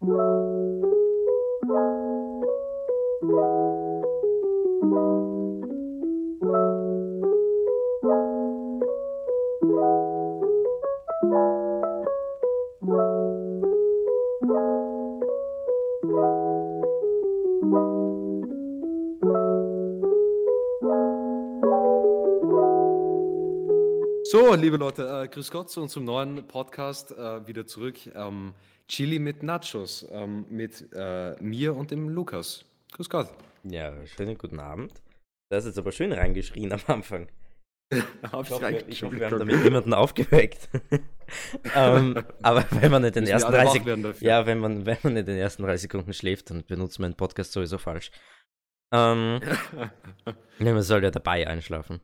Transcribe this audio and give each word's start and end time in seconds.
So, 0.00 0.57
liebe 24.60 24.76
Leute, 24.76 25.22
äh, 25.24 25.28
grüß 25.28 25.50
Gott 25.50 25.70
zu 25.70 25.80
unserem 25.80 26.04
neuen 26.04 26.46
Podcast 26.46 27.12
äh, 27.12 27.46
wieder 27.46 27.66
zurück. 27.66 27.96
Ähm, 28.14 28.54
Chili 28.88 29.18
mit 29.18 29.42
Nachos 29.42 30.06
ähm, 30.10 30.46
mit 30.48 30.88
äh, 30.94 31.36
mir 31.40 31.76
und 31.76 31.90
dem 31.90 32.08
Lukas. 32.08 32.64
Grüß 32.92 33.08
Gott. 33.08 33.28
Ja, 33.64 33.94
schönen 34.06 34.36
guten 34.36 34.58
Abend. 34.58 34.92
Das 35.50 35.64
ist 35.64 35.70
jetzt 35.70 35.78
aber 35.78 35.92
schön 35.92 36.12
reingeschrien 36.12 36.72
am 36.72 36.80
Anfang. 36.86 37.28
Hab 38.32 38.44
Ich 38.44 38.50
hoffe, 38.50 38.70
wir, 38.70 38.88
ich 38.88 39.02
hoffe, 39.02 39.18
wir 39.18 39.30
haben 39.30 39.38
damit 39.38 39.62
niemanden 39.62 39.94
aufgeweckt. 39.94 40.68
ähm, 41.74 42.22
aber 42.42 42.64
wenn 42.70 42.90
man 42.90 43.02
nicht 43.02 43.16
den 43.16 43.26
ersten 43.26 43.48
alle 43.48 43.58
wach 43.58 43.72
30 43.72 43.86
werden 43.86 44.02
dafür. 44.02 44.26
ja, 44.28 44.46
wenn 44.46 44.58
man, 44.58 44.86
wenn 44.86 44.98
man 45.02 45.16
in 45.16 45.26
den 45.26 45.38
ersten 45.38 45.62
30 45.62 45.82
Sekunden 45.82 46.12
schläft, 46.12 46.50
dann 46.50 46.64
benutzt 46.64 46.98
man 46.98 47.06
einen 47.06 47.16
Podcast 47.16 47.52
sowieso 47.52 47.78
falsch. 47.78 48.10
Ähm, 48.92 49.40
ja, 50.58 50.72
man 50.72 50.82
soll 50.82 51.02
ja 51.02 51.10
dabei 51.10 51.46
einschlafen. 51.46 52.00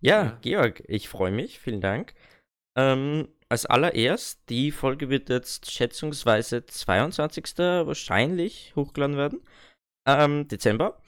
Ja, 0.00 0.22
Ja. 0.24 0.38
Georg, 0.42 0.82
ich 0.86 1.08
freue 1.08 1.30
mich, 1.32 1.58
vielen 1.58 1.80
Dank. 1.80 2.14
Ähm, 2.76 3.28
als 3.48 3.66
allererst, 3.66 4.48
die 4.48 4.70
Folge 4.70 5.08
wird 5.10 5.28
jetzt 5.28 5.70
schätzungsweise 5.70 6.64
22. 6.66 7.58
wahrscheinlich 7.58 8.72
hochgeladen 8.76 9.16
werden. 9.16 9.42
Ähm, 10.06 10.46
Dezember. 10.48 11.00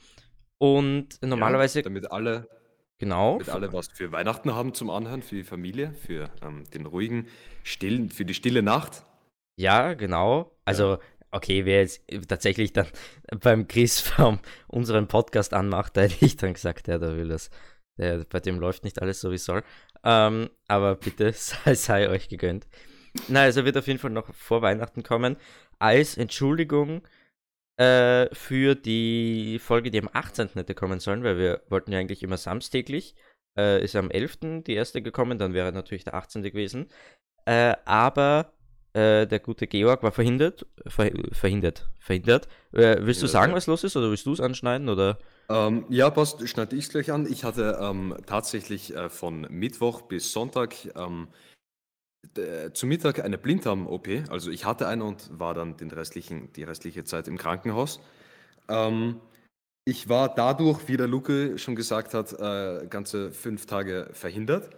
Und 0.59 1.21
normalerweise, 1.21 1.79
Ja, 1.79 1.83
damit 1.83 2.11
alle, 2.11 2.47
genau, 2.97 3.33
damit 3.33 3.49
alle 3.49 3.73
was 3.73 3.87
für 3.87 4.11
Weihnachten 4.11 4.53
haben 4.53 4.73
zum 4.73 4.89
Anhören, 4.89 5.21
für 5.21 5.35
die 5.35 5.43
Familie, 5.43 5.93
für 5.93 6.29
ähm, 6.41 6.63
den 6.71 6.85
ruhigen, 6.85 7.27
stillen, 7.63 8.09
für 8.09 8.25
die 8.25 8.33
stille 8.33 8.61
Nacht. 8.61 9.03
Ja, 9.59 9.93
genau. 9.93 10.55
Also, 10.65 10.99
okay, 11.31 11.65
wer 11.65 11.81
jetzt 11.81 12.01
tatsächlich 12.27 12.73
dann 12.73 12.87
beim 13.41 13.67
Chris 13.67 13.99
vom 13.99 14.39
unseren 14.67 15.07
Podcast 15.07 15.53
anmacht, 15.53 15.95
da 15.97 16.01
hätte 16.01 16.25
ich 16.25 16.37
dann 16.37 16.53
gesagt, 16.53 16.87
ja, 16.87 16.97
da 16.97 17.15
will 17.15 17.29
das. 17.29 17.49
Der, 17.97 18.25
bei 18.25 18.39
dem 18.39 18.59
läuft 18.59 18.83
nicht 18.83 19.01
alles 19.01 19.21
so 19.21 19.31
wie 19.31 19.37
soll. 19.37 19.63
Ähm, 20.03 20.49
aber 20.67 20.95
bitte 20.95 21.31
sei, 21.33 21.75
sei 21.75 22.09
euch 22.09 22.29
gegönnt. 22.29 22.67
Na, 23.27 23.41
also 23.43 23.65
wird 23.65 23.77
auf 23.77 23.87
jeden 23.87 23.99
Fall 23.99 24.11
noch 24.11 24.33
vor 24.33 24.61
Weihnachten 24.61 25.03
kommen. 25.03 25.37
Als 25.79 26.17
Entschuldigung 26.17 27.03
äh, 27.77 28.33
für 28.33 28.75
die 28.75 29.59
Folge, 29.59 29.91
die 29.91 29.99
am 29.99 30.09
18. 30.11 30.49
hätte 30.53 30.75
kommen 30.75 30.99
sollen, 30.99 31.23
weil 31.23 31.37
wir 31.37 31.61
wollten 31.69 31.91
ja 31.91 31.99
eigentlich 31.99 32.23
immer 32.23 32.37
samstäglich. 32.37 33.15
Äh, 33.57 33.83
ist 33.83 33.95
am 33.95 34.09
11. 34.09 34.63
die 34.65 34.73
erste 34.73 35.01
gekommen, 35.01 35.37
dann 35.37 35.53
wäre 35.53 35.71
natürlich 35.71 36.03
der 36.03 36.15
18. 36.15 36.41
gewesen. 36.43 36.89
Äh, 37.45 37.75
aber 37.85 38.53
äh, 38.93 39.27
der 39.27 39.39
gute 39.39 39.67
Georg 39.67 40.03
war 40.03 40.11
verhindert. 40.11 40.65
Ver 40.87 41.11
verhindert. 41.31 41.89
Verhindert. 41.99 42.47
Äh, 42.73 42.97
willst 43.01 43.21
du 43.21 43.25
Ja, 43.25 43.31
sagen, 43.31 43.51
ja. 43.51 43.55
was 43.55 43.67
los 43.67 43.83
ist 43.83 43.95
oder 43.97 44.09
willst 44.09 44.25
du 44.25 44.33
es 44.33 44.39
anschneiden? 44.41 44.89
Oder? 44.89 45.19
Ähm, 45.49 45.85
ja, 45.89 46.09
passt, 46.09 46.47
schneide 46.47 46.75
ich 46.75 46.85
es 46.85 46.89
gleich 46.91 47.11
an. 47.11 47.25
Ich 47.31 47.43
hatte 47.43 47.77
ähm, 47.81 48.15
tatsächlich 48.25 48.95
äh, 48.95 49.09
von 49.09 49.41
Mittwoch 49.49 50.03
bis 50.03 50.31
Sonntag 50.31 50.75
ähm, 50.95 51.27
zu 52.73 52.87
Mittag 52.87 53.19
eine 53.23 53.37
Blinddarm-OP. 53.37 54.07
Also 54.29 54.49
ich 54.49 54.65
hatte 54.65 54.87
eine 54.87 55.03
und 55.03 55.29
war 55.37 55.53
dann 55.53 55.77
den 55.77 55.91
restlichen, 55.91 56.51
die 56.53 56.63
restliche 56.63 57.03
Zeit 57.03 57.27
im 57.27 57.37
Krankenhaus. 57.37 57.99
Ähm, 58.69 59.21
ich 59.85 60.09
war 60.09 60.33
dadurch, 60.33 60.87
wie 60.87 60.97
der 60.97 61.07
Luke 61.07 61.57
schon 61.57 61.75
gesagt 61.75 62.13
hat, 62.13 62.33
äh, 62.33 62.87
ganze 62.87 63.31
fünf 63.31 63.65
Tage 63.65 64.09
verhindert 64.13 64.69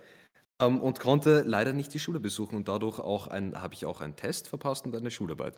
ähm, 0.61 0.81
und 0.81 0.99
konnte 0.99 1.41
leider 1.45 1.73
nicht 1.73 1.93
die 1.93 1.99
Schule 1.99 2.19
besuchen 2.19 2.55
und 2.55 2.67
dadurch 2.67 2.99
auch 2.99 3.27
ein, 3.27 3.59
habe 3.61 3.73
ich 3.73 3.85
auch 3.85 4.01
einen 4.01 4.15
Test 4.15 4.47
verpasst 4.47 4.85
und 4.85 4.95
eine 4.95 5.11
Schularbeit. 5.11 5.55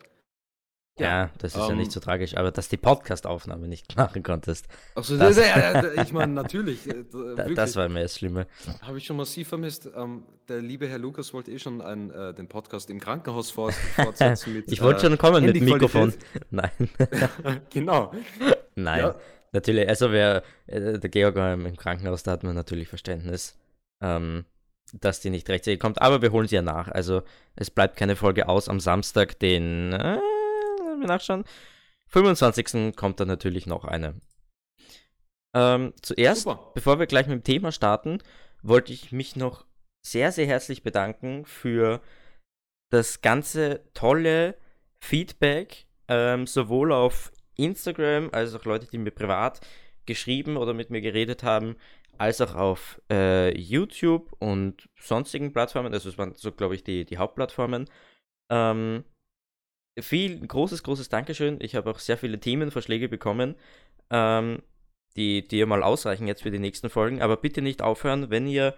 Ja, 1.00 1.30
das 1.38 1.54
ist 1.54 1.60
ja 1.60 1.70
ähm, 1.70 1.76
nicht 1.78 1.92
so 1.92 2.00
tragisch, 2.00 2.36
aber 2.36 2.50
dass 2.50 2.68
die 2.68 2.76
Podcast-Aufnahme 2.76 3.68
nicht 3.68 3.96
machen 3.96 4.22
konntest, 4.24 4.66
Also, 4.96 5.16
Das- 5.16 5.38
ich 6.02 6.12
meine, 6.12 6.32
natürlich. 6.32 6.88
äh, 6.88 7.12
wirklich. 7.12 7.54
das 7.54 7.76
war 7.76 7.88
mir 7.88 8.02
das 8.02 8.16
Schlimme. 8.16 8.46
Habe 8.82 8.98
ich 8.98 9.06
schon 9.06 9.16
massiv 9.16 9.48
vermisst. 9.48 9.88
Ähm, 9.94 10.24
der 10.48 10.60
liebe 10.60 10.88
Herr 10.88 10.98
Lukas 10.98 11.32
wollte 11.32 11.52
eh 11.52 11.58
schon 11.60 11.80
ein, 11.80 12.10
äh, 12.10 12.34
den 12.34 12.48
Podcast 12.48 12.90
im 12.90 12.98
Krankenhaus 12.98 13.50
fort, 13.52 13.74
fortsetzen 13.74 14.54
mit. 14.54 14.72
Ich 14.72 14.82
wollte 14.82 15.06
äh, 15.06 15.08
schon 15.10 15.18
kommen 15.18 15.44
mit 15.44 15.60
Mikrofon. 15.60 16.12
Nein, 16.50 16.70
genau. 17.70 18.12
nein. 18.74 19.00
Ja. 19.00 19.14
Natürlich, 19.52 19.88
also 19.88 20.10
wer, 20.10 20.42
äh, 20.66 20.98
der 20.98 21.10
Georg 21.10 21.36
war 21.36 21.54
im 21.54 21.76
Krankenhaus, 21.76 22.22
da 22.22 22.32
hat 22.32 22.42
man 22.42 22.54
natürlich 22.54 22.88
Verständnis, 22.88 23.56
ähm, 24.02 24.44
dass 24.92 25.20
die 25.20 25.30
nicht 25.30 25.48
rechtzeitig 25.48 25.80
kommt, 25.80 26.00
aber 26.00 26.22
wir 26.22 26.32
holen 26.32 26.48
sie 26.48 26.56
ja 26.56 26.62
nach. 26.62 26.88
Also 26.88 27.22
es 27.56 27.70
bleibt 27.70 27.96
keine 27.96 28.16
Folge 28.16 28.48
aus 28.48 28.68
am 28.68 28.80
Samstag, 28.80 29.38
den, 29.38 29.92
äh, 29.92 30.18
wir 30.98 31.06
nachschauen, 31.06 31.44
25. 32.08 32.96
kommt 32.96 33.20
dann 33.20 33.28
natürlich 33.28 33.66
noch 33.66 33.84
eine. 33.84 34.14
Ähm, 35.54 35.92
zuerst, 36.02 36.42
Super. 36.42 36.70
bevor 36.74 36.98
wir 36.98 37.06
gleich 37.06 37.26
mit 37.26 37.36
dem 37.36 37.44
Thema 37.44 37.72
starten, 37.72 38.18
wollte 38.62 38.92
ich 38.92 39.12
mich 39.12 39.36
noch 39.36 39.64
sehr, 40.06 40.32
sehr 40.32 40.46
herzlich 40.46 40.82
bedanken 40.82 41.44
für 41.44 42.00
das 42.90 43.20
ganze 43.20 43.82
tolle 43.94 44.56
Feedback, 45.00 45.86
ähm, 46.08 46.46
sowohl 46.46 46.92
auf 46.92 47.32
Instagram 47.56 48.30
als 48.32 48.54
auch 48.54 48.64
Leute, 48.64 48.86
die 48.86 48.98
mir 48.98 49.10
privat 49.10 49.60
geschrieben 50.06 50.56
oder 50.56 50.72
mit 50.72 50.90
mir 50.90 51.00
geredet 51.00 51.42
haben, 51.42 51.76
als 52.18 52.40
auch 52.40 52.54
auf 52.54 53.00
äh, 53.10 53.56
YouTube 53.58 54.34
und 54.38 54.88
sonstigen 55.00 55.52
Plattformen. 55.52 55.92
Also 55.92 56.08
es 56.08 56.18
waren 56.18 56.34
so, 56.34 56.52
glaube 56.52 56.74
ich, 56.74 56.84
die, 56.84 57.04
die 57.04 57.18
Hauptplattformen. 57.18 57.88
Ähm, 58.50 59.04
viel 60.00 60.46
großes, 60.46 60.82
großes 60.82 61.08
Dankeschön. 61.08 61.58
Ich 61.60 61.74
habe 61.74 61.90
auch 61.90 61.98
sehr 61.98 62.18
viele 62.18 62.38
Themenvorschläge 62.38 63.08
bekommen, 63.08 63.56
ähm, 64.10 64.62
die, 65.16 65.46
die 65.46 65.64
mal 65.64 65.82
ausreichen 65.82 66.26
jetzt 66.26 66.42
für 66.42 66.50
die 66.50 66.58
nächsten 66.58 66.90
Folgen. 66.90 67.22
Aber 67.22 67.36
bitte 67.36 67.62
nicht 67.62 67.82
aufhören, 67.82 68.30
wenn 68.30 68.46
ihr 68.46 68.74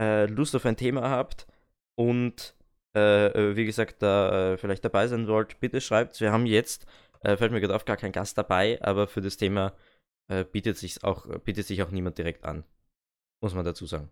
äh, 0.00 0.26
Lust 0.26 0.54
auf 0.56 0.66
ein 0.66 0.76
Thema 0.76 1.08
habt 1.10 1.46
und 1.94 2.54
äh, 2.94 3.26
äh, 3.26 3.56
wie 3.56 3.66
gesagt, 3.66 4.02
da 4.02 4.52
äh, 4.52 4.56
vielleicht 4.58 4.84
dabei 4.84 5.06
sein 5.06 5.28
wollt, 5.28 5.60
bitte 5.60 5.80
schreibt. 5.80 6.20
Wir 6.20 6.32
haben 6.32 6.46
jetzt, 6.46 6.86
äh, 7.22 7.36
fällt 7.36 7.52
mir 7.52 7.60
gerade 7.60 7.76
auf, 7.76 7.84
gar 7.84 7.96
kein 7.96 8.12
Gast 8.12 8.36
dabei, 8.36 8.78
aber 8.82 9.06
für 9.06 9.20
das 9.20 9.36
Thema 9.36 9.74
äh, 10.30 10.44
bietet, 10.44 10.78
sich 10.78 11.02
auch, 11.04 11.26
bietet 11.40 11.66
sich 11.66 11.82
auch 11.82 11.90
niemand 11.90 12.16
direkt 12.16 12.44
an. 12.44 12.64
Muss 13.42 13.54
man 13.54 13.64
dazu 13.64 13.86
sagen. 13.86 14.08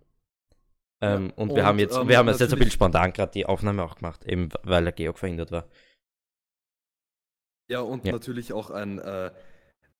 Ähm, 1.00 1.30
und, 1.36 1.50
wir 1.50 1.58
und, 1.58 1.62
haben 1.62 1.78
jetzt, 1.78 1.96
ähm, 1.96 2.08
wir 2.08 2.18
haben 2.18 2.28
jetzt, 2.28 2.40
jetzt 2.40 2.52
ein 2.52 2.58
bisschen 2.58 2.72
spontan 2.72 3.12
gerade 3.12 3.30
die 3.32 3.46
Aufnahme 3.46 3.84
auch 3.84 3.94
gemacht, 3.96 4.24
eben 4.24 4.48
weil 4.64 4.82
der 4.82 4.92
Georg 4.92 5.18
verhindert 5.18 5.52
war. 5.52 5.68
Ja, 7.70 7.80
und 7.80 8.04
Ja. 8.04 8.12
natürlich 8.12 8.52
auch 8.52 8.70
ein, 8.70 8.98
äh, 8.98 9.30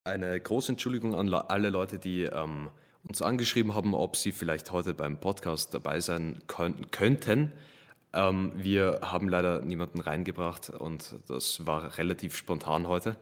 eine 0.05 0.41
große 0.41 0.73
Entschuldigung 0.73 1.15
an 1.15 1.29
le- 1.29 1.49
alle 1.51 1.71
Leute, 1.71 1.99
die 1.99 2.23
ähm, 2.25 2.71
uns 3.07 3.23
angeschrieben 3.23 3.75
haben, 3.75 3.95
ob 3.95 4.17
sie 4.17 4.33
vielleicht 4.33 4.73
heute 4.73 4.95
beim 4.95 5.21
Podcast 5.21 5.73
dabei 5.75 6.01
sein 6.01 6.43
können, 6.47 6.91
könnten. 6.91 7.53
Ähm, 8.15 8.53
wir 8.57 9.01
haben 9.03 9.29
leider 9.29 9.61
niemanden 9.61 10.01
reingebracht 10.01 10.71
und 10.71 11.15
das 11.29 11.67
war 11.67 11.99
relativ 11.99 12.35
spontan 12.37 12.89
heute. 12.89 13.17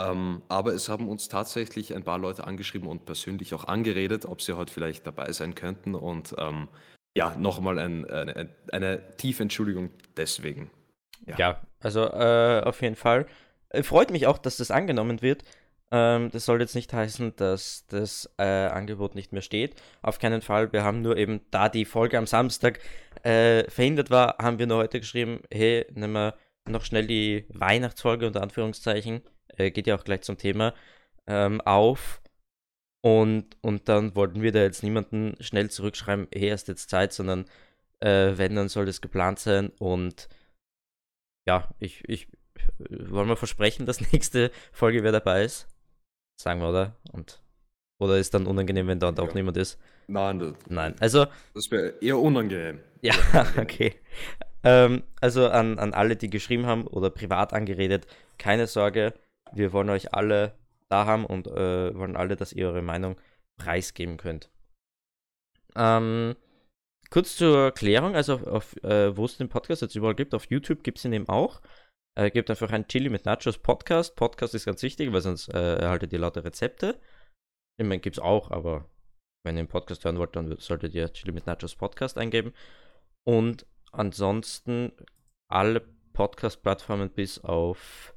Ähm, 0.00 0.42
aber 0.48 0.72
es 0.72 0.88
haben 0.88 1.08
uns 1.08 1.28
tatsächlich 1.28 1.94
ein 1.94 2.04
paar 2.04 2.18
Leute 2.18 2.46
angeschrieben 2.46 2.88
und 2.88 3.04
persönlich 3.04 3.52
auch 3.54 3.64
angeredet, 3.64 4.24
ob 4.24 4.40
sie 4.42 4.56
heute 4.56 4.72
vielleicht 4.72 5.06
dabei 5.06 5.30
sein 5.32 5.54
könnten. 5.54 5.94
Und 5.94 6.34
ähm, 6.38 6.68
ja, 7.16 7.34
nochmal 7.36 7.78
ein, 7.78 8.08
eine, 8.08 8.48
eine 8.72 9.16
tiefe 9.16 9.42
Entschuldigung 9.42 9.90
deswegen. 10.16 10.70
Ja, 11.26 11.36
Ja. 11.38 11.60
also 11.80 12.04
äh, 12.06 12.62
auf 12.64 12.80
jeden 12.82 12.96
Fall. 12.96 13.26
Äh, 13.68 13.82
freut 13.82 14.10
mich 14.10 14.26
auch, 14.26 14.38
dass 14.38 14.56
das 14.56 14.70
angenommen 14.70 15.20
wird. 15.22 15.42
Ähm, 15.92 16.30
das 16.30 16.44
soll 16.44 16.60
jetzt 16.60 16.76
nicht 16.76 16.92
heißen, 16.92 17.34
dass 17.36 17.84
das 17.88 18.32
äh, 18.38 18.44
Angebot 18.44 19.16
nicht 19.16 19.32
mehr 19.32 19.42
steht. 19.42 19.74
Auf 20.02 20.18
keinen 20.20 20.40
Fall. 20.40 20.72
Wir 20.72 20.84
haben 20.84 21.02
nur 21.02 21.16
eben, 21.16 21.40
da 21.50 21.68
die 21.68 21.84
Folge 21.84 22.16
am 22.16 22.26
Samstag 22.26 22.78
äh, 23.24 23.68
verhindert 23.68 24.08
war, 24.10 24.36
haben 24.38 24.58
wir 24.60 24.66
nur 24.68 24.78
heute 24.78 25.00
geschrieben, 25.00 25.42
hey, 25.50 25.86
nehmen 25.92 26.12
wir 26.14 26.34
noch 26.68 26.84
schnell 26.84 27.06
die 27.08 27.44
Weihnachtsfolge 27.48 28.26
unter 28.26 28.42
Anführungszeichen, 28.42 29.22
äh, 29.56 29.70
geht 29.70 29.86
ja 29.86 29.96
auch 29.96 30.04
gleich 30.04 30.22
zum 30.22 30.38
Thema, 30.38 30.74
ähm, 31.26 31.60
auf. 31.60 32.20
Und, 33.02 33.56
und 33.62 33.88
dann 33.88 34.14
wollten 34.14 34.42
wir 34.42 34.52
da 34.52 34.60
jetzt 34.60 34.82
niemanden 34.82 35.34
schnell 35.40 35.70
zurückschreiben, 35.70 36.28
hey, 36.34 36.48
erst 36.48 36.68
jetzt 36.68 36.90
Zeit, 36.90 37.12
sondern 37.12 37.46
äh, 38.00 38.32
wenn, 38.36 38.56
dann 38.56 38.68
soll 38.68 38.86
das 38.86 39.00
geplant 39.00 39.38
sein 39.38 39.70
und 39.78 40.28
ja, 41.48 41.74
ich, 41.78 42.06
ich 42.08 42.28
wollen 42.78 43.28
wir 43.28 43.36
versprechen, 43.36 43.86
dass 43.86 44.12
nächste 44.12 44.50
Folge 44.72 45.02
wer 45.02 45.12
dabei 45.12 45.44
ist? 45.44 45.66
Sagen 46.40 46.60
wir, 46.60 46.68
oder? 46.68 46.96
Und 47.12 47.40
oder 48.00 48.16
ist 48.16 48.32
dann 48.32 48.46
unangenehm, 48.46 48.86
wenn 48.88 49.02
auch 49.02 49.16
Ja. 49.16 49.34
niemand 49.34 49.58
ist? 49.58 49.78
Nein, 50.08 50.38
das, 50.38 50.54
Nein. 50.68 50.94
Also, 51.00 51.26
das 51.54 51.70
wäre 51.70 51.94
eher 52.00 52.18
unangenehm. 52.18 52.80
ja, 53.02 53.14
okay. 53.58 53.94
ähm, 54.64 55.02
also 55.20 55.48
an, 55.48 55.78
an 55.78 55.92
alle, 55.92 56.16
die 56.16 56.30
geschrieben 56.30 56.64
haben 56.64 56.86
oder 56.86 57.10
privat 57.10 57.52
angeredet, 57.52 58.06
keine 58.38 58.66
Sorge, 58.66 59.12
wir 59.52 59.72
wollen 59.72 59.90
euch 59.90 60.14
alle 60.14 60.58
da 60.88 61.06
haben 61.06 61.24
und 61.24 61.46
äh, 61.46 61.94
wollen 61.94 62.16
alle, 62.16 62.36
dass 62.36 62.52
ihr 62.52 62.68
eure 62.68 62.82
Meinung 62.82 63.16
preisgeben 63.56 64.16
könnt. 64.16 64.50
Ähm, 65.76 66.36
kurz 67.10 67.36
zur 67.36 67.56
Erklärung, 67.58 68.14
also 68.16 68.34
auf, 68.34 68.46
auf 68.46 68.84
äh, 68.84 69.16
wo 69.16 69.24
es 69.24 69.36
den 69.36 69.48
Podcast 69.48 69.82
jetzt 69.82 69.94
überall 69.94 70.14
gibt, 70.14 70.34
auf 70.34 70.46
YouTube 70.50 70.82
gibt 70.82 70.98
es 70.98 71.04
ihn 71.04 71.12
eben 71.12 71.28
auch. 71.28 71.60
Äh, 72.18 72.30
gebt 72.30 72.50
einfach 72.50 72.70
ein 72.70 72.88
Chili 72.88 73.08
mit 73.08 73.24
Nachos 73.24 73.58
Podcast. 73.58 74.16
Podcast 74.16 74.54
ist 74.54 74.66
ganz 74.66 74.82
wichtig, 74.82 75.12
weil 75.12 75.20
sonst 75.20 75.48
äh, 75.48 75.76
erhaltet 75.76 76.12
ihr 76.12 76.18
lauter 76.18 76.44
Rezepte. 76.44 77.00
Ich 77.78 77.86
meine, 77.86 78.00
gibt 78.00 78.16
es 78.16 78.22
auch, 78.22 78.50
aber 78.50 78.90
wenn 79.44 79.56
ihr 79.56 79.60
einen 79.60 79.68
Podcast 79.68 80.04
hören 80.04 80.18
wollt, 80.18 80.34
dann 80.34 80.56
solltet 80.58 80.94
ihr 80.94 81.12
Chili 81.12 81.32
mit 81.32 81.46
Nachos 81.46 81.76
Podcast 81.76 82.18
eingeben. 82.18 82.52
Und 83.24 83.64
ansonsten 83.92 84.92
alle 85.48 85.80
Podcast-Plattformen 86.12 87.10
bis 87.10 87.38
auf 87.38 88.14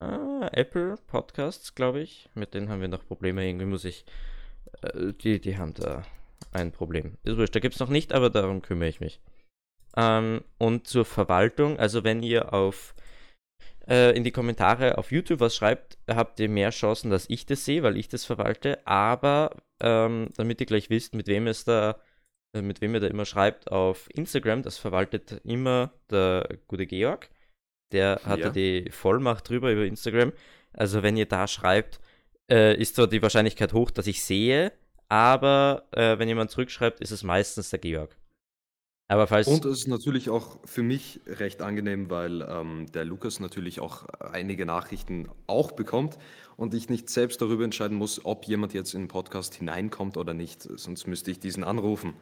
äh, 0.00 0.60
Apple 0.60 0.96
Podcasts, 1.06 1.74
glaube 1.74 2.00
ich. 2.00 2.28
Mit 2.34 2.54
denen 2.54 2.68
haben 2.68 2.80
wir 2.80 2.88
noch 2.88 3.06
Probleme. 3.06 3.46
Irgendwie 3.46 3.66
muss 3.66 3.84
ich. 3.84 4.04
Äh, 4.82 5.12
die, 5.14 5.40
die 5.40 5.58
haben 5.58 5.74
da 5.74 6.04
ein 6.52 6.72
Problem. 6.72 7.18
Ist 7.24 7.36
wurscht, 7.36 7.54
da 7.54 7.60
gibt 7.60 7.74
es 7.74 7.80
noch 7.80 7.88
nicht, 7.88 8.12
aber 8.12 8.30
darum 8.30 8.62
kümmere 8.62 8.88
ich 8.88 9.00
mich. 9.00 9.20
Ähm, 9.96 10.42
und 10.58 10.86
zur 10.86 11.04
Verwaltung, 11.04 11.78
also 11.78 12.04
wenn 12.04 12.22
ihr 12.22 12.52
auf 12.52 12.94
äh, 13.88 14.16
in 14.16 14.24
die 14.24 14.30
Kommentare 14.30 14.98
auf 14.98 15.10
YouTube 15.12 15.40
was 15.40 15.56
schreibt, 15.56 15.98
habt 16.08 16.38
ihr 16.40 16.48
mehr 16.48 16.70
Chancen, 16.70 17.10
dass 17.10 17.28
ich 17.28 17.46
das 17.46 17.64
sehe, 17.64 17.82
weil 17.82 17.96
ich 17.96 18.08
das 18.08 18.24
verwalte. 18.24 18.86
Aber 18.86 19.56
ähm, 19.80 20.28
damit 20.36 20.60
ihr 20.60 20.66
gleich 20.66 20.90
wisst, 20.90 21.14
mit 21.14 21.26
wem 21.26 21.46
es 21.46 21.64
da, 21.64 21.98
äh, 22.54 22.62
mit 22.62 22.80
wem 22.80 22.94
ihr 22.94 23.00
da 23.00 23.06
immer 23.08 23.24
schreibt 23.24 23.72
auf 23.72 24.08
Instagram, 24.14 24.62
das 24.62 24.78
verwaltet 24.78 25.40
immer 25.44 25.92
der 26.10 26.58
gute 26.68 26.86
Georg. 26.86 27.30
Der 27.92 28.20
hat 28.24 28.40
ja. 28.40 28.50
die 28.50 28.90
Vollmacht 28.90 29.48
drüber 29.48 29.72
über 29.72 29.84
Instagram. 29.84 30.32
Also 30.72 31.02
wenn 31.02 31.16
ihr 31.16 31.26
da 31.26 31.46
schreibt, 31.46 32.00
äh, 32.50 32.76
ist 32.80 32.96
zwar 32.96 33.06
die 33.06 33.22
Wahrscheinlichkeit 33.22 33.72
hoch, 33.72 33.90
dass 33.90 34.06
ich 34.06 34.22
sehe, 34.22 34.72
aber 35.08 35.88
äh, 35.92 36.18
wenn 36.18 36.28
jemand 36.28 36.50
zurückschreibt, 36.50 37.00
ist 37.00 37.10
es 37.10 37.22
meistens 37.22 37.70
der 37.70 37.78
Georg. 37.78 38.16
Aber 39.10 39.26
falls. 39.26 39.48
Und 39.48 39.64
es 39.64 39.80
ist 39.80 39.88
natürlich 39.88 40.28
auch 40.28 40.58
für 40.66 40.82
mich 40.82 41.20
recht 41.26 41.62
angenehm, 41.62 42.10
weil 42.10 42.42
ähm, 42.42 42.86
der 42.92 43.06
Lukas 43.06 43.40
natürlich 43.40 43.80
auch 43.80 44.04
einige 44.20 44.66
Nachrichten 44.66 45.30
auch 45.46 45.72
bekommt 45.72 46.18
und 46.58 46.74
ich 46.74 46.90
nicht 46.90 47.08
selbst 47.08 47.40
darüber 47.40 47.64
entscheiden 47.64 47.96
muss, 47.96 48.26
ob 48.26 48.44
jemand 48.44 48.74
jetzt 48.74 48.92
in 48.92 49.02
den 49.02 49.08
Podcast 49.08 49.54
hineinkommt 49.54 50.18
oder 50.18 50.34
nicht. 50.34 50.62
Sonst 50.62 51.06
müsste 51.06 51.30
ich 51.30 51.40
diesen 51.40 51.64
anrufen. 51.64 52.14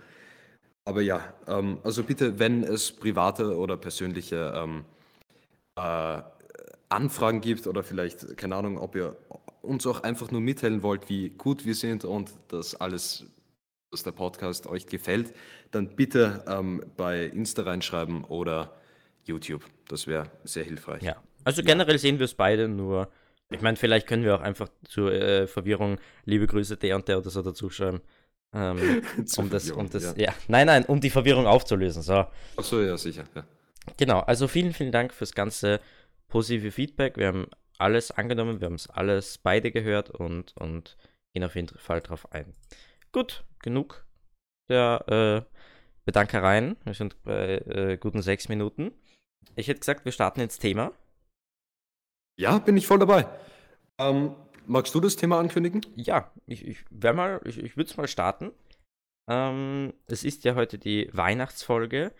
Aber 0.84 1.02
ja, 1.02 1.34
ähm, 1.48 1.78
also 1.82 2.04
bitte, 2.04 2.38
wenn 2.38 2.62
es 2.62 2.92
private 2.92 3.56
oder 3.56 3.76
persönliche 3.76 4.52
ähm, 4.54 4.84
äh, 5.76 6.23
Anfragen 6.88 7.40
gibt 7.40 7.67
oder 7.67 7.82
vielleicht, 7.82 8.37
keine 8.37 8.56
Ahnung, 8.56 8.78
ob 8.78 8.94
ihr 8.94 9.17
uns 9.62 9.87
auch 9.87 10.02
einfach 10.02 10.31
nur 10.31 10.40
mitteilen 10.40 10.82
wollt, 10.82 11.08
wie 11.08 11.31
gut 11.31 11.67
wir 11.67 11.75
sind 11.75 12.05
und 12.05 12.31
dass 12.49 12.75
alles, 12.75 13.26
dass 13.90 14.02
der 14.02 14.12
Podcast 14.12 14.67
euch 14.67 14.87
gefällt, 14.87 15.34
dann 15.73 15.96
bitte 15.96 16.44
ähm, 16.46 16.84
bei 16.96 17.25
Insta 17.25 17.62
reinschreiben 17.62 18.25
oder 18.25 18.76
YouTube. 19.25 19.64
Das 19.88 20.06
wäre 20.06 20.31
sehr 20.44 20.64
hilfreich. 20.64 21.02
Ja, 21.02 21.17
also 21.44 21.62
generell 21.62 21.99
sehen 21.99 22.19
wir 22.19 22.25
es 22.25 22.34
beide 22.34 22.69
nur. 22.69 23.08
Ich 23.50 23.61
meine, 23.61 23.76
vielleicht 23.76 24.06
können 24.06 24.25
wir 24.25 24.34
auch 24.34 24.40
einfach 24.40 24.69
zur 24.88 25.12
äh, 25.12 25.46
Verwirrung 25.46 25.99
liebe 26.25 26.46
Grüße 26.46 26.76
der 26.76 26.96
und 26.96 27.06
der 27.06 27.19
oder 27.19 27.31
so 27.31 27.43
dazu 27.43 27.70
schreiben. 27.70 28.00
Ähm, 28.52 29.02
um 29.37 29.50
das, 29.50 29.70
um 29.70 29.90
das, 29.90 30.17
ja. 30.17 30.26
ja. 30.26 30.34
Nein, 30.49 30.67
nein, 30.67 30.84
um 30.84 31.00
die 31.00 31.11
Verwirrung 31.11 31.46
aufzulösen. 31.46 32.02
So. 32.02 32.26
Ach 32.56 32.62
so, 32.62 32.81
ja, 32.81 32.96
sicher. 32.96 33.25
Ja. 33.34 33.44
Genau, 33.96 34.20
also 34.20 34.48
vielen, 34.48 34.72
vielen 34.72 34.92
Dank 34.92 35.12
fürs 35.12 35.34
ganze 35.34 35.80
positive 36.28 36.70
Feedback. 36.70 37.16
Wir 37.16 37.28
haben 37.28 37.48
alles 37.78 38.10
angenommen, 38.10 38.60
wir 38.60 38.66
haben 38.66 38.74
es 38.74 38.88
alles 38.90 39.38
beide 39.38 39.70
gehört 39.70 40.10
und, 40.10 40.56
und 40.56 40.96
gehen 41.34 41.44
auf 41.44 41.54
jeden 41.54 41.68
Fall 41.78 42.00
drauf 42.00 42.32
ein. 42.32 42.54
Gut, 43.12 43.44
genug 43.60 44.06
der 44.68 45.46
äh, 45.48 45.56
Bedankereien. 46.04 46.76
Wir 46.84 46.94
sind 46.94 47.22
bei 47.22 47.58
äh, 47.58 47.98
guten 47.98 48.22
sechs 48.22 48.48
Minuten. 48.48 48.92
Ich 49.54 49.68
hätte 49.68 49.80
gesagt, 49.80 50.04
wir 50.04 50.12
starten 50.12 50.40
ins 50.40 50.58
Thema. 50.58 50.92
Ja, 52.38 52.58
bin 52.58 52.76
ich 52.76 52.86
voll 52.86 52.98
dabei. 52.98 53.26
Ähm, 53.98 54.34
magst 54.66 54.94
du 54.94 55.00
das 55.00 55.16
Thema 55.16 55.38
ankündigen? 55.38 55.84
Ja, 55.96 56.32
ich, 56.46 56.66
ich, 56.66 56.84
mal, 56.90 57.40
ich, 57.44 57.58
ich 57.58 57.76
würde 57.76 57.90
es 57.90 57.96
mal 57.96 58.08
starten. 58.08 58.52
Ähm, 59.28 59.94
es 60.06 60.24
ist 60.24 60.44
ja 60.44 60.54
heute 60.54 60.78
die 60.78 61.08
Weihnachtsfolge 61.12 62.12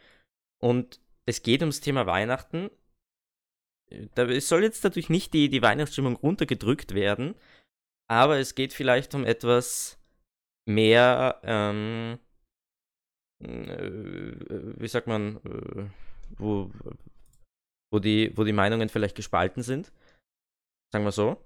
und 0.63 1.01
es 1.27 1.43
geht 1.43 1.61
ums 1.61 1.81
Thema 1.81 2.07
Weihnachten. 2.07 2.71
Es 4.15 4.49
soll 4.49 4.63
jetzt 4.63 4.83
natürlich 4.83 5.11
nicht 5.11 5.33
die, 5.35 5.49
die 5.49 5.63
Weihnachtsstimmung 5.63 6.17
runtergedrückt 6.17 6.95
werden, 6.95 7.35
aber 8.09 8.39
es 8.39 8.55
geht 8.55 8.73
vielleicht 8.73 9.15
um 9.15 9.25
etwas 9.25 9.99
mehr, 10.69 11.41
ähm, 11.45 12.19
äh, 13.43 13.91
wie 14.81 14.89
sagt 14.89 15.07
man, 15.07 15.37
äh, 15.45 15.91
wo, 16.39 16.71
wo, 17.93 17.99
die, 17.99 18.37
wo 18.37 18.45
die 18.45 18.53
Meinungen 18.53 18.89
vielleicht 18.89 19.17
gespalten 19.17 19.63
sind. 19.63 19.93
Sagen 20.93 21.05
wir 21.05 21.13
so. 21.13 21.45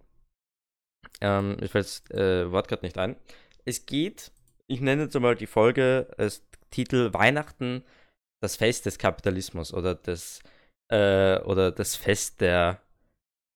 Ähm, 1.21 1.59
ich 1.61 1.71
fällt 1.71 1.87
das 1.87 2.11
äh, 2.11 2.51
Wort 2.51 2.69
gerade 2.69 2.85
nicht 2.85 2.97
ein. 2.97 3.17
Es 3.65 3.85
geht, 3.85 4.33
ich 4.67 4.81
nenne 4.81 5.05
jetzt 5.05 5.17
einmal 5.17 5.35
die 5.35 5.47
Folge 5.47 6.13
als 6.17 6.43
Titel 6.71 7.13
Weihnachten 7.13 7.85
das 8.43 8.57
Fest 8.57 8.87
des 8.87 8.99
Kapitalismus 8.99 9.73
oder 9.73 9.95
das, 9.95 10.43
äh, 10.91 11.39
oder 11.41 11.71
das 11.71 11.97
Fest 11.97 12.41
der 12.41 12.83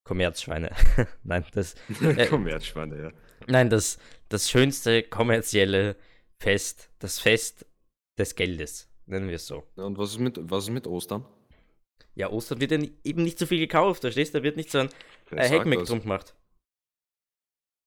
Kommerzschweine. 0.07 0.71
nein, 1.23 1.45
das. 1.53 1.75
Äh, 2.01 2.27
Kommerzschweine, 2.27 3.03
ja. 3.03 3.13
Nein, 3.47 3.71
das, 3.71 3.99
das 4.29 4.51
schönste 4.51 5.03
kommerzielle 5.03 5.97
Fest, 6.41 6.91
das 6.99 7.19
Fest 7.19 7.67
des 8.19 8.35
Geldes, 8.35 8.89
nennen 9.07 9.29
wir 9.29 9.37
es 9.37 9.47
so. 9.47 9.65
Ja, 9.77 9.85
und 9.85 9.99
was 9.99 10.11
ist, 10.11 10.19
mit, 10.19 10.39
was 10.51 10.65
ist 10.65 10.71
mit 10.71 10.87
Ostern? 10.87 11.25
Ja, 12.15 12.31
Ostern 12.31 12.61
wird 12.61 12.71
ja 12.71 12.79
eben 13.03 13.23
nicht 13.23 13.39
so 13.39 13.47
viel 13.47 13.59
gekauft, 13.59 14.03
verstehst 14.03 14.35
du? 14.35 14.39
Da 14.39 14.45
wird 14.45 14.57
nicht 14.57 14.71
so 14.71 14.79
ein 14.79 14.91
äh, 15.31 15.49
Heckmeck 15.49 15.85
drum 15.85 16.01
gemacht. 16.03 16.35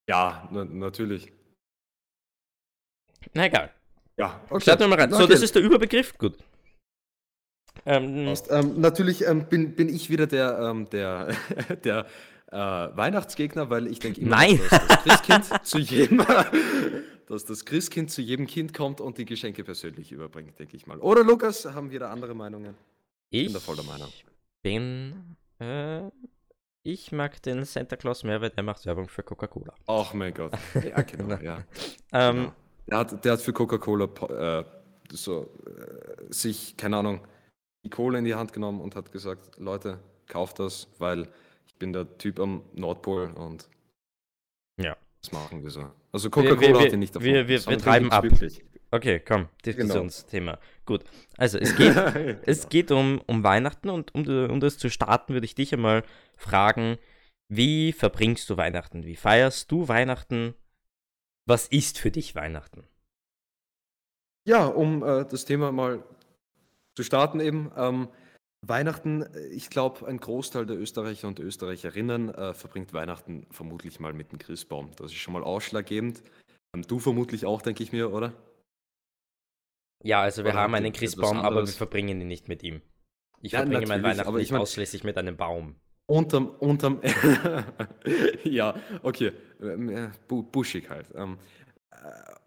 Ja, 0.10 0.48
na, 0.52 0.66
natürlich. 0.66 1.32
Na 3.34 3.46
egal. 3.46 3.74
Ja, 4.18 4.42
okay. 4.50 4.62
Starten 4.62 4.84
wir 4.84 4.88
mal 4.88 5.00
rein. 5.00 5.12
So, 5.12 5.18
okay. 5.18 5.28
das 5.34 5.42
ist 5.42 5.56
der 5.56 5.62
Überbegriff. 5.62 6.18
Gut. 6.18 6.38
Ähm, 7.89 8.34
ähm, 8.50 8.81
natürlich 8.81 9.25
ähm, 9.25 9.45
bin, 9.45 9.74
bin 9.74 9.88
ich 9.88 10.10
wieder 10.10 10.28
der, 10.28 10.60
ähm, 10.60 10.89
der, 10.89 11.34
der 11.86 12.06
äh, 12.51 12.57
Weihnachtsgegner, 12.57 13.70
weil 13.70 13.88
ich 13.88 14.00
denke 14.00 14.20
immer, 14.20 14.36
Nein. 14.36 14.60
dass 14.70 14.88
das 14.88 15.03
Christkind 15.03 15.65
zu 15.65 15.77
jedem, 15.79 16.25
dass 17.27 17.46
das 17.46 17.63
Christkind 17.63 18.12
zu 18.12 18.22
jedem 18.22 18.46
Kind 18.46 18.74
kommt 18.74 19.00
und 19.00 19.17
die 19.17 19.24
Geschenke 19.24 19.63
persönlich 19.63 20.12
überbringt, 20.12 20.60
denke 20.60 20.75
ich 20.75 20.86
mal. 20.86 21.00
Oder 21.00 21.24
Lukas, 21.24 21.65
haben 21.65 21.89
wir 21.89 22.01
da 22.01 22.12
andere 22.12 22.36
Meinungen? 22.36 22.75
Ich 23.29 23.46
bin 23.46 23.53
da 23.53 23.60
voll 23.62 23.77
der 23.77 23.86
Meinung. 23.86 24.10
Bin, 24.62 25.38
äh, 25.60 26.10
ich 26.84 27.13
mag 27.13 27.41
den 27.44 27.63
Santa 27.63 27.96
Claus 27.96 28.25
mehr, 28.25 28.41
weil 28.41 28.50
der 28.50 28.63
macht 28.63 28.86
Werbung 28.86 29.08
für 29.08 29.24
Coca-Cola. 29.24 29.74
Ach 29.88 30.13
mein 30.13 30.34
Gott. 30.34 30.51
Ja, 30.74 31.01
genau. 31.03 31.36
ja. 31.41 31.63
Ähm, 32.12 32.36
genau. 32.36 32.53
Der, 32.88 32.98
hat, 32.98 33.25
der 33.25 33.32
hat 33.32 33.41
für 33.41 33.53
Coca-Cola 33.53 34.60
äh, 34.60 34.65
so, 35.10 35.50
äh, 35.65 36.34
sich, 36.34 36.75
keine 36.75 36.98
Ahnung, 36.98 37.22
die 37.88 37.89
Kohle 37.89 38.20
in 38.20 38.25
die 38.25 38.36
Hand 38.36 38.51
genommen 38.51 38.82
und 38.82 38.96
hat 38.96 39.13
gesagt, 39.13 39.58
Leute, 39.58 40.00
kauft 40.27 40.60
das, 40.60 40.89
weil 40.98 41.29
ich 41.65 41.75
bin 41.75 41.94
der 41.94 42.17
Typ 42.17 42.39
am 42.39 42.63
Nordpol 42.74 43.32
und 43.32 43.70
ja. 44.77 44.98
das 45.22 45.32
machen 45.32 45.63
wir 45.63 45.72
so. 45.72 45.89
Also 46.12 46.29
Coca-Cola 46.29 46.82
hat 46.82 46.91
ihn 46.91 47.00
nicht 47.00 47.15
davon. 47.15 47.25
Wir, 47.25 47.48
wir, 47.48 47.65
wir 47.65 47.77
treiben 47.77 48.12
ab. 48.12 48.24
Wirklich. 48.24 48.63
Okay, 48.91 49.22
komm, 49.25 49.48
Diskussionsthema. 49.65 50.53
Genau. 50.53 50.63
Gut. 50.86 51.03
Also 51.38 51.58
es 51.58 51.75
geht, 51.75 51.94
genau. 52.13 52.39
es 52.46 52.70
geht 52.70 52.91
um, 52.91 53.22
um 53.25 53.44
Weihnachten 53.44 53.89
und 53.89 54.13
um, 54.15 54.27
um 54.27 54.60
das 54.60 54.77
zu 54.77 54.89
starten, 54.89 55.34
würde 55.34 55.46
ich 55.46 55.56
dich 55.56 55.74
einmal 55.74 56.03
fragen, 56.36 56.98
wie 57.50 57.94
verbringst 57.94 58.50
du 58.50 58.58
Weihnachten? 58.58 59.06
Wie 59.06 59.15
feierst 59.15 59.72
du 59.72 59.88
Weihnachten? 59.88 60.56
Was 61.46 61.67
ist 61.67 61.98
für 61.98 62.12
dich 62.12 62.36
Weihnachten? 62.36 62.84
Ja, 64.46 64.65
um 64.65 65.03
äh, 65.03 65.25
das 65.25 65.46
Thema 65.46 65.72
mal 65.72 66.03
zu 66.98 67.04
starten 67.04 67.39
eben. 67.39 67.72
Ähm, 67.77 68.08
Weihnachten, 68.66 69.22
äh, 69.22 69.48
ich 69.50 69.70
glaube, 69.70 70.08
ein 70.08 70.20
Großteil 70.20 70.66
der 70.66 70.77
Österreicher 70.77 71.27
und 71.27 71.39
Österreicherinnen 71.39 72.34
äh, 72.34 72.56
verbringt 72.56 72.92
Weihnachten 72.92 73.46
vermutlich 73.51 74.00
mal 74.00 74.13
mit 74.13 74.32
dem 74.32 74.39
Christbaum. 74.39 74.89
Das 74.96 75.12
ist 75.12 75.20
schon 75.20 75.36
mal 75.36 75.44
ausschlaggebend. 75.44 76.24
Ähm, 76.75 76.82
du 76.82 76.98
vermutlich 76.98 77.46
auch, 77.46 77.62
denke 77.62 77.84
ich 77.84 77.92
mir, 77.92 78.12
oder? 78.12 78.34
Ja, 80.04 80.22
also 80.22 80.44
wir 80.44 80.51
oder 80.54 80.60
haben 80.60 80.74
einen 80.74 80.92
Christbaum, 80.92 81.38
aber 81.38 81.68
wir 81.68 81.74
verbringen 81.74 82.20
ihn 82.20 82.27
nicht 82.27 82.48
mit 82.48 82.63
ihm. 82.63 82.82
Ich 83.42 83.51
ja, 83.51 83.60
verbringe 83.60 83.86
mein 83.86 84.01
Weihnachten 84.01 84.27
aber 84.27 84.39
ich 84.39 84.51
mein, 84.51 84.62
ausschließlich 84.62 85.04
mit 85.04 85.18
einem 85.18 85.38
Baum. 85.38 85.75
Unterm, 86.08 86.48
unterm, 86.48 87.01
ja, 88.44 88.74
okay, 89.04 89.34
ähm, 89.62 89.89
äh, 89.89 90.10
buschig 90.27 90.89
halt. 90.89 91.10
Ähm, 91.13 91.38
äh, 91.92 91.96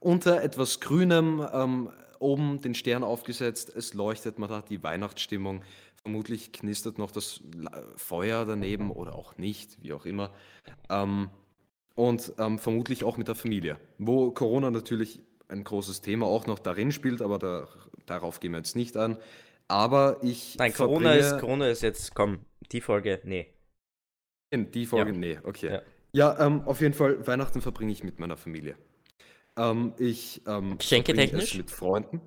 unter 0.00 0.42
etwas 0.42 0.80
Grünem, 0.80 1.46
ähm, 1.52 1.90
oben 2.20 2.60
den 2.60 2.74
Stern 2.74 3.02
aufgesetzt, 3.02 3.72
es 3.74 3.94
leuchtet, 3.94 4.38
man 4.38 4.50
hat 4.50 4.70
die 4.70 4.82
Weihnachtsstimmung. 4.82 5.62
Vermutlich 6.02 6.52
knistert 6.52 6.98
noch 6.98 7.10
das 7.10 7.42
Feuer 7.96 8.46
daneben 8.46 8.90
oder 8.90 9.14
auch 9.14 9.36
nicht, 9.36 9.82
wie 9.82 9.92
auch 9.92 10.06
immer. 10.06 10.32
Ähm, 10.88 11.28
und 11.94 12.32
ähm, 12.38 12.58
vermutlich 12.58 13.04
auch 13.04 13.16
mit 13.18 13.28
der 13.28 13.34
Familie. 13.34 13.78
Wo 13.98 14.30
Corona 14.30 14.70
natürlich 14.70 15.20
ein 15.48 15.64
großes 15.64 16.00
Thema 16.00 16.26
auch 16.26 16.46
noch 16.46 16.58
darin 16.58 16.92
spielt, 16.92 17.20
aber 17.20 17.38
da, 17.38 17.68
darauf 18.06 18.40
gehen 18.40 18.52
wir 18.52 18.58
jetzt 18.58 18.76
nicht 18.76 18.96
an. 18.96 19.18
Aber 19.68 20.18
ich. 20.22 20.56
Nein, 20.56 20.72
Corona 20.72 21.12
ist, 21.12 21.38
Corona 21.38 21.68
ist 21.68 21.82
jetzt, 21.82 22.14
komm, 22.14 22.40
die 22.72 22.80
Folge, 22.80 23.20
nee. 23.24 23.48
In 24.50 24.70
die 24.70 24.86
Folge, 24.86 25.12
ja. 25.12 25.18
nee, 25.18 25.38
okay. 25.42 25.70
Ja, 25.70 25.82
ja 26.12 26.46
ähm, 26.46 26.62
auf 26.62 26.80
jeden 26.80 26.94
Fall, 26.94 27.26
Weihnachten 27.26 27.60
verbringe 27.60 27.92
ich 27.92 28.02
mit 28.02 28.18
meiner 28.18 28.36
Familie. 28.36 28.76
Ähm, 29.60 29.92
ich 29.98 30.40
ähm, 30.46 30.78
Geschenke-technisch? 30.78 31.56
mit 31.56 31.70
Freunden. 31.70 32.20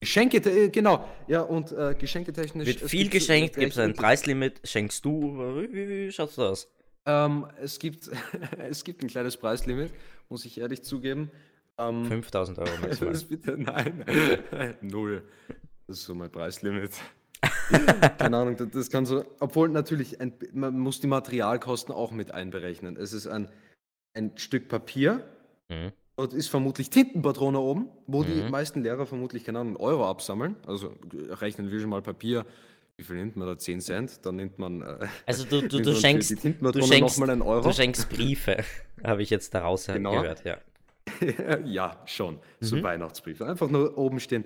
Geschenke, 0.00 0.38
äh, 0.38 0.68
genau. 0.70 1.08
Ja, 1.28 1.42
und 1.42 1.72
äh, 1.72 1.94
geschenketechnisch. 1.94 2.66
Wird 2.66 2.80
viel 2.80 3.08
geschenkt, 3.08 3.56
gibt 3.56 3.72
es 3.72 3.78
ein 3.78 3.94
Preislimit. 3.94 4.60
Schenkst 4.64 5.04
du? 5.04 5.38
Wie, 5.38 5.72
wie, 5.72 5.88
wie 5.88 6.12
schaut's 6.12 6.38
aus? 6.38 6.68
Ähm, 7.06 7.46
es, 7.60 7.78
gibt, 7.78 8.10
es 8.58 8.82
gibt 8.82 9.02
ein 9.02 9.08
kleines 9.08 9.36
Preislimit, 9.36 9.92
muss 10.28 10.44
ich 10.44 10.58
ehrlich 10.58 10.82
zugeben. 10.82 11.30
Ähm, 11.78 12.06
5000 12.06 12.58
Euro 12.58 12.70
maximal. 12.82 13.14
bitte, 13.28 13.56
nein, 13.56 14.04
null. 14.80 15.22
Das 15.86 15.98
ist 15.98 16.04
so 16.04 16.14
mein 16.14 16.30
Preislimit. 16.30 16.92
Keine 18.18 18.36
Ahnung, 18.36 18.56
das 18.72 18.90
kann 18.90 19.06
so, 19.06 19.24
obwohl 19.38 19.68
natürlich, 19.68 20.20
ein, 20.20 20.32
man 20.52 20.78
muss 20.78 21.00
die 21.00 21.06
Materialkosten 21.06 21.94
auch 21.94 22.10
mit 22.10 22.32
einberechnen. 22.32 22.96
Es 22.96 23.12
ist 23.12 23.26
ein, 23.26 23.48
ein 24.14 24.36
Stück 24.36 24.68
Papier, 24.68 25.24
mhm. 25.68 25.92
Ist 26.16 26.48
vermutlich 26.48 26.90
Tintenpatrone 26.90 27.58
oben, 27.58 27.88
wo 28.06 28.22
mhm. 28.22 28.26
die 28.26 28.50
meisten 28.50 28.82
Lehrer 28.82 29.06
vermutlich, 29.06 29.44
keine 29.44 29.60
Ahnung, 29.60 29.76
Euro 29.76 30.08
absammeln. 30.08 30.56
Also 30.66 30.94
rechnen 31.12 31.70
wir 31.70 31.80
schon 31.80 31.90
mal 31.90 32.02
Papier, 32.02 32.46
wie 32.96 33.02
viel 33.02 33.16
nimmt 33.16 33.36
man 33.36 33.48
da? 33.48 33.58
10 33.58 33.80
Cent? 33.80 34.24
Dann 34.24 34.36
nimmt 34.36 34.58
man. 34.58 34.82
Äh, 34.82 35.08
also 35.26 35.44
du, 35.44 35.66
du, 35.66 35.80
du 35.82 35.94
schenkst, 35.94 36.30
du 36.30 36.82
schenkst, 36.82 37.18
du 37.18 37.72
schenkst 37.72 38.08
Briefe, 38.08 38.64
habe 39.04 39.22
ich 39.22 39.30
jetzt 39.30 39.52
daraus 39.54 39.86
genau. 39.86 40.12
gehört, 40.12 40.44
ja. 40.44 40.58
ja, 41.64 42.00
schon. 42.06 42.38
So 42.60 42.76
mhm. 42.76 42.82
Weihnachtsbriefe. 42.82 43.46
Einfach 43.46 43.68
nur 43.68 43.98
oben 43.98 44.20
stehen. 44.20 44.44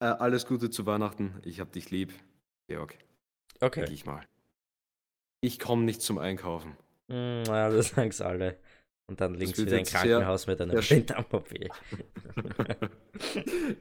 Äh, 0.00 0.06
alles 0.06 0.46
Gute 0.46 0.70
zu 0.70 0.86
Weihnachten. 0.86 1.34
Ich 1.44 1.60
hab 1.60 1.72
dich 1.72 1.90
lieb. 1.90 2.12
Georg. 2.68 2.94
Okay. 3.60 3.80
Denke 3.80 3.94
ich 3.94 4.06
mal. 4.06 4.20
Ich 5.40 5.58
komme 5.58 5.84
nicht 5.84 6.00
zum 6.00 6.18
Einkaufen. 6.18 6.76
Ja, 7.08 7.70
das 7.70 7.88
sagen 7.90 8.12
alle. 8.20 8.58
Und 9.08 9.22
dann 9.22 9.34
links 9.34 9.58
wieder 9.58 9.78
ein 9.78 9.84
Krankenhaus 9.84 10.46
mit 10.46 10.60
einer 10.60 10.74
Blinddarm-OP. 10.74 11.48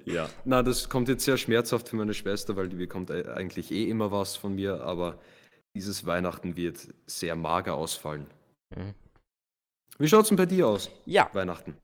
ja, 0.05 0.29
na, 0.45 0.63
das 0.63 0.87
kommt 0.87 1.09
jetzt 1.09 1.25
sehr 1.25 1.35
schmerzhaft 1.35 1.89
für 1.89 1.97
meine 1.97 2.13
Schwester, 2.13 2.55
weil 2.55 2.69
die 2.69 2.77
bekommt 2.77 3.11
eigentlich 3.11 3.71
eh 3.71 3.89
immer 3.89 4.09
was 4.09 4.37
von 4.37 4.55
mir, 4.55 4.81
aber 4.81 5.19
dieses 5.75 6.05
Weihnachten 6.05 6.55
wird 6.55 6.87
sehr 7.05 7.35
mager 7.35 7.75
ausfallen. 7.75 8.27
Mhm. 8.73 8.93
Wie 9.99 10.07
schaut 10.07 10.23
es 10.23 10.29
denn 10.29 10.37
bei 10.37 10.45
dir 10.45 10.67
aus? 10.67 10.89
Ja. 11.05 11.29
Weihnachten. 11.33 11.75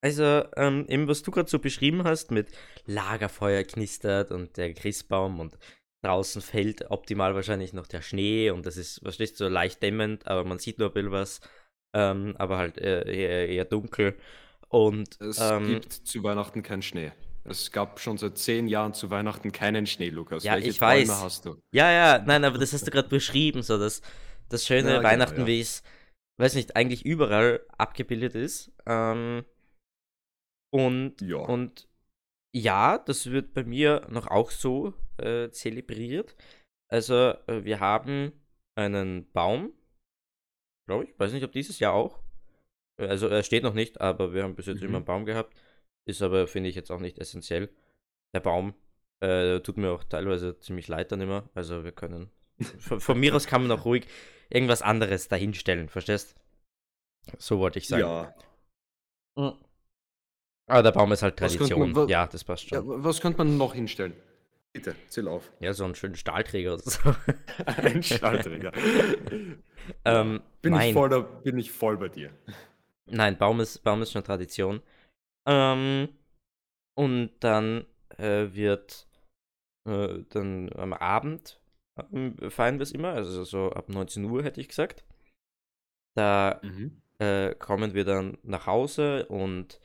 Also, 0.00 0.44
ähm, 0.56 0.86
eben 0.88 1.08
was 1.08 1.22
du 1.22 1.30
gerade 1.30 1.50
so 1.50 1.58
beschrieben 1.58 2.04
hast, 2.04 2.30
mit 2.30 2.48
Lagerfeuer 2.86 3.64
knistert 3.64 4.30
und 4.30 4.56
der 4.56 4.74
Christbaum 4.74 5.40
und 5.40 5.58
draußen 6.02 6.42
fällt 6.42 6.90
optimal 6.90 7.34
wahrscheinlich 7.34 7.72
noch 7.72 7.86
der 7.86 8.02
Schnee 8.02 8.50
und 8.50 8.66
das 8.66 8.76
ist, 8.76 9.04
was 9.04 9.14
steht 9.14 9.36
so 9.36 9.48
leicht 9.48 9.82
dämmend, 9.82 10.26
aber 10.26 10.44
man 10.44 10.58
sieht 10.58 10.78
nur 10.78 10.88
ein 10.88 10.94
bisschen 10.94 11.12
was, 11.12 11.40
ähm, 11.94 12.34
aber 12.38 12.58
halt 12.58 12.78
äh, 12.78 13.10
eher, 13.10 13.48
eher, 13.48 13.64
dunkel. 13.64 14.16
Und 14.68 15.20
es 15.20 15.38
ähm, 15.40 15.68
gibt 15.68 15.92
zu 15.92 16.22
Weihnachten 16.22 16.62
keinen 16.62 16.82
Schnee. 16.82 17.12
Es 17.44 17.72
gab 17.72 17.98
schon 17.98 18.18
seit 18.18 18.38
zehn 18.38 18.68
Jahren 18.68 18.94
zu 18.94 19.10
Weihnachten 19.10 19.52
keinen 19.52 19.86
Schnee, 19.86 20.10
Lukas. 20.10 20.44
Ja, 20.44 20.54
Welche 20.54 20.70
ich 20.70 20.78
Träume 20.78 21.08
weiß. 21.08 21.22
hast 21.22 21.44
du? 21.44 21.60
Ja, 21.72 21.90
ja, 21.90 22.18
nein, 22.26 22.44
aber 22.44 22.58
das 22.58 22.72
hast 22.72 22.86
du 22.86 22.90
gerade 22.90 23.08
beschrieben, 23.08 23.62
so 23.62 23.78
das, 23.78 24.00
das 24.48 24.66
schöne 24.66 24.90
ja, 24.90 24.96
genau, 24.98 25.08
Weihnachten, 25.08 25.34
genau, 25.36 25.48
ja. 25.48 25.54
wie 25.54 25.60
es, 25.60 25.82
weiß 26.38 26.54
nicht, 26.54 26.76
eigentlich 26.76 27.04
überall 27.04 27.60
abgebildet 27.76 28.34
ist. 28.34 28.72
Ähm, 28.86 29.44
und, 30.72 31.20
ja. 31.20 31.38
und 31.38 31.88
ja, 32.54 32.98
das 32.98 33.30
wird 33.30 33.54
bei 33.54 33.64
mir 33.64 34.06
noch 34.08 34.28
auch 34.28 34.50
so 34.50 34.94
äh, 35.18 35.50
zelebriert. 35.50 36.36
Also 36.90 37.34
äh, 37.46 37.64
wir 37.64 37.80
haben 37.80 38.32
einen 38.76 39.30
Baum, 39.32 39.72
glaube 40.92 41.04
ich, 41.04 41.18
weiß 41.18 41.32
nicht, 41.32 41.44
ob 41.44 41.52
dieses 41.52 41.78
Jahr 41.78 41.94
auch. 41.94 42.18
Äh, 42.98 43.06
also 43.06 43.28
er 43.28 43.42
steht 43.42 43.62
noch 43.62 43.74
nicht, 43.74 44.00
aber 44.00 44.32
wir 44.32 44.42
haben 44.42 44.54
bis 44.54 44.66
jetzt 44.66 44.80
mhm. 44.80 44.88
immer 44.88 44.96
einen 44.98 45.04
Baum 45.04 45.24
gehabt. 45.24 45.54
Ist 46.04 46.22
aber, 46.22 46.46
finde 46.46 46.68
ich, 46.68 46.76
jetzt 46.76 46.90
auch 46.90 47.00
nicht 47.00 47.18
essentiell. 47.18 47.70
Der 48.34 48.40
Baum 48.40 48.74
äh, 49.20 49.60
tut 49.60 49.76
mir 49.76 49.92
auch 49.92 50.04
teilweise 50.04 50.58
ziemlich 50.58 50.88
leid 50.88 51.12
dann 51.12 51.20
immer. 51.20 51.48
Also 51.54 51.84
wir 51.84 51.92
können. 51.92 52.30
von, 52.78 53.00
von, 53.00 53.18
mir 53.18 53.34
aus 53.34 53.46
kann 53.46 53.66
man 53.66 53.78
auch 53.78 53.84
ruhig 53.84 54.06
irgendwas 54.50 54.82
anderes 54.82 55.28
dahinstellen, 55.28 55.88
verstehst? 55.88 56.34
So 57.38 57.58
wollte 57.58 57.78
ich 57.78 57.88
sagen. 57.88 58.02
Ja. 58.02 58.34
Mhm. 59.36 59.54
Aber 60.66 60.82
der 60.82 60.92
Baum 60.92 61.12
ist 61.12 61.22
halt 61.22 61.36
Tradition. 61.36 61.92
Man, 61.92 62.08
ja, 62.08 62.26
das 62.26 62.44
passt 62.44 62.68
schon. 62.68 62.78
Ja, 62.78 62.82
was 62.84 63.20
könnte 63.20 63.38
man 63.38 63.56
noch 63.56 63.74
hinstellen? 63.74 64.14
Bitte, 64.72 64.96
zähl 65.08 65.28
auf. 65.28 65.52
Ja, 65.60 65.74
so 65.74 65.84
einen 65.84 65.94
schönen 65.94 66.14
Stahlträger 66.14 66.74
oder 66.74 66.82
so. 66.82 67.14
Ein 67.66 68.02
Stahlträger. 68.02 68.72
ähm, 70.04 70.40
bin, 70.62 70.74
ich 70.74 70.94
voll 70.94 71.10
da, 71.10 71.20
bin 71.20 71.58
ich 71.58 71.70
voll 71.70 71.98
bei 71.98 72.08
dir. 72.08 72.30
Nein, 73.06 73.36
Baum 73.36 73.60
ist, 73.60 73.84
Baum 73.84 74.00
ist 74.00 74.12
schon 74.12 74.24
Tradition. 74.24 74.80
Ähm, 75.46 76.08
und 76.94 77.32
dann 77.40 77.84
äh, 78.16 78.54
wird 78.54 79.06
äh, 79.86 80.24
dann 80.30 80.72
am 80.72 80.94
Abend 80.94 81.60
äh, 82.12 82.50
feiern 82.50 82.78
wir 82.78 82.84
es 82.84 82.92
immer, 82.92 83.12
also 83.12 83.44
so 83.44 83.72
ab 83.72 83.88
19 83.88 84.24
Uhr 84.24 84.42
hätte 84.42 84.60
ich 84.60 84.68
gesagt. 84.68 85.04
Da 86.14 86.60
mhm. 86.62 87.02
Äh, 87.18 87.54
kommen 87.54 87.94
wir 87.94 88.04
dann 88.04 88.36
nach 88.42 88.66
Hause 88.66 89.26
und 89.26 89.78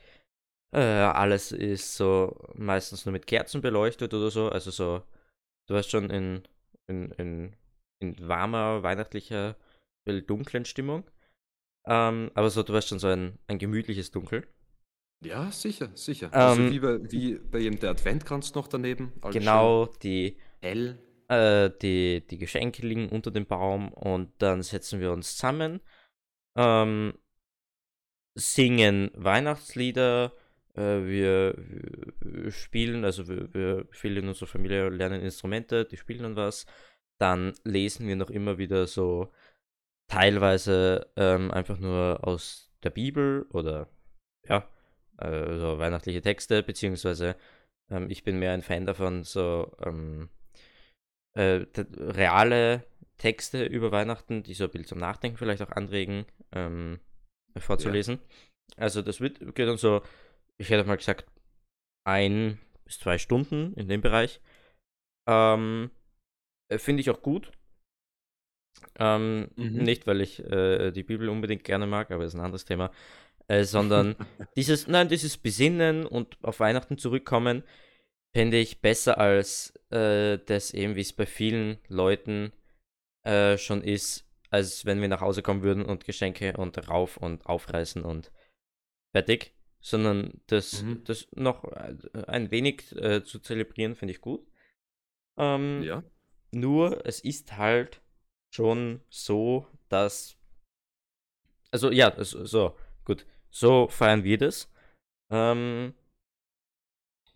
äh, 0.72 0.80
alles 0.80 1.52
ist 1.52 1.94
so 1.94 2.36
meistens 2.54 3.06
nur 3.06 3.12
mit 3.12 3.26
Kerzen 3.26 3.60
beleuchtet 3.60 4.12
oder 4.14 4.30
so. 4.30 4.48
Also 4.48 4.70
so, 4.70 5.02
du 5.66 5.74
weißt 5.74 5.90
schon, 5.90 6.10
in, 6.10 6.42
in, 6.86 7.10
in, 7.12 7.56
in 8.00 8.28
warmer, 8.28 8.82
weihnachtlicher, 8.82 9.56
dunklen 10.26 10.64
Stimmung. 10.64 11.04
Ähm, 11.86 12.30
aber 12.34 12.50
so, 12.50 12.62
du 12.62 12.72
weißt 12.72 12.88
schon, 12.88 12.98
so 12.98 13.08
ein, 13.08 13.38
ein 13.46 13.58
gemütliches 13.58 14.10
Dunkel. 14.10 14.46
Ja, 15.24 15.50
sicher, 15.50 15.90
sicher. 15.94 16.32
Also 16.32 16.60
ähm, 16.60 16.66
also 16.66 16.74
wie 16.74 16.80
bei, 16.80 17.12
wie 17.12 17.34
bei 17.38 17.58
jedem 17.58 17.80
der 17.80 17.90
Adventkranz 17.90 18.54
noch 18.54 18.68
daneben. 18.68 19.12
Genau, 19.32 19.86
die 20.02 20.38
hell. 20.60 20.98
Äh, 21.28 21.70
die, 21.82 22.26
die 22.26 22.38
Geschenke 22.38 22.86
liegen 22.86 23.08
unter 23.10 23.30
dem 23.30 23.46
Baum 23.46 23.92
und 23.92 24.32
dann 24.38 24.62
setzen 24.62 25.00
wir 25.00 25.12
uns 25.12 25.36
zusammen, 25.36 25.80
ähm, 26.56 27.18
singen 28.34 29.10
Weihnachtslieder, 29.14 30.32
wir, 30.78 31.54
wir, 32.20 32.50
spielen, 32.50 33.04
also 33.04 33.28
wir, 33.28 33.52
wir, 33.54 33.86
viele 33.90 34.20
in 34.20 34.28
unserer 34.28 34.48
Familie 34.48 34.88
lernen 34.88 35.22
Instrumente, 35.22 35.84
die 35.84 35.96
spielen 35.96 36.22
dann 36.22 36.36
was. 36.36 36.66
Dann 37.18 37.54
lesen 37.64 38.06
wir 38.06 38.16
noch 38.16 38.30
immer 38.30 38.58
wieder 38.58 38.86
so 38.86 39.32
teilweise 40.08 41.10
ähm, 41.16 41.50
einfach 41.50 41.78
nur 41.78 42.26
aus 42.26 42.70
der 42.82 42.90
Bibel 42.90 43.46
oder 43.50 43.88
ja, 44.48 44.68
also 45.16 45.78
weihnachtliche 45.78 46.22
Texte, 46.22 46.62
beziehungsweise 46.62 47.36
ähm, 47.90 48.08
ich 48.08 48.22
bin 48.22 48.38
mehr 48.38 48.52
ein 48.52 48.62
Fan 48.62 48.86
davon, 48.86 49.24
so 49.24 49.76
ähm, 49.84 50.28
äh, 51.34 51.66
reale 51.96 52.84
Texte 53.16 53.64
über 53.64 53.90
Weihnachten, 53.90 54.42
die 54.42 54.54
so 54.54 54.64
ein 54.64 54.70
Bild 54.70 54.86
zum 54.86 54.98
Nachdenken 54.98 55.38
vielleicht 55.38 55.62
auch 55.62 55.72
anregen, 55.72 56.24
ähm, 56.52 57.00
vorzulesen. 57.56 58.20
Ja. 58.76 58.84
Also 58.84 59.02
das 59.02 59.20
wird, 59.20 59.40
geht 59.54 59.68
dann 59.68 59.76
so 59.76 60.02
ich 60.58 60.70
hätte 60.70 60.86
mal 60.86 60.96
gesagt, 60.96 61.30
ein 62.04 62.58
bis 62.84 62.98
zwei 62.98 63.18
Stunden 63.18 63.74
in 63.74 63.88
dem 63.88 64.00
Bereich. 64.00 64.40
Ähm, 65.28 65.90
äh, 66.68 66.78
Finde 66.78 67.00
ich 67.00 67.10
auch 67.10 67.22
gut. 67.22 67.52
Ähm, 68.98 69.50
mhm. 69.56 69.82
Nicht, 69.82 70.06
weil 70.06 70.20
ich 70.20 70.40
äh, 70.44 70.90
die 70.90 71.02
Bibel 71.02 71.28
unbedingt 71.28 71.64
gerne 71.64 71.86
mag, 71.86 72.10
aber 72.10 72.24
das 72.24 72.34
ist 72.34 72.38
ein 72.38 72.44
anderes 72.44 72.64
Thema. 72.64 72.90
Äh, 73.46 73.64
sondern 73.64 74.16
dieses, 74.56 74.86
nein, 74.88 75.08
dieses 75.08 75.36
Besinnen 75.36 76.06
und 76.06 76.38
auf 76.42 76.60
Weihnachten 76.60 76.98
zurückkommen, 76.98 77.62
finde 78.34 78.58
ich 78.58 78.80
besser 78.80 79.18
als 79.18 79.74
äh, 79.90 80.38
das 80.38 80.72
eben, 80.74 80.96
wie 80.96 81.00
es 81.00 81.12
bei 81.12 81.26
vielen 81.26 81.78
Leuten 81.88 82.52
äh, 83.24 83.58
schon 83.58 83.82
ist, 83.82 84.26
als 84.50 84.84
wenn 84.84 85.00
wir 85.00 85.08
nach 85.08 85.20
Hause 85.20 85.42
kommen 85.42 85.62
würden 85.62 85.84
und 85.84 86.04
Geschenke 86.04 86.56
und 86.56 86.88
rauf 86.88 87.16
und 87.16 87.46
aufreißen 87.46 88.02
und 88.02 88.32
fertig 89.12 89.57
sondern 89.80 90.40
das, 90.46 90.82
mhm. 90.82 91.04
das 91.04 91.28
noch 91.32 91.64
äh, 91.64 91.96
ein 92.26 92.50
wenig 92.50 92.94
äh, 92.96 93.24
zu 93.24 93.38
zelebrieren, 93.38 93.94
finde 93.94 94.12
ich 94.12 94.20
gut. 94.20 94.46
Ähm, 95.38 95.82
ja. 95.82 96.02
Nur, 96.50 97.06
es 97.06 97.20
ist 97.20 97.56
halt 97.56 98.00
schon 98.54 99.00
so, 99.08 99.66
dass. 99.88 100.36
Also, 101.70 101.90
ja, 101.90 102.12
so, 102.24 102.44
so 102.44 102.76
gut. 103.04 103.26
So 103.50 103.88
feiern 103.88 104.24
wir 104.24 104.38
das. 104.38 104.70
Ähm, 105.30 105.94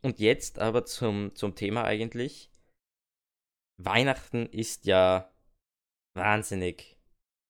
und 0.03 0.19
jetzt 0.19 0.59
aber 0.59 0.85
zum, 0.85 1.35
zum 1.35 1.55
Thema 1.55 1.85
eigentlich. 1.85 2.51
Weihnachten 3.79 4.47
ist 4.47 4.87
ja 4.87 5.33
wahnsinnig 6.15 6.99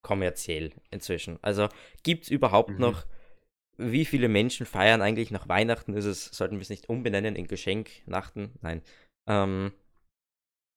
kommerziell 0.03 0.73
inzwischen. 0.91 1.43
Also 1.43 1.69
gibt 2.03 2.25
es 2.25 2.31
überhaupt 2.31 2.71
Mhm. 2.71 2.81
noch, 2.81 3.07
wie 3.79 4.05
viele 4.05 4.29
Menschen 4.29 4.67
feiern 4.67 5.03
eigentlich 5.03 5.31
nach 5.31 5.49
Weihnachten? 5.49 5.95
Ist 5.95 6.05
es, 6.05 6.27
sollten 6.27 6.57
wir 6.57 6.63
es 6.63 6.71
nicht 6.71 6.89
umbenennen 6.89 7.37
in 7.37 7.47
Geschenknachten? 7.47 8.53
Nein. 8.61 8.83
Ähm, 9.27 9.73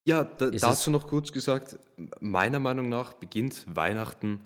Ja, 0.06 0.24
da, 0.24 0.50
dazu 0.50 0.90
noch 0.90 1.08
kurz 1.08 1.32
gesagt, 1.32 1.78
meiner 2.20 2.60
Meinung 2.60 2.88
nach 2.88 3.14
beginnt 3.14 3.64
Weihnachten 3.66 4.40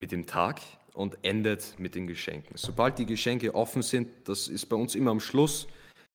mit 0.00 0.12
dem 0.12 0.26
Tag 0.26 0.60
und 0.94 1.18
endet 1.22 1.78
mit 1.78 1.94
den 1.94 2.06
Geschenken. 2.06 2.56
Sobald 2.56 2.98
die 2.98 3.06
Geschenke 3.06 3.54
offen 3.54 3.82
sind, 3.82 4.28
das 4.28 4.48
ist 4.48 4.66
bei 4.66 4.76
uns 4.76 4.94
immer 4.94 5.10
am 5.10 5.20
Schluss. 5.20 5.66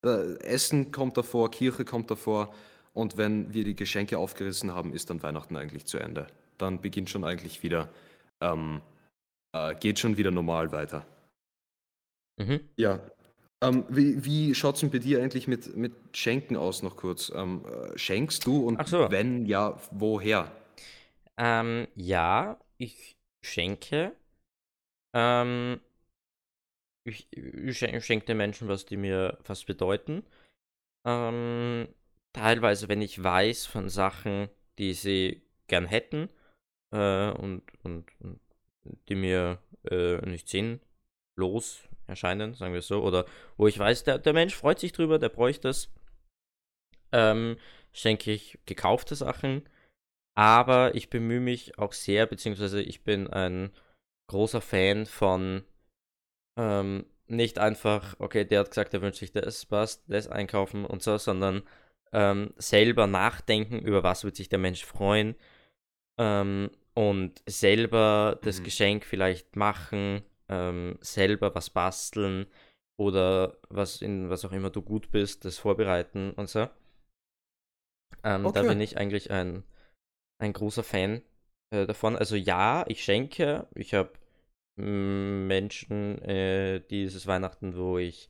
Äh, 0.03 0.37
Essen 0.39 0.91
kommt 0.91 1.17
davor, 1.17 1.51
Kirche 1.51 1.85
kommt 1.85 2.09
davor 2.09 2.53
und 2.93 3.17
wenn 3.17 3.53
wir 3.53 3.63
die 3.63 3.75
Geschenke 3.75 4.17
aufgerissen 4.17 4.73
haben, 4.73 4.93
ist 4.93 5.09
dann 5.09 5.21
Weihnachten 5.23 5.57
eigentlich 5.57 5.85
zu 5.85 5.97
Ende. 5.97 6.27
Dann 6.57 6.81
beginnt 6.81 7.09
schon 7.09 7.25
eigentlich 7.25 7.63
wieder, 7.63 7.89
ähm, 8.41 8.81
äh, 9.53 9.75
geht 9.75 9.99
schon 9.99 10.17
wieder 10.17 10.31
normal 10.31 10.71
weiter. 10.71 11.05
Mhm. 12.37 12.59
Ja. 12.77 12.99
Ähm, 13.61 13.85
wie 13.89 14.23
wie 14.25 14.53
schaut 14.53 14.75
es 14.75 14.81
denn 14.81 14.91
bei 14.91 14.99
dir 14.99 15.21
eigentlich 15.21 15.47
mit, 15.47 15.75
mit 15.75 15.93
Schenken 16.13 16.57
aus, 16.57 16.83
noch 16.83 16.97
kurz? 16.97 17.31
Ähm, 17.33 17.65
äh, 17.65 17.97
schenkst 17.97 18.45
du 18.45 18.65
und 18.67 18.87
so. 18.87 19.09
wenn 19.09 19.45
ja, 19.45 19.79
woher? 19.91 20.51
Ähm, 21.37 21.87
ja, 21.95 22.59
ich 22.77 23.15
schenke. 23.43 24.13
Ähm, 25.13 25.79
ich, 27.03 27.27
ich 27.31 27.77
schen- 27.77 27.95
ich 27.95 28.05
schenke 28.05 28.25
den 28.25 28.37
Menschen 28.37 28.67
was, 28.67 28.85
die 28.85 28.97
mir 28.97 29.37
was 29.45 29.63
bedeuten. 29.63 30.23
Ähm, 31.05 31.87
teilweise, 32.33 32.89
wenn 32.89 33.01
ich 33.01 33.23
weiß 33.23 33.65
von 33.67 33.89
Sachen, 33.89 34.49
die 34.79 34.93
sie 34.93 35.43
gern 35.67 35.87
hätten 35.87 36.29
äh, 36.93 37.31
und, 37.31 37.63
und, 37.83 38.07
und 38.21 38.39
die 39.09 39.15
mir 39.15 39.59
äh, 39.89 40.17
nicht 40.29 40.49
sinnlos 40.49 41.83
erscheinen, 42.07 42.53
sagen 42.53 42.73
wir 42.73 42.79
es 42.79 42.87
so, 42.87 43.03
oder 43.03 43.25
wo 43.57 43.67
ich 43.67 43.79
weiß, 43.79 44.03
der, 44.03 44.19
der 44.19 44.33
Mensch 44.33 44.55
freut 44.55 44.79
sich 44.79 44.91
drüber, 44.91 45.19
der 45.19 45.29
bräuchte 45.29 45.69
es, 45.69 45.89
ähm, 47.11 47.57
schenke 47.93 48.31
ich 48.31 48.59
gekaufte 48.65 49.15
Sachen. 49.15 49.67
Aber 50.35 50.95
ich 50.95 51.09
bemühe 51.09 51.41
mich 51.41 51.79
auch 51.79 51.93
sehr, 51.93 52.25
beziehungsweise 52.27 52.81
ich 52.81 53.03
bin 53.03 53.27
ein 53.27 53.71
großer 54.29 54.61
Fan 54.61 55.05
von 55.05 55.63
ähm, 56.57 57.05
nicht 57.27 57.59
einfach, 57.59 58.15
okay, 58.19 58.45
der 58.45 58.61
hat 58.61 58.69
gesagt, 58.69 58.93
er 58.93 59.01
wünscht 59.01 59.19
sich 59.19 59.31
das, 59.31 59.65
passt, 59.65 60.03
das 60.07 60.27
einkaufen 60.27 60.85
und 60.85 61.03
so, 61.03 61.17
sondern 61.17 61.63
ähm, 62.13 62.53
selber 62.57 63.07
nachdenken, 63.07 63.79
über 63.79 64.03
was 64.03 64.23
wird 64.23 64.35
sich 64.35 64.49
der 64.49 64.59
Mensch 64.59 64.85
freuen 64.85 65.35
ähm, 66.19 66.71
und 66.93 67.41
selber 67.47 68.39
das 68.43 68.61
Mhm. 68.61 68.63
Geschenk 68.63 69.05
vielleicht 69.05 69.55
machen, 69.55 70.23
ähm, 70.49 70.97
selber 71.01 71.53
was 71.55 71.69
basteln 71.69 72.47
oder 72.97 73.57
was 73.69 74.01
in 74.01 74.29
was 74.29 74.45
auch 74.45 74.51
immer 74.51 74.69
du 74.69 74.81
gut 74.81 75.11
bist, 75.11 75.45
das 75.45 75.57
vorbereiten 75.57 76.31
und 76.31 76.49
so. 76.49 76.67
Ähm, 78.23 78.51
Da 78.51 78.61
Okay. 78.61 78.67
bin 78.67 78.79
ich 78.81 78.97
eigentlich 78.97 79.31
ein, 79.31 79.63
ein 80.39 80.53
großer 80.53 80.83
Fan 80.83 81.23
äh, 81.71 81.85
davon. 81.87 82.15
Also 82.17 82.35
ja, 82.37 82.85
ich 82.87 83.03
schenke. 83.03 83.67
Ich 83.75 83.93
habe 83.93 84.13
Menschen 84.77 86.21
äh, 86.23 86.81
dieses 86.89 87.27
Weihnachten, 87.27 87.77
wo 87.77 87.97
ich 87.99 88.29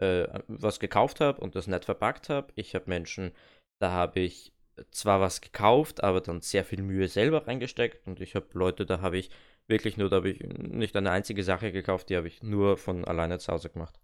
äh, 0.00 0.26
was 0.48 0.80
gekauft 0.80 1.20
habe 1.20 1.40
und 1.40 1.56
das 1.56 1.68
nett 1.68 1.84
verpackt 1.86 2.28
habe. 2.30 2.52
Ich 2.56 2.74
habe 2.74 2.86
Menschen, 2.90 3.32
da 3.80 3.92
habe 3.92 4.20
ich 4.20 4.52
zwar 4.92 5.20
was 5.20 5.40
gekauft, 5.42 6.04
aber 6.04 6.20
dann 6.20 6.40
sehr 6.42 6.64
viel 6.64 6.82
Mühe 6.82 7.08
selber 7.08 7.46
reingesteckt. 7.48 8.06
Und 8.06 8.20
ich 8.20 8.34
habe 8.36 8.46
Leute, 8.54 8.86
da 8.86 9.00
habe 9.02 9.18
ich 9.18 9.30
wirklich 9.68 9.96
nur, 9.96 10.08
da 10.10 10.16
habe 10.16 10.30
ich 10.30 10.40
nicht 10.40 10.96
eine 10.96 11.10
einzige 11.10 11.42
Sache 11.44 11.72
gekauft, 11.72 12.08
die 12.10 12.16
habe 12.16 12.28
ich 12.28 12.42
nur 12.42 12.76
von 12.76 13.04
alleine 13.04 13.38
zu 13.38 13.52
Hause 13.52 13.70
gemacht. 13.70 13.98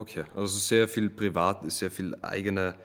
Okay, 0.00 0.24
also 0.34 0.58
sehr 0.58 0.88
viel 0.88 1.10
privat, 1.10 1.70
sehr 1.72 1.90
viel 1.90 2.14
eigene, 2.22 2.76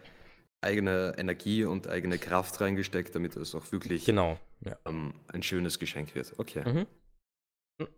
eigene 0.62 1.14
Energie 1.18 1.64
und 1.64 1.88
eigene 1.88 2.18
Kraft 2.18 2.60
reingesteckt, 2.60 3.14
damit 3.14 3.36
es 3.36 3.54
auch 3.54 3.72
wirklich 3.72 4.06
Genau, 4.06 4.40
ja. 4.62 4.78
ähm, 4.86 5.14
ein 5.28 5.44
schönes 5.44 5.78
Geschenk 5.78 6.16
wird. 6.16 6.34
Okay. 6.40 6.64
Mhm. 6.68 6.88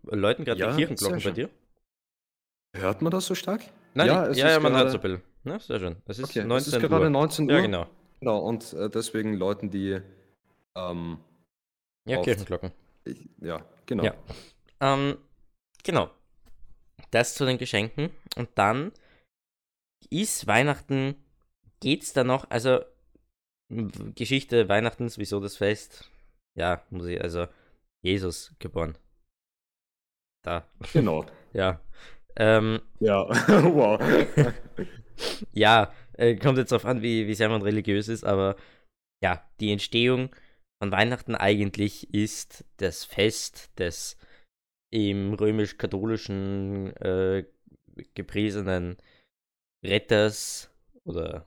Läuten 0.04 0.44
gerade 0.44 0.60
Ja, 0.60 0.70
die 0.72 0.76
Kirchenglocken 0.84 1.22
bei 1.22 1.30
dir? 1.30 1.50
Hört 2.76 3.00
man 3.00 3.10
das 3.10 3.26
so 3.26 3.34
stark? 3.34 3.62
Nein, 3.94 4.08
Ja, 4.08 4.24
ja, 4.24 4.30
ist 4.30 4.38
ja, 4.38 4.60
man 4.60 4.72
hört 4.74 4.82
gerade- 4.82 4.90
so 4.90 4.96
ein 4.98 5.00
bisschen. 5.02 5.22
Ja, 5.44 5.58
sehr 5.60 5.78
schön. 5.78 5.96
Es 6.06 6.18
ist 6.18 6.24
Okay, 6.28 6.44
19 6.44 6.56
es 6.56 6.66
ist 6.82 6.88
gerade 6.88 7.04
Uhr. 7.04 7.10
19 7.10 7.46
Uhr. 7.50 7.56
Ja, 7.56 7.60
genau. 7.62 7.86
Genau, 8.20 8.38
und 8.40 8.72
äh, 8.74 8.90
deswegen 8.90 9.34
läuten 9.34 9.70
die, 9.70 10.00
ähm, 10.74 11.18
Ja. 12.06 12.20
Kirchenglocken. 12.22 12.72
Ich, 13.06 13.28
ja, 13.40 13.64
genau. 13.86 14.04
Ja. 14.04 14.14
Ähm, 14.80 15.18
genau. 15.82 16.10
Das 17.10 17.34
zu 17.34 17.44
den 17.46 17.58
Geschenken. 17.58 18.10
Und 18.36 18.50
dann 18.56 18.92
ist 20.10 20.46
Weihnachten, 20.46 21.16
geht's 21.80 22.12
da 22.12 22.24
noch, 22.24 22.50
also 22.50 22.80
Geschichte 23.68 24.68
Weihnachtens, 24.68 25.18
wieso 25.18 25.40
das 25.40 25.56
Fest? 25.56 26.08
Ja, 26.56 26.84
muss 26.90 27.06
ich, 27.06 27.20
also 27.20 27.46
Jesus 28.02 28.54
geboren. 28.58 28.96
Da, 30.44 30.68
Genau. 30.92 31.26
ja. 31.52 31.80
Ähm, 32.36 32.80
Ja, 33.00 33.26
wow. 33.74 34.00
ja, 35.52 35.92
äh, 36.12 36.36
kommt 36.36 36.58
jetzt 36.58 36.70
darauf 36.70 36.84
an, 36.84 37.02
wie, 37.02 37.26
wie 37.26 37.34
sehr 37.34 37.48
man 37.48 37.62
religiös 37.62 38.08
ist, 38.08 38.24
aber 38.24 38.56
ja, 39.22 39.42
die 39.60 39.72
Entstehung 39.72 40.30
von 40.78 40.92
Weihnachten 40.92 41.34
eigentlich 41.34 42.12
ist 42.12 42.64
das 42.78 43.04
Fest 43.04 43.70
des 43.78 44.16
im 44.92 45.34
römisch-katholischen 45.34 46.94
äh, 46.96 47.44
gepriesenen 48.14 48.96
Retters 49.84 50.70
oder 51.04 51.46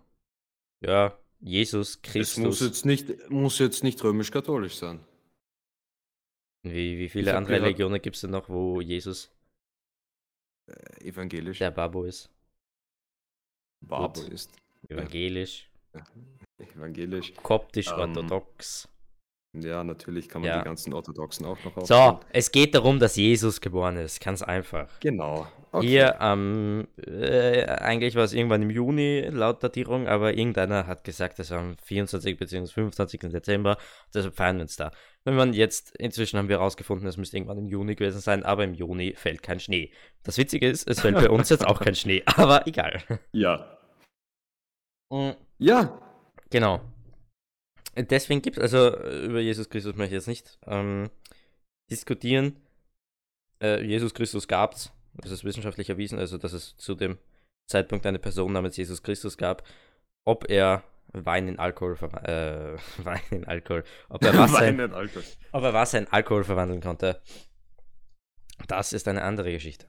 ja, 0.82 1.18
Jesus 1.42 2.00
Es 2.04 2.38
muss 2.38 2.58
Christus. 2.58 2.60
jetzt 2.62 2.86
nicht, 2.86 3.30
muss 3.30 3.60
jetzt 3.60 3.84
nicht 3.84 4.04
römisch-katholisch 4.04 4.76
sein. 4.78 5.00
Wie, 6.64 6.98
wie 7.00 7.10
viele 7.10 7.36
andere 7.38 7.54
gehört- 7.56 7.66
Religionen 7.68 8.02
gibt 8.02 8.16
es 8.16 8.22
denn 8.22 8.32
noch, 8.32 8.50
wo 8.50 8.82
Jesus 8.82 9.32
Äh, 10.68 11.08
Evangelisch. 11.08 11.60
der 11.60 11.72
Babo 11.72 12.04
ist? 12.04 12.30
Barbo 13.82 14.22
gut. 14.22 14.30
ist 14.30 14.52
Evangelisch, 14.90 15.70
evangelisch. 16.58 17.34
koptisch, 17.36 17.88
Ähm. 17.88 18.28
Ja, 19.54 19.84
natürlich 19.84 20.30
kann 20.30 20.42
man 20.44 20.50
Ja. 20.52 20.60
die 20.60 20.66
ganzen 20.66 20.94
Orthodoxen 20.94 21.44
auch 21.46 21.58
noch 21.64 21.74
So, 21.86 21.96
aufzählen. 21.96 22.26
es 22.34 22.52
geht 22.52 22.76
darum, 22.76 23.00
dass 23.00 23.16
Jesus 23.16 23.60
geboren 23.62 23.98
ist. 23.98 24.24
Ganz 24.24 24.44
einfach. 24.44 24.88
Genau. 25.00 25.48
Okay. 25.72 25.88
Hier 25.88 26.22
am, 26.22 26.88
äh, 26.98 27.64
eigentlich 27.66 28.16
war 28.16 28.24
es 28.24 28.34
irgendwann 28.34 28.62
im 28.62 28.70
Juni 28.70 29.22
laut 29.32 29.64
Datierung, 29.64 30.08
aber 30.08 30.34
irgendeiner 30.36 30.86
hat 30.88 31.04
gesagt, 31.04 31.40
es 31.40 31.50
war 31.52 31.60
am 31.60 31.78
24. 31.78 32.38
bzw. 32.38 32.68
25. 32.68 33.20
Dezember, 33.32 33.78
deshalb 34.14 34.36
feiern 34.36 34.58
wir 34.58 34.64
uns 34.64 34.76
da. 34.76 34.92
Wenn 35.26 35.36
man 35.36 35.54
jetzt, 35.54 35.96
inzwischen 35.98 36.38
haben 36.38 36.48
wir 36.50 36.58
herausgefunden, 36.58 37.08
es 37.08 37.18
müsste 37.18 37.38
irgendwann 37.38 37.58
im 37.60 37.68
Juni 37.68 37.96
gewesen 37.96 38.20
sein, 38.20 38.44
aber 38.44 38.64
im 38.64 38.74
Juni 38.76 39.14
fällt 39.16 39.42
kein 39.44 39.60
Schnee. 39.60 39.92
Das 40.24 40.38
Witzige 40.38 40.68
ist, 40.68 40.88
es 40.88 41.02
fällt 41.02 41.16
bei 41.16 41.30
uns 41.30 41.50
jetzt 41.50 41.66
auch 41.66 41.80
kein 41.80 41.96
Schnee, 41.96 42.24
aber 42.36 42.66
egal. 42.68 43.02
Ja. 43.32 43.78
Mm, 45.12 45.32
Ja. 45.58 46.00
Genau. 46.52 46.82
Deswegen 48.06 48.42
gibt 48.42 48.58
es, 48.58 48.64
also 48.64 48.96
äh, 48.98 49.26
über 49.26 49.40
Jesus 49.40 49.70
Christus 49.70 49.96
möchte 49.96 50.16
ich 50.16 50.20
jetzt 50.20 50.28
nicht 50.28 50.60
ähm, 50.66 51.10
diskutieren. 51.90 52.60
Äh, 53.62 53.84
Jesus 53.84 54.14
Christus 54.14 54.48
gab 54.48 54.74
es, 54.74 54.92
das 55.16 55.32
ist 55.32 55.44
wissenschaftlich 55.44 55.90
erwiesen, 55.90 56.20
also 56.20 56.38
dass 56.38 56.54
es 56.54 56.78
zu 56.78 56.96
dem 56.96 57.18
Zeitpunkt 57.68 58.06
eine 58.06 58.20
Person 58.20 58.54
namens 58.54 58.78
Jesus 58.78 59.04
Christus 59.04 59.38
gab. 59.38 59.64
Ob 60.26 60.50
er 60.50 60.84
Wein 61.12 61.48
in 61.48 61.60
Alkohol 61.60 61.98
äh, 62.24 62.78
Wein 63.04 63.22
in 63.32 63.46
Alkohol, 63.46 63.84
ob 64.10 64.24
er, 64.24 64.34
Wasser 64.38 64.68
in, 64.68 64.78
Weinen, 64.78 64.94
Alter. 64.94 65.22
ob 65.52 65.64
er 65.64 65.74
Wasser 65.74 66.00
in 66.00 66.08
Alkohol 66.08 66.44
verwandeln 66.44 66.82
konnte, 66.82 67.22
das 68.68 68.94
ist 68.94 69.08
eine 69.08 69.24
andere 69.24 69.52
Geschichte. 69.52 69.88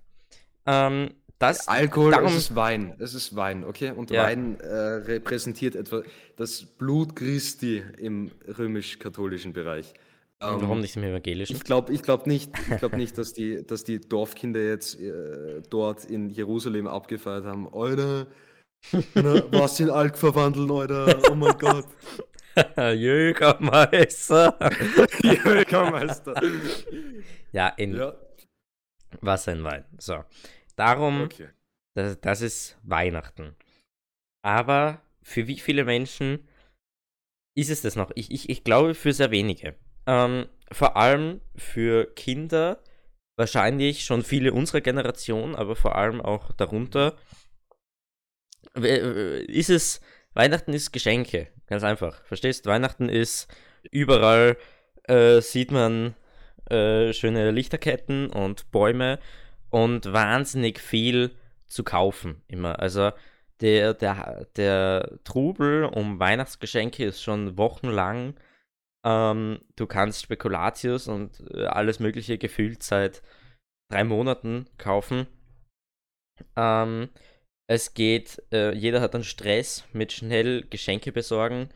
Ähm, 0.66 1.14
das, 1.40 1.66
Alkohol, 1.66 2.12
darum- 2.12 2.26
es 2.28 2.36
ist 2.36 2.54
Wein. 2.54 2.94
Es 2.98 3.14
ist 3.14 3.34
Wein, 3.34 3.64
okay? 3.64 3.90
Und 3.90 4.10
Ja. 4.10 4.22
Wein 4.24 4.60
äh, 4.60 4.66
repräsentiert 4.66 5.74
etwa 5.74 6.02
das 6.36 6.62
Blut 6.64 7.16
Christi 7.16 7.82
im 7.98 8.30
römisch-katholischen 8.46 9.52
Bereich. 9.52 9.92
Ähm, 10.42 10.56
warum 10.62 10.80
nicht 10.80 10.96
im 10.96 11.02
Evangelischen? 11.02 11.56
Ich 11.56 11.64
glaube 11.64 11.92
ich 11.92 12.02
glaub 12.02 12.26
nicht, 12.26 12.50
ich 12.70 12.78
glaub 12.78 12.94
nicht 12.94 13.18
dass, 13.18 13.32
die, 13.34 13.66
dass 13.66 13.84
die 13.84 14.00
Dorfkinder 14.00 14.60
jetzt 14.60 14.98
äh, 15.00 15.60
dort 15.68 16.04
in 16.04 16.30
Jerusalem 16.30 16.86
abgefeiert 16.86 17.44
haben. 17.44 17.68
Alter, 17.74 18.26
was 19.50 19.80
in 19.80 19.90
Alk 19.90 20.16
verwandeln, 20.16 20.70
Alter. 20.70 21.30
Oh 21.30 21.34
mein 21.34 21.58
Gott. 21.58 21.86
Jägermeister. 22.76 24.58
Jägermeister. 25.22 26.34
ja, 27.52 27.68
in 27.76 27.96
ja, 27.96 28.14
Wasser 29.20 29.52
in 29.52 29.64
Wein. 29.64 29.84
So. 29.98 30.24
Darum, 30.80 31.24
okay. 31.24 31.50
das, 31.94 32.18
das 32.22 32.40
ist 32.40 32.78
Weihnachten. 32.82 33.54
Aber 34.42 35.02
für 35.22 35.46
wie 35.46 35.58
viele 35.58 35.84
Menschen 35.84 36.48
ist 37.54 37.68
es 37.68 37.82
das 37.82 37.96
noch? 37.96 38.10
Ich, 38.14 38.30
ich, 38.30 38.48
ich 38.48 38.64
glaube 38.64 38.94
für 38.94 39.12
sehr 39.12 39.30
wenige. 39.30 39.76
Ähm, 40.06 40.46
vor 40.72 40.96
allem 40.96 41.42
für 41.54 42.06
Kinder, 42.14 42.82
wahrscheinlich 43.36 44.06
schon 44.06 44.22
viele 44.22 44.54
unserer 44.54 44.80
Generation, 44.80 45.54
aber 45.54 45.76
vor 45.76 45.96
allem 45.96 46.22
auch 46.22 46.50
darunter, 46.52 47.18
ist 48.72 49.68
es, 49.68 50.00
Weihnachten 50.32 50.72
ist 50.72 50.92
Geschenke, 50.92 51.48
ganz 51.66 51.82
einfach. 51.82 52.24
Verstehst? 52.24 52.64
Weihnachten 52.64 53.10
ist 53.10 53.54
überall, 53.90 54.56
äh, 55.04 55.42
sieht 55.42 55.72
man 55.72 56.14
äh, 56.70 57.12
schöne 57.12 57.50
Lichterketten 57.50 58.30
und 58.30 58.70
Bäume 58.70 59.18
und 59.70 60.12
wahnsinnig 60.12 60.78
viel 60.78 61.34
zu 61.66 61.84
kaufen 61.84 62.42
immer. 62.48 62.80
Also 62.80 63.12
der, 63.60 63.94
der, 63.94 64.46
der 64.56 65.18
Trubel 65.24 65.84
um 65.84 66.18
Weihnachtsgeschenke 66.18 67.04
ist 67.04 67.22
schon 67.22 67.56
wochenlang. 67.56 68.34
Ähm, 69.04 69.60
du 69.76 69.86
kannst 69.86 70.22
Spekulatius 70.22 71.08
und 71.08 71.40
äh, 71.54 71.66
alles 71.66 72.00
Mögliche 72.00 72.38
gefühlt 72.38 72.82
seit 72.82 73.22
drei 73.90 74.04
Monaten 74.04 74.66
kaufen. 74.78 75.26
Ähm, 76.56 77.10
es 77.68 77.94
geht, 77.94 78.42
äh, 78.52 78.74
jeder 78.74 79.00
hat 79.00 79.14
einen 79.14 79.24
Stress 79.24 79.84
mit 79.92 80.12
schnell 80.12 80.66
Geschenke 80.68 81.12
besorgen. 81.12 81.68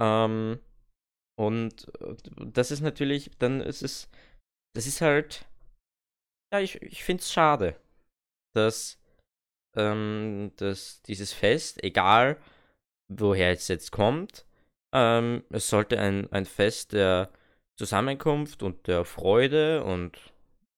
Ähm, 0.00 0.60
und 1.38 1.88
äh, 2.00 2.14
das 2.52 2.70
ist 2.70 2.80
natürlich, 2.80 3.30
dann 3.38 3.60
ist 3.60 3.82
es, 3.82 4.08
das 4.74 4.86
ist 4.86 5.00
halt, 5.00 5.46
ja, 6.52 6.60
ich, 6.60 6.80
ich 6.82 7.04
finde 7.04 7.22
es 7.22 7.32
schade, 7.32 7.78
dass 8.54 8.98
ähm, 9.76 10.52
dass 10.56 11.02
dieses 11.02 11.32
Fest, 11.32 11.84
egal 11.84 12.40
woher 13.08 13.52
es 13.52 13.68
jetzt 13.68 13.92
kommt, 13.92 14.46
ähm, 14.92 15.44
es 15.50 15.68
sollte 15.68 15.98
ein, 16.00 16.30
ein 16.32 16.46
Fest 16.46 16.92
der 16.92 17.30
Zusammenkunft 17.78 18.62
und 18.62 18.86
der 18.86 19.04
Freude 19.04 19.84
und 19.84 20.18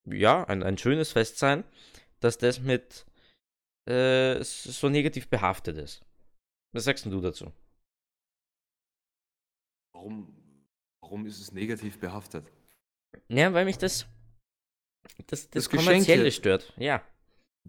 ja, 0.05 0.45
ein, 0.45 0.63
ein 0.63 0.79
schönes 0.79 1.13
Fest 1.13 1.39
sein, 1.39 1.65
dass 2.21 2.39
das 2.39 2.61
mit 2.61 3.07
äh, 3.89 4.43
so 4.43 4.89
negativ 4.89 5.29
behaftet 5.29 5.79
ist. 5.79 6.05
Was 6.75 6.85
sagst 6.85 7.07
du 7.07 7.21
dazu? 7.21 7.53
Warum, 9.95 10.35
warum 11.01 11.27
ist 11.27 11.41
es 11.41 11.53
negativ 11.53 11.99
behaftet? 11.99 12.45
Ja, 13.29 13.53
weil 13.55 13.65
mich 13.65 13.79
das 13.79 14.07
das, 15.27 15.51
das, 15.51 15.51
das 15.51 15.71
Kommerzielle 15.71 16.31
stört, 16.33 16.73
ja. 16.79 17.03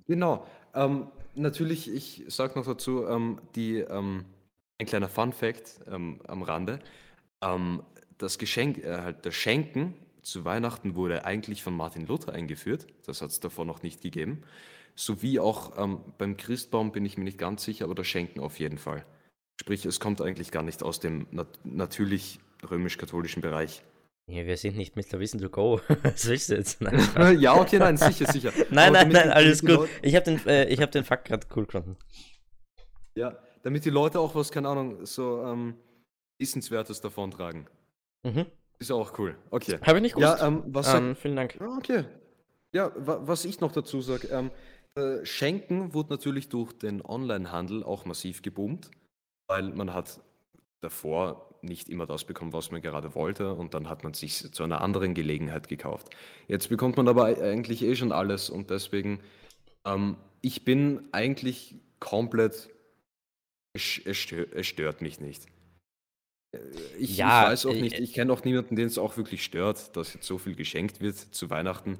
Genau. 0.08 0.46
Ähm, 0.74 1.08
natürlich, 1.36 1.94
ich 1.94 2.24
sage 2.28 2.58
noch 2.58 2.66
dazu, 2.66 3.06
ähm, 3.08 3.42
die, 3.56 3.78
ähm, 3.80 4.26
ein 4.78 4.86
kleiner 4.86 5.10
Fun 5.10 5.34
Fact 5.34 5.82
ähm, 5.88 6.22
am 6.28 6.42
Rande. 6.42 6.80
Ähm, 7.42 7.84
das 8.18 8.38
Geschenk, 8.38 8.80
äh, 8.80 8.98
halt 8.98 9.26
das 9.26 9.36
Schenken 9.36 9.94
zu 10.22 10.46
Weihnachten 10.46 10.96
wurde 10.96 11.26
eigentlich 11.26 11.64
von 11.64 11.76
Martin 11.76 12.06
Luther 12.06 12.34
eingeführt. 12.34 12.88
Das 13.06 13.22
hat 13.22 13.30
es 13.30 13.40
davor 13.40 13.66
noch 13.66 13.84
nicht 13.84 14.02
gegeben. 14.02 14.44
Sowie 14.96 15.40
auch 15.40 15.78
ähm, 15.78 16.02
beim 16.18 16.38
Christbaum 16.38 16.92
bin 16.92 17.06
ich 17.06 17.18
mir 17.18 17.24
nicht 17.24 17.38
ganz 17.38 17.64
sicher, 17.64 17.86
aber 17.86 17.96
das 17.96 18.08
Schenken 18.08 18.40
auf 18.42 18.60
jeden 18.60 18.78
Fall. 18.78 19.06
Sprich, 19.60 19.86
es 19.86 20.00
kommt 20.00 20.22
eigentlich 20.22 20.52
gar 20.52 20.64
nicht 20.64 20.84
aus 20.84 21.00
dem 21.00 21.28
nat 21.32 21.60
natürlich 21.64 22.40
römisch-katholischen 22.70 23.42
Bereich. 23.42 23.84
Ja, 24.30 24.46
wir 24.46 24.58
sind 24.58 24.78
nicht 24.78 24.96
Mr. 24.96 25.20
Wissen 25.20 25.40
to 25.42 25.50
Go. 25.50 25.82
Was 26.04 26.26
ist 26.26 26.50
jetzt? 26.50 26.82
Nein, 26.82 27.40
ja, 27.40 27.56
okay, 27.56 27.80
nein, 27.80 27.98
sicher, 27.98 28.32
sicher. 28.32 28.52
nein, 28.70 28.94
nein, 28.94 29.10
nein, 29.10 29.32
alles 29.32 29.62
gut. 29.62 29.70
Leute... 29.72 29.92
Ich 30.04 30.16
habe 30.16 30.26
den, 30.26 30.48
äh, 30.48 30.76
hab 30.78 30.92
den 30.92 31.04
Fakt 31.04 31.28
gerade 31.28 31.48
cool 31.56 31.66
gefunden. 31.66 31.98
Ja, 33.16 33.36
damit 33.64 33.86
die 33.86 33.90
Leute 33.90 34.20
auch 34.20 34.36
was, 34.36 34.52
keine 34.52 34.70
Ahnung, 34.70 35.04
so 35.04 35.44
ähm, 35.44 35.74
Wissenswertes 36.38 37.02
davon 37.02 37.32
tragen. 37.32 37.68
Mhm. 38.22 38.46
Ist 38.78 38.92
auch 38.92 39.18
cool. 39.18 39.36
Okay. 39.50 39.80
Habe 39.82 39.98
ich 39.98 40.04
nicht 40.04 40.16
gewusst. 40.16 40.40
Ja, 40.40 40.48
ähm, 40.48 40.64
was 40.68 40.94
ähm, 40.94 41.16
vielen 41.16 41.36
Dank. 41.36 41.58
Ah, 41.60 41.76
okay. 41.78 42.06
Ja, 42.72 42.92
wa 42.96 43.22
was 43.24 43.46
ich 43.46 43.60
noch 43.62 43.72
dazu 43.72 44.00
sage, 44.02 44.28
ähm, 44.28 44.52
äh, 44.94 45.26
Schenken 45.26 45.96
wurde 45.96 46.12
natürlich 46.12 46.50
durch 46.50 46.74
den 46.74 47.04
Onlinehandel 47.04 47.84
auch 47.84 48.06
massiv 48.06 48.44
geboomt, 48.44 48.92
weil 49.48 49.64
man 49.74 49.92
hat 49.92 50.22
davor 50.82 51.49
nicht 51.64 51.90
immer 51.90 52.06
das 52.06 52.24
bekommen, 52.24 52.54
was 52.54 52.72
man 52.72 52.82
gerade 52.82 53.16
wollte 53.16 53.54
und 53.54 53.74
dann 53.74 53.90
hat 53.90 54.04
man 54.04 54.14
sich 54.14 54.52
zu 54.52 54.64
einer 54.64 54.82
anderen 54.82 55.14
Gelegenheit 55.14 55.68
gekauft. 55.68 56.10
Jetzt 56.48 56.70
bekommt 56.70 56.98
man 56.98 57.08
aber 57.08 57.26
eigentlich 57.26 57.84
eh 57.84 57.96
schon 57.96 58.12
alles 58.12 58.50
und 58.50 58.70
deswegen, 58.70 59.20
ähm, 59.86 60.18
ich 60.42 60.66
bin 60.66 61.08
eigentlich 61.12 61.76
komplett, 62.00 62.70
es, 63.74 64.02
es, 64.06 64.18
stört, 64.18 64.54
es 64.54 64.68
stört 64.68 65.02
mich 65.02 65.20
nicht. 65.20 65.46
Äh, 66.52 66.60
ich, 66.98 67.18
ja, 67.18 67.44
ich 67.44 67.52
weiß 67.52 67.66
auch 67.68 67.74
nicht, 67.74 67.96
äh, 67.96 68.02
ich 68.02 68.14
kenne 68.14 68.34
auch 68.34 68.44
niemanden, 68.44 68.76
den 68.76 68.88
es 68.88 68.98
auch 68.98 69.18
wirklich 69.18 69.44
stört, 69.44 69.96
dass 69.96 70.14
jetzt 70.14 70.28
so 70.28 70.38
viel 70.38 70.56
geschenkt 70.56 71.02
wird 71.02 71.18
zu 71.18 71.50
Weihnachten. 71.50 72.00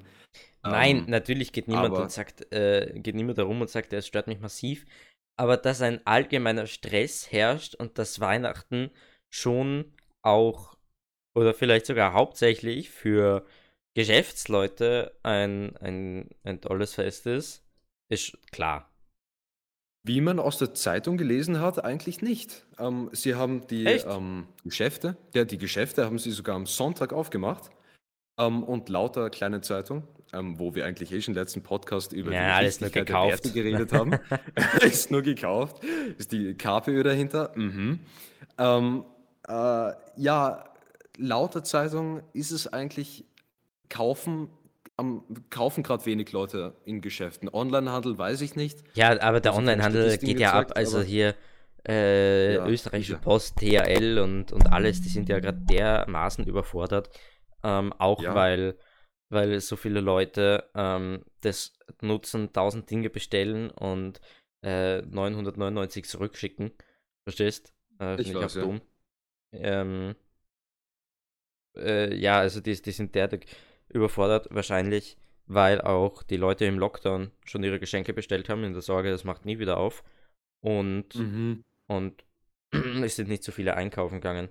Nein, 0.62 0.98
ähm, 0.98 1.04
natürlich 1.08 1.52
geht 1.52 1.68
niemand 1.68 1.94
und 1.94 2.10
sagt, 2.10 2.52
äh, 2.52 2.92
geht 2.96 3.14
niemand 3.14 3.38
herum 3.38 3.60
und 3.60 3.70
sagt, 3.70 3.92
es 3.92 4.06
stört 4.06 4.26
mich 4.26 4.40
massiv. 4.40 4.84
Aber 5.36 5.56
dass 5.56 5.80
ein 5.80 6.06
allgemeiner 6.06 6.66
Stress 6.66 7.32
herrscht 7.32 7.74
und 7.74 7.96
dass 7.96 8.20
Weihnachten 8.20 8.90
schon 9.30 9.92
auch 10.22 10.76
oder 11.34 11.54
vielleicht 11.54 11.86
sogar 11.86 12.12
hauptsächlich 12.12 12.90
für 12.90 13.44
Geschäftsleute 13.94 15.16
ein, 15.22 15.76
ein, 15.76 16.28
ein 16.44 16.60
tolles 16.60 16.94
Fest 16.94 17.26
ist, 17.26 17.64
ist 18.08 18.36
klar. 18.52 18.90
Wie 20.02 20.20
man 20.20 20.38
aus 20.38 20.58
der 20.58 20.74
Zeitung 20.74 21.18
gelesen 21.18 21.60
hat, 21.60 21.84
eigentlich 21.84 22.22
nicht. 22.22 22.66
Ähm, 22.78 23.10
sie 23.12 23.34
haben 23.34 23.66
die 23.66 23.84
ähm, 23.84 24.46
Geschäfte, 24.64 25.16
ja, 25.34 25.44
die 25.44 25.58
Geschäfte 25.58 26.04
haben 26.04 26.18
sie 26.18 26.30
sogar 26.30 26.56
am 26.56 26.66
Sonntag 26.66 27.12
aufgemacht. 27.12 27.70
Ähm, 28.38 28.62
und 28.62 28.88
lauter 28.88 29.28
kleine 29.28 29.60
Zeitung, 29.60 30.04
ähm, 30.32 30.58
wo 30.58 30.74
wir 30.74 30.86
eigentlich 30.86 31.12
eh 31.12 31.20
schon 31.20 31.34
im 31.34 31.40
letzten 31.40 31.62
Podcast 31.62 32.12
über 32.14 32.32
ja, 32.32 32.60
die 32.60 32.66
Wichtigkeit 32.66 33.08
der 33.08 33.14
Werte 33.14 33.50
geredet 33.50 33.92
haben, 33.92 34.18
ist 34.80 35.10
nur 35.10 35.20
gekauft. 35.20 35.84
Ist 36.16 36.32
die 36.32 36.54
KPÖ 36.54 37.02
dahinter. 37.02 37.52
Mhm. 37.54 38.00
Äh, 39.50 39.94
ja, 40.16 40.64
laut 41.16 41.54
der 41.54 41.64
Zeitung 41.64 42.22
ist 42.32 42.52
es 42.52 42.72
eigentlich 42.72 43.24
kaufen 43.88 44.48
am, 44.96 45.24
kaufen 45.48 45.82
gerade 45.82 46.04
wenig 46.06 46.30
Leute 46.32 46.76
in 46.84 47.00
Geschäften. 47.00 47.48
Onlinehandel 47.50 48.18
weiß 48.18 48.42
ich 48.42 48.54
nicht. 48.54 48.84
Ja, 48.94 49.20
aber 49.20 49.40
der 49.40 49.54
Onlinehandel 49.54 50.18
geht 50.18 50.38
ja 50.38 50.52
ab. 50.52 50.72
Also 50.76 51.00
hier 51.00 51.34
äh, 51.88 52.54
ja, 52.54 52.66
österreichische 52.66 53.12
sicher. 53.12 53.22
Post, 53.22 53.56
THL 53.56 54.18
und, 54.18 54.52
und 54.52 54.70
alles, 54.70 55.00
die 55.00 55.08
sind 55.08 55.28
ja 55.28 55.40
gerade 55.40 55.58
dermaßen 55.58 56.46
überfordert. 56.46 57.10
Ähm, 57.62 57.92
auch 57.94 58.22
ja. 58.22 58.34
weil, 58.34 58.76
weil 59.30 59.58
so 59.60 59.76
viele 59.76 60.00
Leute 60.00 60.64
ähm, 60.74 61.24
das 61.40 61.72
nutzen, 62.02 62.48
1000 62.48 62.90
Dinge 62.90 63.10
bestellen 63.10 63.70
und 63.70 64.20
äh, 64.62 65.00
999 65.02 66.04
zurückschicken. 66.06 66.72
Verstehst? 67.24 67.72
Äh, 67.98 68.16
Finde 68.16 68.22
ich, 68.22 68.30
ich 68.30 68.36
auch 68.36 68.54
ja. 68.54 68.62
dumm. 68.62 68.80
Ähm, 69.52 70.14
äh, 71.76 72.14
ja, 72.14 72.38
also 72.38 72.60
die, 72.60 72.80
die 72.80 72.92
sind 72.92 73.14
derartig 73.14 73.46
überfordert, 73.88 74.48
wahrscheinlich, 74.50 75.16
weil 75.46 75.80
auch 75.80 76.22
die 76.22 76.36
Leute 76.36 76.64
im 76.64 76.78
Lockdown 76.78 77.30
schon 77.44 77.62
ihre 77.62 77.80
Geschenke 77.80 78.12
bestellt 78.12 78.48
haben, 78.48 78.64
in 78.64 78.72
der 78.72 78.82
Sorge, 78.82 79.10
das 79.10 79.24
macht 79.24 79.44
nie 79.44 79.58
wieder 79.58 79.78
auf. 79.78 80.04
Und, 80.60 81.14
mhm. 81.14 81.64
und 81.86 82.24
es 83.02 83.16
sind 83.16 83.28
nicht 83.28 83.42
so 83.42 83.52
viele 83.52 83.76
einkaufen 83.76 84.16
gegangen. 84.16 84.48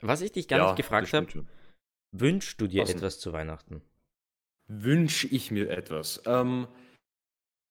Was 0.00 0.22
ich 0.22 0.32
dich 0.32 0.48
gar 0.48 0.58
ja, 0.58 0.66
nicht 0.66 0.76
gefragt 0.76 1.12
habe, 1.12 1.44
wünschst 2.12 2.60
du 2.60 2.66
dir 2.66 2.82
Was 2.82 2.90
etwas 2.90 3.20
zu 3.20 3.32
Weihnachten? 3.32 3.82
Wünsche 4.68 5.26
ich 5.26 5.50
mir 5.50 5.68
etwas? 5.70 6.22
Ähm, 6.24 6.66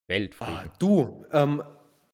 Weltfrieden. 0.08 0.54
Ah, 0.54 0.76
du, 0.78 1.26
ähm, 1.32 1.64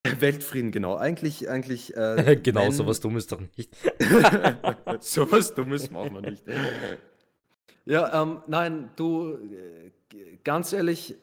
Weltfrieden, 0.19 0.71
genau. 0.71 0.95
Eigentlich, 0.95 1.49
eigentlich. 1.49 1.95
Äh, 1.95 2.39
genau, 2.43 2.65
wenn... 2.65 2.71
sowas 2.71 2.99
Dummes 2.99 3.27
doch 3.27 3.41
nicht. 3.55 3.75
sowas 4.99 5.53
Dummes 5.53 5.91
machen 5.91 6.13
wir 6.13 6.21
nicht. 6.21 6.43
ja, 7.85 8.21
ähm, 8.21 8.41
nein, 8.47 8.89
du, 8.95 9.33
äh, 9.33 9.91
ganz 10.43 10.73
ehrlich, 10.73 11.15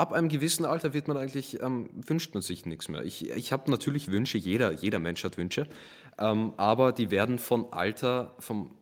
ab 0.00 0.12
einem 0.12 0.28
gewissen 0.28 0.64
Alter 0.64 0.94
wird 0.94 1.08
man 1.08 1.16
eigentlich, 1.18 1.60
ähm, 1.62 1.90
wünscht 1.92 2.32
man 2.34 2.42
sich 2.42 2.64
nichts 2.64 2.88
mehr. 2.88 3.04
Ich, 3.04 3.30
ich 3.30 3.52
habe 3.52 3.70
natürlich 3.70 4.10
Wünsche, 4.10 4.38
jeder, 4.38 4.72
jeder 4.72 4.98
Mensch 4.98 5.22
hat 5.24 5.36
Wünsche, 5.36 5.66
ähm, 6.18 6.54
aber 6.56 6.92
die 6.92 7.10
werden 7.10 7.38
von 7.38 7.72
Alter, 7.72 8.34
vom, 8.38 8.78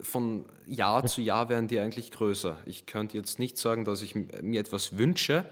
von 0.00 0.46
Jahr 0.66 1.04
zu 1.06 1.20
Jahr 1.20 1.48
werden 1.48 1.66
die 1.66 1.80
eigentlich 1.80 2.12
größer. 2.12 2.58
Ich 2.64 2.86
könnte 2.86 3.16
jetzt 3.16 3.38
nicht 3.38 3.58
sagen, 3.58 3.84
dass 3.84 4.02
ich 4.02 4.14
mir 4.14 4.60
etwas 4.60 4.96
wünsche, 4.96 5.44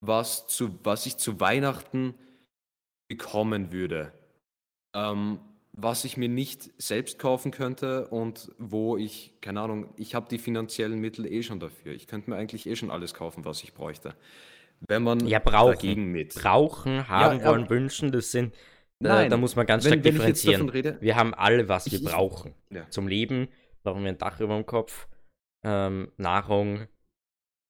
was, 0.00 0.46
zu, 0.46 0.78
was 0.82 1.06
ich 1.06 1.16
zu 1.16 1.40
Weihnachten 1.40 2.14
bekommen 3.08 3.72
würde, 3.72 4.12
ähm, 4.94 5.38
was 5.72 6.04
ich 6.04 6.16
mir 6.16 6.28
nicht 6.28 6.70
selbst 6.80 7.18
kaufen 7.18 7.50
könnte 7.50 8.06
und 8.08 8.52
wo 8.58 8.96
ich, 8.96 9.34
keine 9.40 9.60
Ahnung, 9.60 9.92
ich 9.96 10.14
habe 10.14 10.28
die 10.28 10.38
finanziellen 10.38 11.00
Mittel 11.00 11.26
eh 11.26 11.42
schon 11.42 11.58
dafür. 11.60 11.92
Ich 11.92 12.06
könnte 12.06 12.30
mir 12.30 12.36
eigentlich 12.36 12.66
eh 12.66 12.76
schon 12.76 12.90
alles 12.90 13.12
kaufen, 13.14 13.44
was 13.44 13.62
ich 13.64 13.74
bräuchte. 13.74 14.14
wenn 14.88 15.02
man 15.02 15.26
ja, 15.26 15.38
brauchen. 15.38 15.72
dagegen 15.74 16.12
mit. 16.12 16.34
Brauchen, 16.34 17.08
haben 17.08 17.40
Ja, 17.40 17.46
wollen, 17.46 17.68
wünschen, 17.70 18.12
das 18.12 18.30
sind. 18.30 18.54
Da, 19.00 19.14
Nein, 19.16 19.30
da 19.30 19.36
muss 19.36 19.56
man 19.56 19.66
ganz 19.66 19.84
wenn, 19.84 19.94
stark 19.94 20.06
ich 20.06 20.12
differenzieren. 20.12 20.68
rede, 20.68 20.98
Wir 21.00 21.16
haben 21.16 21.32
alle, 21.34 21.68
was 21.68 21.86
wir 21.86 21.94
Ich- 21.98 22.04
ich- 22.04 22.10
brauchen. 22.10 22.54
Ja. 22.70 22.88
Zum 22.90 23.08
Leben 23.08 23.48
brauchen 23.82 24.02
wir 24.02 24.10
ein 24.10 24.18
Dach 24.18 24.40
über 24.40 24.54
dem 24.54 24.66
Kopf, 24.66 25.08
ähm, 25.64 26.12
Nahrung, 26.18 26.86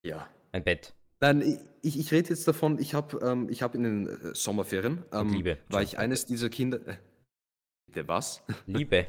ja. 0.03 0.27
ein 0.51 0.63
Bett. 0.63 0.93
Nein, 1.25 1.59
ich, 1.81 1.97
ich 1.97 2.11
rede 2.11 2.29
jetzt 2.29 2.47
davon, 2.47 2.77
ich 2.77 2.93
habe 2.93 3.17
ähm, 3.25 3.49
ich 3.49 3.63
hab 3.63 3.73
in 3.73 3.81
den 3.81 4.07
äh, 4.07 4.35
Sommerferien, 4.35 5.03
ähm, 5.11 5.33
Liebe. 5.33 5.57
war 5.69 5.81
ich 5.81 5.97
eines 5.97 6.27
dieser 6.27 6.49
Kinder. 6.49 6.87
Äh, 6.87 6.97
bitte 7.87 8.07
was? 8.07 8.43
Liebe. 8.67 9.07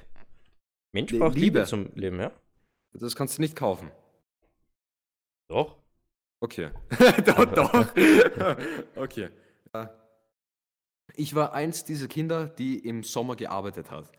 Mensch 0.94 1.12
braucht 1.12 1.34
Liebe. 1.34 1.58
Liebe. 1.58 1.64
zum 1.66 1.94
Leben, 1.94 2.18
ja? 2.18 2.32
Das 2.94 3.14
kannst 3.16 3.36
du 3.36 3.42
nicht 3.42 3.54
kaufen. 3.54 3.90
Doch. 5.48 5.76
Okay. 6.40 6.70
doch, 7.26 7.44
doch. 7.54 7.86
okay. 8.96 9.28
Ich 11.16 11.34
war 11.34 11.52
eins 11.52 11.84
dieser 11.84 12.08
Kinder, 12.08 12.46
die 12.46 12.78
im 12.78 13.02
Sommer 13.02 13.36
gearbeitet 13.36 13.90
hat. 13.90 14.10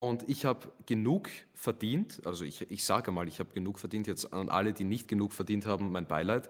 Und 0.00 0.28
ich 0.28 0.44
habe 0.44 0.72
genug 0.84 1.30
verdient, 1.54 2.26
also 2.26 2.44
ich, 2.44 2.68
ich 2.72 2.84
sage 2.84 3.12
mal, 3.12 3.28
ich 3.28 3.38
habe 3.38 3.52
genug 3.54 3.78
verdient, 3.78 4.08
jetzt 4.08 4.32
an 4.32 4.48
alle, 4.48 4.72
die 4.72 4.84
nicht 4.84 5.06
genug 5.06 5.32
verdient 5.32 5.64
haben, 5.64 5.92
mein 5.92 6.08
Beileid. 6.08 6.48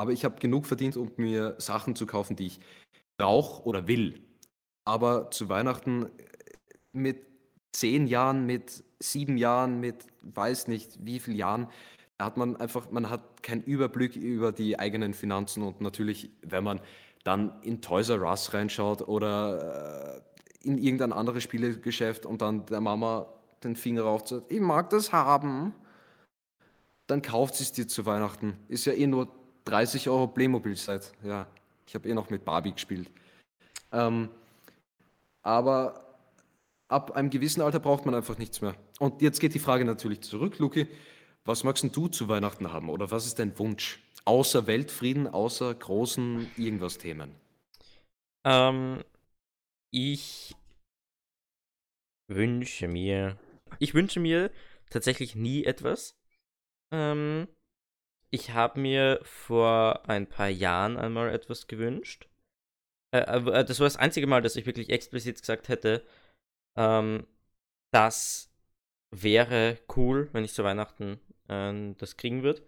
Aber 0.00 0.12
ich 0.12 0.24
habe 0.24 0.40
genug 0.40 0.64
verdient, 0.64 0.96
um 0.96 1.12
mir 1.18 1.56
Sachen 1.58 1.94
zu 1.94 2.06
kaufen, 2.06 2.34
die 2.34 2.46
ich 2.46 2.60
brauche 3.18 3.64
oder 3.64 3.86
will. 3.86 4.18
Aber 4.86 5.30
zu 5.30 5.50
Weihnachten 5.50 6.06
äh, 6.06 6.08
mit 6.94 7.26
zehn 7.72 8.06
Jahren, 8.06 8.46
mit 8.46 8.82
sieben 8.98 9.36
Jahren, 9.36 9.78
mit 9.78 10.06
weiß 10.22 10.68
nicht 10.68 11.04
wie 11.04 11.20
vielen 11.20 11.36
Jahren, 11.36 11.68
da 12.16 12.24
hat 12.24 12.38
man 12.38 12.56
einfach, 12.56 12.90
man 12.90 13.10
hat 13.10 13.42
keinen 13.42 13.62
Überblick 13.62 14.16
über 14.16 14.52
die 14.52 14.78
eigenen 14.78 15.12
Finanzen 15.12 15.62
und 15.62 15.82
natürlich, 15.82 16.30
wenn 16.40 16.64
man 16.64 16.80
dann 17.22 17.60
in 17.60 17.82
Toys 17.82 18.08
R 18.08 18.22
Us 18.22 18.54
reinschaut 18.54 19.06
oder 19.06 20.22
äh, 20.62 20.66
in 20.66 20.78
irgendein 20.78 21.12
anderes 21.12 21.42
Spielegeschäft 21.42 22.24
und 22.24 22.40
dann 22.40 22.64
der 22.64 22.80
Mama 22.80 23.30
den 23.62 23.76
Finger 23.76 24.04
raufzeigt, 24.04 24.50
ich 24.50 24.60
mag 24.60 24.88
das 24.88 25.12
haben, 25.12 25.74
dann 27.06 27.20
kauft 27.20 27.56
sie 27.56 27.64
es 27.64 27.72
dir 27.72 27.86
zu 27.86 28.06
Weihnachten. 28.06 28.56
Ist 28.68 28.86
ja 28.86 28.94
eh 28.94 29.06
nur 29.06 29.39
30 29.70 30.08
Euro 30.08 30.26
Playmobil-Set. 30.26 31.12
Ja, 31.22 31.46
ich 31.86 31.94
habe 31.94 32.08
eh 32.08 32.14
noch 32.14 32.28
mit 32.28 32.44
Barbie 32.44 32.72
gespielt. 32.72 33.08
Ähm, 33.92 34.28
aber 35.42 36.18
ab 36.88 37.12
einem 37.12 37.30
gewissen 37.30 37.62
Alter 37.62 37.78
braucht 37.78 38.04
man 38.04 38.14
einfach 38.14 38.36
nichts 38.36 38.60
mehr. 38.60 38.74
Und 38.98 39.22
jetzt 39.22 39.40
geht 39.40 39.54
die 39.54 39.60
Frage 39.60 39.84
natürlich 39.84 40.22
zurück, 40.22 40.58
Luki. 40.58 40.88
Was 41.44 41.64
magst 41.64 41.84
du 41.96 42.08
zu 42.08 42.28
Weihnachten 42.28 42.72
haben? 42.72 42.90
Oder 42.90 43.10
was 43.10 43.26
ist 43.26 43.38
dein 43.38 43.58
Wunsch? 43.58 44.00
Außer 44.24 44.66
Weltfrieden, 44.66 45.26
außer 45.26 45.72
großen 45.74 46.50
irgendwas 46.56 46.98
Themen. 46.98 47.34
Ähm, 48.44 49.02
ich 49.90 50.54
wünsche 52.28 52.88
mir. 52.88 53.38
Ich 53.78 53.94
wünsche 53.94 54.20
mir 54.20 54.50
tatsächlich 54.90 55.34
nie 55.34 55.64
etwas. 55.64 56.16
Ähm, 56.92 57.46
ich 58.30 58.52
habe 58.52 58.80
mir 58.80 59.20
vor 59.22 60.08
ein 60.08 60.26
paar 60.26 60.48
Jahren 60.48 60.96
einmal 60.96 61.32
etwas 61.32 61.66
gewünscht. 61.66 62.28
Äh, 63.12 63.20
äh, 63.20 63.64
das 63.64 63.80
war 63.80 63.86
das 63.86 63.96
einzige 63.96 64.26
Mal, 64.26 64.42
dass 64.42 64.56
ich 64.56 64.66
wirklich 64.66 64.90
explizit 64.90 65.40
gesagt 65.40 65.68
hätte, 65.68 66.04
ähm, 66.76 67.26
das 67.92 68.52
wäre 69.10 69.78
cool, 69.96 70.28
wenn 70.32 70.44
ich 70.44 70.54
zu 70.54 70.62
Weihnachten 70.62 71.20
äh, 71.48 71.94
das 71.98 72.16
kriegen 72.16 72.42
würde. 72.42 72.62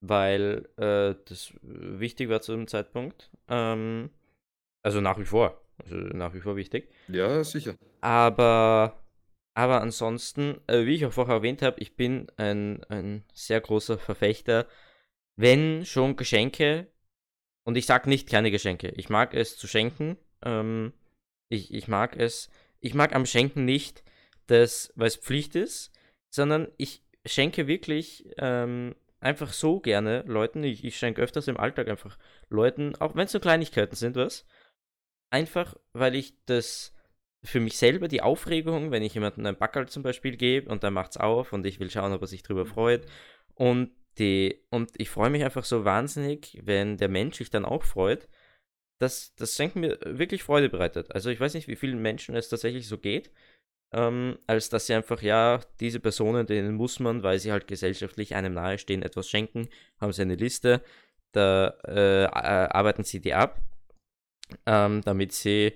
Weil 0.00 0.68
äh, 0.76 1.16
das 1.24 1.52
wichtig 1.62 2.28
war 2.28 2.40
zu 2.40 2.52
dem 2.52 2.68
Zeitpunkt. 2.68 3.30
Ähm, 3.48 4.10
also 4.84 5.00
nach 5.00 5.18
wie 5.18 5.24
vor. 5.24 5.60
Also 5.82 5.96
nach 5.96 6.34
wie 6.34 6.40
vor 6.40 6.56
wichtig. 6.56 6.88
Ja, 7.08 7.42
sicher. 7.42 7.74
Aber, 8.00 8.96
aber 9.58 9.82
ansonsten, 9.82 10.60
äh, 10.68 10.86
wie 10.86 10.94
ich 10.94 11.04
auch 11.04 11.12
vorher 11.12 11.34
erwähnt 11.34 11.62
habe, 11.62 11.80
ich 11.80 11.96
bin 11.96 12.28
ein, 12.36 12.84
ein 12.84 13.24
sehr 13.32 13.60
großer 13.60 13.98
Verfechter, 13.98 14.68
wenn 15.34 15.84
schon 15.84 16.14
Geschenke, 16.14 16.86
und 17.64 17.76
ich 17.76 17.84
sage 17.84 18.08
nicht 18.08 18.28
kleine 18.28 18.52
Geschenke, 18.52 18.90
ich 18.90 19.08
mag 19.08 19.34
es 19.34 19.56
zu 19.56 19.66
schenken, 19.66 20.16
ähm, 20.44 20.92
ich, 21.48 21.74
ich 21.74 21.88
mag 21.88 22.14
es, 22.16 22.50
ich 22.78 22.94
mag 22.94 23.16
am 23.16 23.26
Schenken 23.26 23.64
nicht, 23.64 24.04
das, 24.46 24.92
weil 24.94 25.08
es 25.08 25.16
Pflicht 25.16 25.56
ist, 25.56 25.90
sondern 26.30 26.68
ich 26.76 27.02
schenke 27.26 27.66
wirklich 27.66 28.30
ähm, 28.38 28.94
einfach 29.18 29.52
so 29.52 29.80
gerne 29.80 30.22
Leuten, 30.28 30.62
ich, 30.62 30.84
ich 30.84 30.96
schenke 30.96 31.20
öfters 31.20 31.48
im 31.48 31.56
Alltag 31.56 31.88
einfach 31.88 32.16
Leuten, 32.48 32.94
auch 32.94 33.16
wenn 33.16 33.24
es 33.24 33.32
so 33.32 33.40
Kleinigkeiten 33.40 33.96
sind, 33.96 34.14
was, 34.14 34.46
einfach, 35.30 35.74
weil 35.94 36.14
ich 36.14 36.34
das 36.44 36.94
für 37.44 37.60
mich 37.60 37.76
selber 37.76 38.08
die 38.08 38.22
Aufregung, 38.22 38.90
wenn 38.90 39.02
ich 39.02 39.14
jemandem 39.14 39.46
ein 39.46 39.56
Backerl 39.56 39.88
zum 39.88 40.02
Beispiel 40.02 40.36
gebe 40.36 40.70
und 40.70 40.82
der 40.82 40.90
macht's 40.90 41.16
auf 41.16 41.52
und 41.52 41.64
ich 41.66 41.80
will 41.80 41.90
schauen, 41.90 42.12
ob 42.12 42.20
er 42.22 42.26
sich 42.26 42.42
drüber 42.42 42.66
freut. 42.66 43.06
Und 43.54 43.90
die, 44.18 44.64
und 44.70 44.90
ich 44.96 45.10
freue 45.10 45.30
mich 45.30 45.44
einfach 45.44 45.64
so 45.64 45.84
wahnsinnig, 45.84 46.58
wenn 46.62 46.96
der 46.96 47.08
Mensch 47.08 47.36
sich 47.38 47.50
dann 47.50 47.64
auch 47.64 47.84
freut, 47.84 48.28
dass 48.98 49.34
das 49.36 49.54
Schenken 49.54 49.80
mir 49.80 49.98
wirklich 50.04 50.42
Freude 50.42 50.68
bereitet. 50.68 51.14
Also 51.14 51.30
ich 51.30 51.38
weiß 51.38 51.54
nicht, 51.54 51.68
wie 51.68 51.76
vielen 51.76 52.02
Menschen 52.02 52.34
es 52.34 52.48
tatsächlich 52.48 52.88
so 52.88 52.98
geht, 52.98 53.30
ähm, 53.92 54.38
als 54.46 54.68
dass 54.68 54.86
sie 54.86 54.94
einfach, 54.94 55.22
ja, 55.22 55.60
diese 55.80 56.00
Personen, 56.00 56.46
denen 56.46 56.74
muss 56.74 56.98
man, 56.98 57.22
weil 57.22 57.38
sie 57.38 57.52
halt 57.52 57.68
gesellschaftlich 57.68 58.34
einem 58.34 58.54
nahestehen, 58.54 59.02
etwas 59.02 59.28
schenken, 59.28 59.68
haben 60.00 60.12
sie 60.12 60.22
eine 60.22 60.34
Liste, 60.34 60.82
da 61.32 61.68
äh, 61.84 62.24
arbeiten 62.26 63.04
sie 63.04 63.20
die 63.20 63.34
ab, 63.34 63.60
ähm, 64.66 65.02
damit 65.02 65.32
sie 65.32 65.74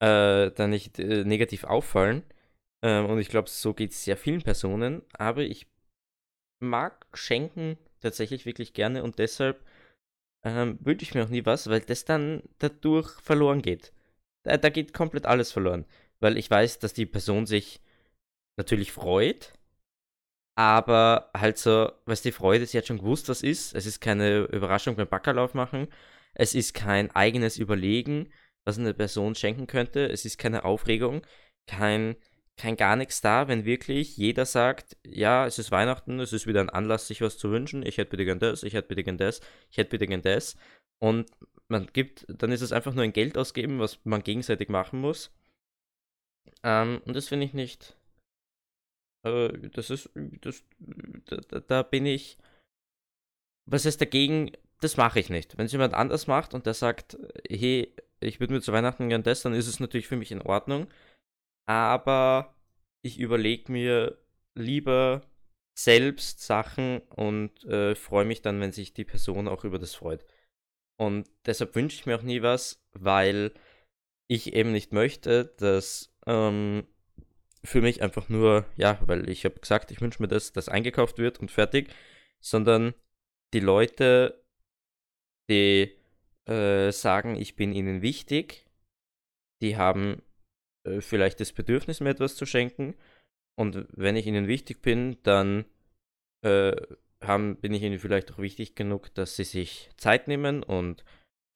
äh, 0.00 0.50
dann 0.50 0.70
nicht 0.70 0.98
äh, 0.98 1.24
negativ 1.24 1.64
auffallen. 1.64 2.22
Ähm, 2.82 3.06
und 3.06 3.18
ich 3.18 3.28
glaube, 3.28 3.48
so 3.48 3.74
geht 3.74 3.92
es 3.92 4.04
sehr 4.04 4.16
vielen 4.16 4.42
Personen. 4.42 5.02
Aber 5.12 5.42
ich 5.42 5.66
mag 6.60 7.06
Schenken 7.14 7.78
tatsächlich 8.00 8.46
wirklich 8.46 8.72
gerne 8.74 9.02
und 9.02 9.18
deshalb 9.18 9.64
ähm, 10.44 10.78
wünsche 10.80 11.04
ich 11.04 11.14
mir 11.14 11.24
auch 11.24 11.28
nie 11.28 11.44
was, 11.46 11.68
weil 11.68 11.80
das 11.80 12.04
dann 12.04 12.42
dadurch 12.58 13.10
verloren 13.22 13.62
geht. 13.62 13.92
Da, 14.44 14.56
da 14.56 14.68
geht 14.70 14.92
komplett 14.94 15.26
alles 15.26 15.52
verloren. 15.52 15.84
Weil 16.20 16.36
ich 16.36 16.50
weiß, 16.50 16.78
dass 16.80 16.94
die 16.94 17.06
Person 17.06 17.46
sich 17.46 17.80
natürlich 18.56 18.92
freut, 18.92 19.52
aber 20.56 21.30
halt 21.36 21.56
so, 21.58 21.92
was 22.04 22.22
die 22.22 22.32
Freude, 22.32 22.66
sie 22.66 22.78
hat 22.78 22.86
schon 22.88 22.98
gewusst, 22.98 23.28
was 23.28 23.42
ist. 23.44 23.74
Es 23.74 23.86
ist 23.86 24.00
keine 24.00 24.40
Überraschung 24.46 24.96
beim 24.96 25.06
Backerlauf 25.08 25.54
machen. 25.54 25.86
Es 26.34 26.54
ist 26.54 26.74
kein 26.74 27.10
eigenes 27.12 27.58
Überlegen, 27.58 28.32
was 28.68 28.78
eine 28.78 28.92
Person 28.92 29.34
schenken 29.34 29.66
könnte. 29.66 30.06
Es 30.06 30.26
ist 30.26 30.36
keine 30.36 30.64
Aufregung, 30.64 31.22
kein, 31.66 32.16
kein 32.58 32.76
gar 32.76 32.96
nichts 32.96 33.22
da, 33.22 33.48
wenn 33.48 33.64
wirklich 33.64 34.18
jeder 34.18 34.44
sagt, 34.44 34.98
ja, 35.06 35.46
es 35.46 35.58
ist 35.58 35.70
Weihnachten, 35.70 36.20
es 36.20 36.34
ist 36.34 36.46
wieder 36.46 36.60
ein 36.60 36.68
Anlass, 36.68 37.08
sich 37.08 37.22
was 37.22 37.38
zu 37.38 37.50
wünschen. 37.50 37.84
Ich 37.84 37.96
hätte 37.96 38.10
bitte 38.10 38.26
gern 38.26 38.38
das, 38.38 38.62
ich 38.62 38.74
hätte 38.74 38.88
bitte 38.88 39.04
gern 39.04 39.16
das, 39.16 39.40
ich 39.70 39.78
hätte 39.78 39.90
bitte 39.90 40.06
gern 40.06 40.20
das. 40.20 40.56
Und 41.00 41.30
man 41.68 41.86
gibt, 41.86 42.26
dann 42.28 42.52
ist 42.52 42.60
es 42.60 42.72
einfach 42.72 42.92
nur 42.92 43.04
ein 43.04 43.14
Geld 43.14 43.38
ausgeben, 43.38 43.78
was 43.78 44.04
man 44.04 44.22
gegenseitig 44.22 44.68
machen 44.68 45.00
muss. 45.00 45.32
Ähm, 46.62 47.00
und 47.06 47.16
das 47.16 47.28
finde 47.28 47.46
ich 47.46 47.54
nicht. 47.54 47.96
Äh, 49.24 49.70
das 49.70 49.88
ist, 49.88 50.10
das, 50.14 50.62
da, 51.24 51.60
da 51.60 51.82
bin 51.82 52.04
ich. 52.04 52.36
Was 53.64 53.86
ist 53.86 54.00
dagegen? 54.00 54.52
Das 54.80 54.96
mache 54.98 55.20
ich 55.20 55.30
nicht. 55.30 55.56
Wenn 55.56 55.66
es 55.66 55.72
jemand 55.72 55.94
anders 55.94 56.26
macht 56.26 56.54
und 56.54 56.66
der 56.66 56.74
sagt, 56.74 57.18
hey, 57.48 57.94
ich 58.20 58.40
würde 58.40 58.54
mir 58.54 58.60
zu 58.60 58.72
Weihnachten 58.72 59.08
gern 59.08 59.22
das, 59.22 59.42
dann 59.42 59.54
ist 59.54 59.66
es 59.66 59.80
natürlich 59.80 60.08
für 60.08 60.16
mich 60.16 60.32
in 60.32 60.42
Ordnung. 60.42 60.88
Aber 61.66 62.54
ich 63.02 63.18
überlege 63.18 63.70
mir 63.70 64.18
lieber 64.54 65.22
selbst 65.78 66.40
Sachen 66.40 67.00
und 67.14 67.64
äh, 67.64 67.94
freue 67.94 68.24
mich 68.24 68.42
dann, 68.42 68.60
wenn 68.60 68.72
sich 68.72 68.94
die 68.94 69.04
Person 69.04 69.46
auch 69.46 69.64
über 69.64 69.78
das 69.78 69.94
freut. 69.94 70.24
Und 70.96 71.30
deshalb 71.46 71.74
wünsche 71.76 71.96
ich 71.96 72.06
mir 72.06 72.16
auch 72.16 72.22
nie 72.22 72.42
was, 72.42 72.84
weil 72.92 73.52
ich 74.28 74.54
eben 74.54 74.72
nicht 74.72 74.92
möchte, 74.92 75.54
dass 75.58 76.12
ähm, 76.26 76.86
für 77.62 77.80
mich 77.80 78.02
einfach 78.02 78.28
nur, 78.28 78.66
ja, 78.76 78.98
weil 79.06 79.28
ich 79.28 79.44
habe 79.44 79.60
gesagt, 79.60 79.90
ich 79.90 80.00
wünsche 80.00 80.20
mir, 80.20 80.28
dass 80.28 80.52
das 80.52 80.68
eingekauft 80.68 81.18
wird 81.18 81.38
und 81.38 81.50
fertig, 81.50 81.94
sondern 82.40 82.94
die 83.52 83.60
Leute, 83.60 84.44
die 85.48 85.97
äh, 86.48 86.90
sagen, 86.92 87.36
ich 87.36 87.56
bin 87.56 87.72
ihnen 87.72 88.02
wichtig, 88.02 88.66
die 89.62 89.76
haben 89.76 90.22
äh, 90.84 91.00
vielleicht 91.00 91.40
das 91.40 91.52
Bedürfnis, 91.52 92.00
mir 92.00 92.10
etwas 92.10 92.36
zu 92.36 92.46
schenken. 92.46 92.94
Und 93.58 93.86
wenn 93.92 94.16
ich 94.16 94.26
ihnen 94.26 94.46
wichtig 94.46 94.82
bin, 94.82 95.18
dann 95.22 95.64
äh, 96.44 96.76
haben, 97.22 97.56
bin 97.56 97.74
ich 97.74 97.82
ihnen 97.82 97.98
vielleicht 97.98 98.32
auch 98.32 98.38
wichtig 98.38 98.76
genug, 98.76 99.12
dass 99.14 99.36
sie 99.36 99.44
sich 99.44 99.90
Zeit 99.96 100.28
nehmen 100.28 100.62
und 100.62 101.04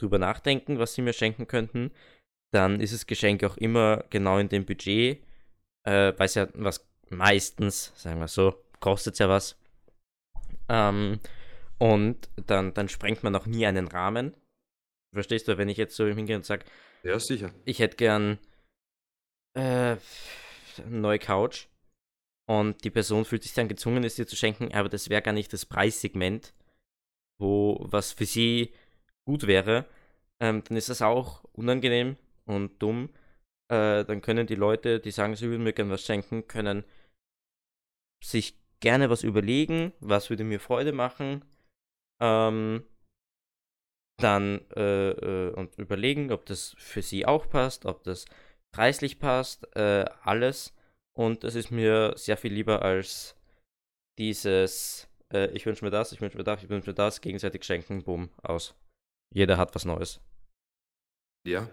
drüber 0.00 0.18
nachdenken, 0.18 0.78
was 0.78 0.94
sie 0.94 1.02
mir 1.02 1.12
schenken 1.12 1.46
könnten. 1.46 1.92
Dann 2.52 2.80
ist 2.80 2.92
das 2.92 3.06
Geschenk 3.06 3.44
auch 3.44 3.56
immer 3.56 4.04
genau 4.10 4.38
in 4.38 4.48
dem 4.48 4.66
Budget, 4.66 5.22
äh, 5.84 6.12
weil 6.16 6.26
es 6.26 6.34
ja 6.34 6.48
was 6.54 6.86
meistens, 7.08 7.92
sagen 7.94 8.20
wir 8.20 8.28
so, 8.28 8.54
kostet 8.80 9.18
ja 9.18 9.28
was. 9.28 9.56
Ähm, 10.68 11.20
und 11.78 12.28
dann, 12.46 12.74
dann 12.74 12.88
sprengt 12.88 13.22
man 13.22 13.34
auch 13.36 13.46
nie 13.46 13.66
einen 13.66 13.88
Rahmen. 13.88 14.34
Verstehst 15.12 15.48
du, 15.48 15.58
wenn 15.58 15.68
ich 15.68 15.76
jetzt 15.76 15.94
so 15.96 16.06
hingehe 16.06 16.36
und 16.36 16.44
sage, 16.44 16.64
Ja, 17.04 17.18
sicher. 17.18 17.52
ich 17.64 17.78
hätte 17.78 17.96
gern 17.96 18.38
äh, 19.54 19.96
eine 20.78 20.98
neue 21.00 21.18
Couch 21.18 21.66
und 22.48 22.82
die 22.84 22.90
Person 22.90 23.24
fühlt 23.24 23.42
sich 23.42 23.54
dann 23.54 23.68
gezwungen, 23.68 24.04
es 24.04 24.16
dir 24.16 24.26
zu 24.26 24.36
schenken, 24.36 24.72
aber 24.74 24.88
das 24.88 25.10
wäre 25.10 25.22
gar 25.22 25.32
nicht 25.32 25.52
das 25.52 25.66
Preissegment, 25.66 26.54
wo 27.38 27.78
was 27.90 28.12
für 28.12 28.24
sie 28.24 28.72
gut 29.26 29.46
wäre, 29.46 29.86
ähm, 30.40 30.64
dann 30.64 30.76
ist 30.76 30.88
das 30.88 31.02
auch 31.02 31.44
unangenehm 31.52 32.16
und 32.46 32.82
dumm. 32.82 33.10
Äh, 33.68 34.04
dann 34.04 34.22
können 34.22 34.46
die 34.46 34.54
Leute, 34.54 34.98
die 34.98 35.10
sagen, 35.10 35.36
sie 35.36 35.48
würden 35.48 35.62
mir 35.62 35.72
gerne 35.72 35.92
was 35.92 36.02
schenken, 36.02 36.48
können 36.48 36.84
sich 38.24 38.56
gerne 38.80 39.10
was 39.10 39.22
überlegen, 39.22 39.92
was 40.00 40.30
würde 40.30 40.44
mir 40.44 40.60
Freude 40.60 40.92
machen. 40.92 41.44
Ähm, 42.20 42.84
dann 44.22 44.60
äh, 44.74 45.10
äh, 45.10 45.52
und 45.54 45.76
überlegen, 45.78 46.32
ob 46.32 46.46
das 46.46 46.74
für 46.78 47.02
sie 47.02 47.26
auch 47.26 47.48
passt, 47.48 47.86
ob 47.86 48.04
das 48.04 48.24
preislich 48.72 49.18
passt, 49.18 49.74
äh, 49.76 50.04
alles. 50.22 50.74
Und 51.14 51.44
das 51.44 51.54
ist 51.54 51.70
mir 51.70 52.14
sehr 52.16 52.36
viel 52.36 52.52
lieber 52.52 52.82
als 52.82 53.36
dieses, 54.18 55.08
äh, 55.32 55.50
ich 55.50 55.66
wünsche 55.66 55.84
mir 55.84 55.90
das, 55.90 56.12
ich 56.12 56.20
wünsche 56.20 56.38
mir 56.38 56.44
das, 56.44 56.62
ich 56.62 56.68
wünsche 56.70 56.90
mir 56.90 56.94
das, 56.94 57.20
gegenseitig 57.20 57.64
schenken, 57.64 58.02
bumm, 58.02 58.30
aus. 58.42 58.74
Jeder 59.34 59.58
hat 59.58 59.74
was 59.74 59.84
Neues. 59.84 60.20
Ja. 61.46 61.68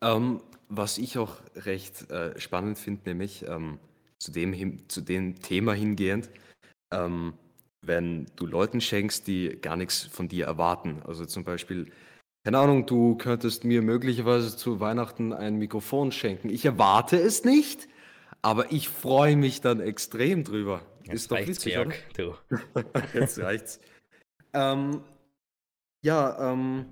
Ähm, 0.00 0.42
was 0.68 0.98
ich 0.98 1.18
auch 1.18 1.36
recht 1.54 2.10
äh, 2.10 2.38
spannend 2.38 2.78
finde, 2.78 3.08
nämlich 3.08 3.46
ähm, 3.46 3.78
zu, 4.18 4.30
dem 4.30 4.88
zu 4.88 5.00
dem 5.00 5.40
Thema 5.40 5.72
hingehend, 5.72 6.28
ähm, 6.92 7.34
wenn 7.86 8.26
du 8.36 8.46
Leuten 8.46 8.80
schenkst, 8.80 9.26
die 9.26 9.58
gar 9.60 9.76
nichts 9.76 10.04
von 10.04 10.28
dir 10.28 10.46
erwarten. 10.46 11.02
Also 11.06 11.24
zum 11.26 11.44
Beispiel, 11.44 11.90
keine 12.44 12.58
Ahnung, 12.58 12.86
du 12.86 13.16
könntest 13.16 13.64
mir 13.64 13.82
möglicherweise 13.82 14.56
zu 14.56 14.80
Weihnachten 14.80 15.32
ein 15.32 15.56
Mikrofon 15.56 16.12
schenken. 16.12 16.48
Ich 16.48 16.64
erwarte 16.64 17.16
es 17.16 17.44
nicht, 17.44 17.88
aber 18.42 18.72
ich 18.72 18.88
freue 18.88 19.36
mich 19.36 19.60
dann 19.60 19.80
extrem 19.80 20.44
drüber. 20.44 20.82
Ist 21.04 21.30
doch 21.30 21.38
witzig? 21.38 21.74
Georg, 21.74 21.94
du. 22.16 22.34
Jetzt 23.14 23.38
reicht's. 23.38 23.80
Ähm, 24.52 25.02
ja, 26.02 26.52
ähm, 26.52 26.86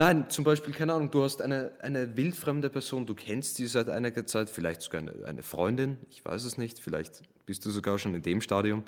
nein, 0.00 0.28
zum 0.30 0.44
Beispiel, 0.44 0.74
keine 0.74 0.94
Ahnung, 0.94 1.10
du 1.10 1.22
hast 1.22 1.42
eine, 1.42 1.72
eine 1.80 2.16
wildfremde 2.16 2.70
Person, 2.70 3.06
du 3.06 3.14
kennst 3.14 3.56
sie 3.56 3.66
seit 3.66 3.88
einiger 3.88 4.26
Zeit, 4.26 4.50
vielleicht 4.50 4.82
sogar 4.82 5.02
eine, 5.02 5.24
eine 5.24 5.42
Freundin, 5.42 5.98
ich 6.10 6.24
weiß 6.24 6.44
es 6.44 6.58
nicht, 6.58 6.80
vielleicht 6.80 7.22
bist 7.46 7.64
du 7.64 7.70
sogar 7.70 7.98
schon 7.98 8.14
in 8.14 8.22
dem 8.22 8.40
Stadium. 8.40 8.84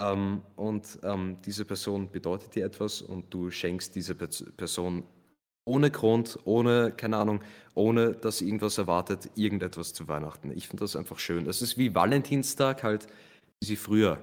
Ähm, 0.00 0.42
und 0.56 0.98
ähm, 1.04 1.38
diese 1.44 1.64
Person 1.64 2.10
bedeutet 2.10 2.54
dir 2.54 2.66
etwas 2.66 3.02
und 3.02 3.32
du 3.32 3.50
schenkst 3.50 3.94
dieser 3.94 4.14
Pers- 4.14 4.50
Person 4.56 5.04
ohne 5.64 5.90
Grund, 5.90 6.38
ohne, 6.44 6.92
keine 6.92 7.18
Ahnung, 7.18 7.40
ohne 7.74 8.12
dass 8.14 8.38
sie 8.38 8.46
irgendwas 8.46 8.78
erwartet, 8.78 9.30
irgendetwas 9.36 9.94
zu 9.94 10.08
Weihnachten. 10.08 10.50
Ich 10.50 10.68
finde 10.68 10.84
das 10.84 10.96
einfach 10.96 11.18
schön. 11.20 11.44
Das 11.44 11.62
ist 11.62 11.78
wie 11.78 11.94
Valentinstag 11.94 12.82
halt, 12.82 13.06
wie 13.60 13.66
sie 13.66 13.76
früher. 13.76 14.18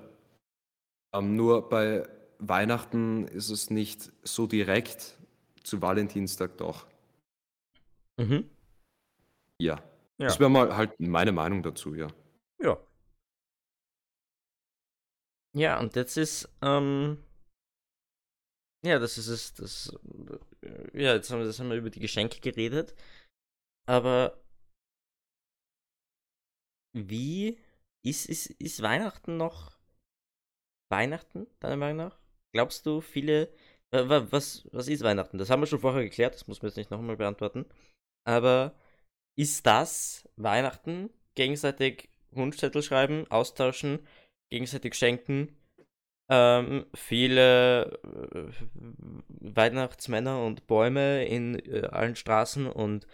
Ähm, 1.16 1.36
nur 1.36 1.70
bei 1.70 2.08
Weihnachten 2.40 3.28
ist 3.28 3.50
es 3.50 3.70
nicht 3.70 4.12
so 4.24 4.48
direkt, 4.48 5.18
zu 5.64 5.82
Valentinstag 5.82 6.58
doch. 6.58 6.88
Mhm. 8.18 8.50
Ja. 9.62 9.84
Ja. 10.18 10.28
Das 10.28 10.40
wäre 10.40 10.50
mal 10.50 10.76
halt 10.76 11.00
meine 11.00 11.32
Meinung 11.32 11.64
dazu, 11.64 11.96
ja. 11.96 12.08
Ja. 12.62 12.78
Ja, 15.54 15.80
und 15.80 15.96
jetzt 15.96 16.18
ist, 16.18 16.48
ähm, 16.62 17.24
ja, 18.86 19.00
das 19.00 19.18
ist 19.18 19.28
es, 19.28 19.54
das, 19.54 19.98
äh, 20.62 21.04
ja, 21.04 21.16
jetzt 21.16 21.32
haben 21.32 21.40
wir, 21.40 21.46
das 21.46 21.60
haben 21.60 21.70
wir 21.70 21.78
über 21.78 21.90
die 21.90 22.00
Geschenke 22.00 22.40
geredet, 22.40 22.96
aber 23.88 24.40
wie 26.94 27.58
ist, 28.06 28.28
ist, 28.28 28.48
ist 28.48 28.82
Weihnachten 28.82 29.38
noch 29.38 29.80
Weihnachten, 30.92 31.48
deiner 31.60 31.78
Meinung 31.78 31.98
nach? 31.98 32.20
Glaubst 32.54 32.86
du, 32.86 33.02
viele, 33.02 33.54
was, 33.92 34.68
was 34.72 34.88
ist 34.88 35.04
Weihnachten? 35.04 35.38
Das 35.38 35.50
haben 35.50 35.62
wir 35.62 35.68
schon 35.68 35.80
vorher 35.80 36.04
geklärt, 36.04 36.36
das 36.36 36.48
muss 36.48 36.62
man 36.62 36.70
jetzt 36.70 36.78
nicht 36.78 36.92
nochmal 36.92 37.18
beantworten, 37.18 37.66
aber 38.26 38.76
ist 39.36 39.66
das 39.66 40.28
Weihnachten? 40.36 41.10
Gegenseitig 41.36 42.10
Wunschzettel 42.32 42.84
schreiben, 42.84 43.26
austauschen, 43.30 44.00
gegenseitig 44.50 44.96
schenken. 44.96 45.56
Ähm, 46.30 46.86
viele 46.94 48.00
äh, 48.04 48.52
Weihnachtsmänner 49.40 50.44
und 50.44 50.68
Bäume 50.68 51.26
in 51.26 51.58
äh, 51.66 51.88
allen 51.88 52.16
Straßen 52.16 52.68
und 52.68 53.08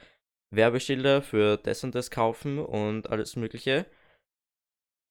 Werbeschilder 0.51 1.21
für 1.21 1.57
das 1.57 1.83
und 1.83 1.95
das 1.95 2.11
kaufen 2.11 2.59
und 2.59 3.09
alles 3.09 3.35
Mögliche. 3.35 3.85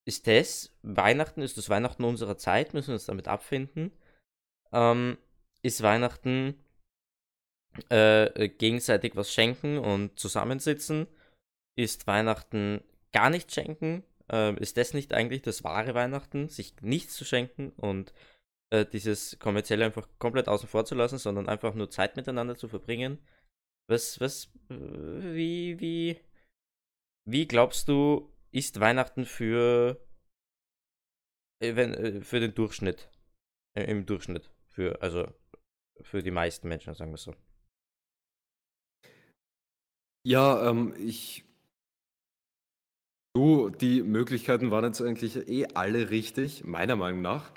Ist 0.07 0.27
das 0.27 0.77
Weihnachten? 0.83 1.41
Ist 1.41 1.57
das 1.57 1.71
Weihnachten 1.71 2.05
unserer 2.05 2.37
Zeit? 2.37 2.75
Müssen 2.75 2.89
wir 2.89 2.95
uns 2.95 3.07
damit 3.07 3.29
abfinden? 3.29 3.93
Ähm, 4.73 5.17
ist 5.65 5.83
Weihnachten 5.83 6.63
äh, 7.91 8.27
äh, 8.27 8.49
gegenseitig 8.49 9.17
was 9.17 9.33
schenken 9.33 9.79
und 9.79 10.19
zusammensitzen? 10.19 11.07
Ist 11.77 12.07
Weihnachten 12.07 12.85
gar 13.13 13.31
nicht 13.31 13.53
schenken? 13.53 14.05
Ähm, 14.29 14.59
ist 14.59 14.77
das 14.77 14.95
nicht 14.95 15.15
eigentlich 15.15 15.43
das 15.43 15.65
wahre 15.65 15.95
Weihnachten, 15.95 16.49
sich 16.49 16.75
nichts 16.83 17.15
zu 17.15 17.25
schenken 17.25 17.71
und 17.71 18.13
äh, 18.71 18.85
dieses 18.85 19.39
kommerzielle 19.39 19.87
einfach 19.87 20.09
komplett 20.19 20.49
außen 20.49 20.69
vor 20.69 20.85
zu 20.85 20.95
lassen, 20.95 21.19
sondern 21.19 21.49
einfach 21.49 21.75
nur 21.75 21.91
Zeit 21.91 22.17
miteinander 22.17 22.57
zu 22.57 22.69
verbringen? 22.69 23.19
Was, 23.89 24.21
was, 24.21 24.53
äh, 24.71 24.75
wie, 25.35 25.81
wie, 25.81 26.21
wie 27.27 27.49
glaubst 27.49 27.89
du, 27.89 28.31
ist 28.51 28.81
Weihnachten 28.81 29.25
für, 29.25 29.99
äh, 31.61 31.75
wenn, 31.75 31.95
äh, 31.95 32.21
für 32.21 32.41
den 32.41 32.55
Durchschnitt? 32.55 33.09
Äh, 33.77 33.85
Im 33.85 34.07
Durchschnitt. 34.07 34.54
Für, 34.75 35.01
also, 35.01 35.29
für 36.03 36.23
die 36.23 36.33
meisten 36.33 36.69
Menschen, 36.69 36.95
sagen 36.95 37.13
wir 37.13 37.19
so. 37.19 37.35
Ja, 40.27 40.69
ähm, 40.69 40.95
ich. 40.99 41.45
Du, 43.37 43.69
die 43.69 44.03
Möglichkeiten 44.03 44.71
waren 44.71 44.85
jetzt 44.85 45.01
eigentlich 45.01 45.49
eh 45.49 45.67
alle 45.75 46.11
richtig, 46.11 46.65
meiner 46.65 46.97
Meinung 46.97 47.23
nach. 47.23 47.53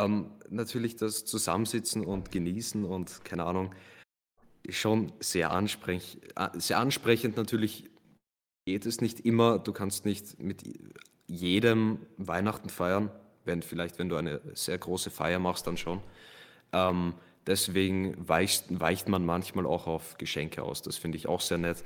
Ähm, 0.00 0.32
natürlich 0.48 0.96
das 0.96 1.24
Zusammensitzen 1.24 2.04
und 2.04 2.30
Genießen 2.30 2.84
und 2.84 3.24
keine 3.24 3.44
Ahnung, 3.44 3.74
schon 4.68 5.12
sehr 5.20 5.50
ansprech 5.50 6.18
äh, 6.36 6.48
sehr 6.54 6.78
ansprechend. 6.78 7.36
Natürlich 7.36 7.90
geht 8.66 8.86
es 8.86 9.00
nicht 9.00 9.20
immer. 9.20 9.58
Du 9.58 9.72
kannst 9.72 10.04
nicht 10.04 10.40
mit 10.40 10.62
jedem 11.26 12.06
Weihnachten 12.18 12.68
feiern, 12.68 13.10
wenn 13.44 13.62
vielleicht, 13.62 13.98
wenn 13.98 14.08
du 14.08 14.16
eine 14.16 14.40
sehr 14.54 14.78
große 14.78 15.10
Feier 15.10 15.38
machst, 15.38 15.66
dann 15.66 15.76
schon. 15.76 16.00
Ähm, 16.72 17.14
deswegen 17.46 18.16
weicht, 18.28 18.64
weicht 18.80 19.08
man 19.08 19.24
manchmal 19.24 19.66
auch 19.66 19.86
auf 19.86 20.16
Geschenke 20.18 20.62
aus. 20.62 20.82
Das 20.82 20.96
finde 20.96 21.18
ich 21.18 21.26
auch 21.26 21.40
sehr 21.40 21.58
nett. 21.58 21.84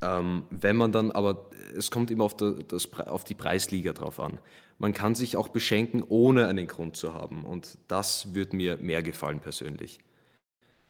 Ähm, 0.00 0.44
wenn 0.50 0.76
man 0.76 0.92
dann, 0.92 1.12
aber 1.12 1.46
es 1.76 1.90
kommt 1.90 2.10
immer 2.10 2.24
auf, 2.24 2.36
der, 2.36 2.52
das, 2.66 2.92
auf 2.92 3.24
die 3.24 3.34
Preisliga 3.34 3.92
drauf 3.92 4.18
an. 4.18 4.38
Man 4.78 4.92
kann 4.92 5.14
sich 5.14 5.36
auch 5.36 5.48
beschenken, 5.48 6.02
ohne 6.02 6.48
einen 6.48 6.66
Grund 6.66 6.96
zu 6.96 7.14
haben. 7.14 7.44
Und 7.44 7.78
das 7.86 8.34
würde 8.34 8.56
mir 8.56 8.78
mehr 8.78 9.02
gefallen 9.02 9.38
persönlich. 9.38 10.00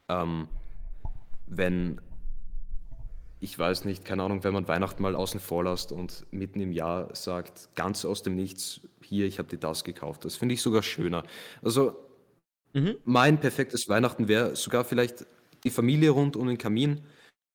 Ähm, 0.08 0.48
wenn, 1.46 2.00
ich 3.40 3.58
weiß 3.58 3.84
nicht, 3.84 4.04
keine 4.04 4.22
Ahnung, 4.22 4.44
wenn 4.44 4.54
man 4.54 4.66
Weihnachten 4.66 5.02
mal 5.02 5.14
außen 5.14 5.40
vor 5.40 5.64
lässt 5.64 5.92
und 5.92 6.24
mitten 6.30 6.60
im 6.60 6.72
Jahr 6.72 7.14
sagt, 7.14 7.68
ganz 7.74 8.06
aus 8.06 8.22
dem 8.22 8.34
Nichts, 8.34 8.80
hier, 9.02 9.26
ich 9.26 9.38
habe 9.38 9.48
dir 9.48 9.58
das 9.58 9.84
gekauft. 9.84 10.24
Das 10.24 10.36
finde 10.36 10.54
ich 10.54 10.62
sogar 10.62 10.82
schöner. 10.82 11.24
Also 11.62 11.94
Mhm. 12.74 12.96
mein 13.04 13.38
perfektes 13.40 13.88
Weihnachten 13.88 14.28
wäre 14.28 14.56
sogar 14.56 14.84
vielleicht 14.84 15.26
die 15.64 15.70
Familie 15.70 16.10
rund 16.10 16.36
um 16.36 16.48
den 16.48 16.58
Kamin. 16.58 17.02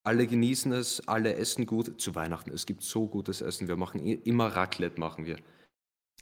Alle 0.03 0.25
genießen 0.27 0.71
es, 0.73 1.05
alle 1.07 1.35
essen 1.35 1.65
gut 1.65 1.99
zu 1.99 2.15
Weihnachten. 2.15 2.51
Es 2.51 2.65
gibt 2.65 2.81
so 2.83 3.07
gutes 3.07 3.41
Essen. 3.41 3.67
Wir 3.67 3.75
machen 3.75 3.99
immer 4.05 4.47
Raclette, 4.47 4.99
machen 4.99 5.25
wir. 5.25 5.37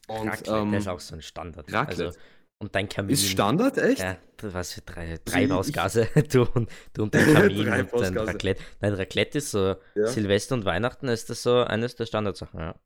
Und 0.08 0.30
Raclette, 0.30 0.52
ähm, 0.52 0.72
das 0.72 0.84
ist 0.84 0.88
auch 0.88 1.00
so 1.00 1.16
ein 1.16 1.22
Standard. 1.22 1.72
Raclette. 1.72 2.06
Also, 2.08 2.20
und 2.58 2.74
dein 2.74 2.88
Kamin. 2.90 3.12
ist 3.14 3.28
Standard, 3.28 3.78
echt? 3.78 4.00
Ja, 4.00 4.18
was 4.42 4.74
für 4.74 4.82
drei 4.82 5.18
Treibhausgase. 5.24 6.08
Du, 6.32 6.44
und- 6.44 6.70
du 6.94 7.04
und 7.04 7.14
dein 7.14 7.26
Kamin 7.34 7.90
und 7.92 8.02
dein. 8.02 8.18
Raclette. 8.18 8.64
Dein 8.80 8.94
Raclette 8.94 9.38
ist 9.40 9.52
so, 9.52 9.76
Ja. 9.96 10.08
Silvester 10.08 10.56
und 10.56 10.64
Weihnachten 10.66 11.08
ist 11.10 11.30
das 11.30 11.44
so 11.44 11.58
eines 11.60 11.96
der 11.96 12.06
Standardsachen, 12.06 12.60
ja. 12.60 12.80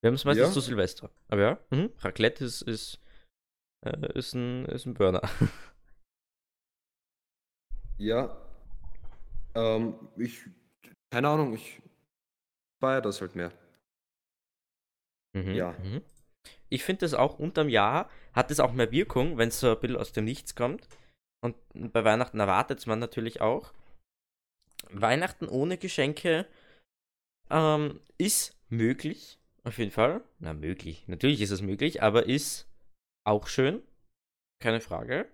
Wir 0.00 0.08
haben 0.08 0.14
es 0.14 0.24
meistens 0.24 0.46
Ja. 0.46 0.52
zu 0.52 0.60
Silvester. 0.60 1.10
Aber 1.28 1.40
ja, 1.42 1.58
mhm. 1.70 1.90
Raclette 1.98 2.44
ist, 2.44 2.62
ist, 2.62 3.00
äh, 3.84 4.12
ist, 4.18 4.34
ein, 4.34 4.64
ist 4.66 4.86
ein 4.86 4.94
Burner. 4.94 5.22
Ja. 7.98 8.40
Ähm, 9.54 9.94
ich, 10.16 10.44
keine 11.10 11.28
Ahnung, 11.28 11.54
ich 11.54 11.82
feiere 12.80 13.02
das 13.02 13.20
halt 13.20 13.34
mehr. 13.34 13.52
Mhm. 15.34 15.54
Ja. 15.54 15.72
Mhm. 15.72 16.02
Ich 16.70 16.84
finde 16.84 17.00
das 17.00 17.14
auch 17.14 17.38
unterm 17.38 17.68
Jahr 17.68 18.08
hat 18.32 18.50
es 18.50 18.60
auch 18.60 18.72
mehr 18.72 18.92
Wirkung, 18.92 19.36
wenn 19.36 19.48
es 19.48 19.60
so 19.60 19.70
ein 19.70 19.80
bisschen 19.80 19.96
aus 19.96 20.12
dem 20.12 20.24
Nichts 20.24 20.54
kommt. 20.54 20.88
und 21.44 21.56
bei 21.92 22.04
Weihnachten 22.04 22.40
erwartet 22.40 22.86
man 22.86 22.98
natürlich 22.98 23.40
auch. 23.40 23.72
Weihnachten 24.90 25.48
ohne 25.48 25.76
Geschenke 25.76 26.46
ähm, 27.50 28.00
ist 28.16 28.56
möglich, 28.68 29.38
auf 29.64 29.78
jeden 29.78 29.90
Fall. 29.90 30.22
Na, 30.38 30.54
möglich. 30.54 31.04
Natürlich 31.08 31.40
ist 31.40 31.50
es 31.50 31.62
möglich, 31.62 32.02
aber 32.02 32.26
ist 32.26 32.67
auch 33.28 33.46
schön. 33.46 33.82
Keine 34.60 34.80
Frage. 34.80 35.28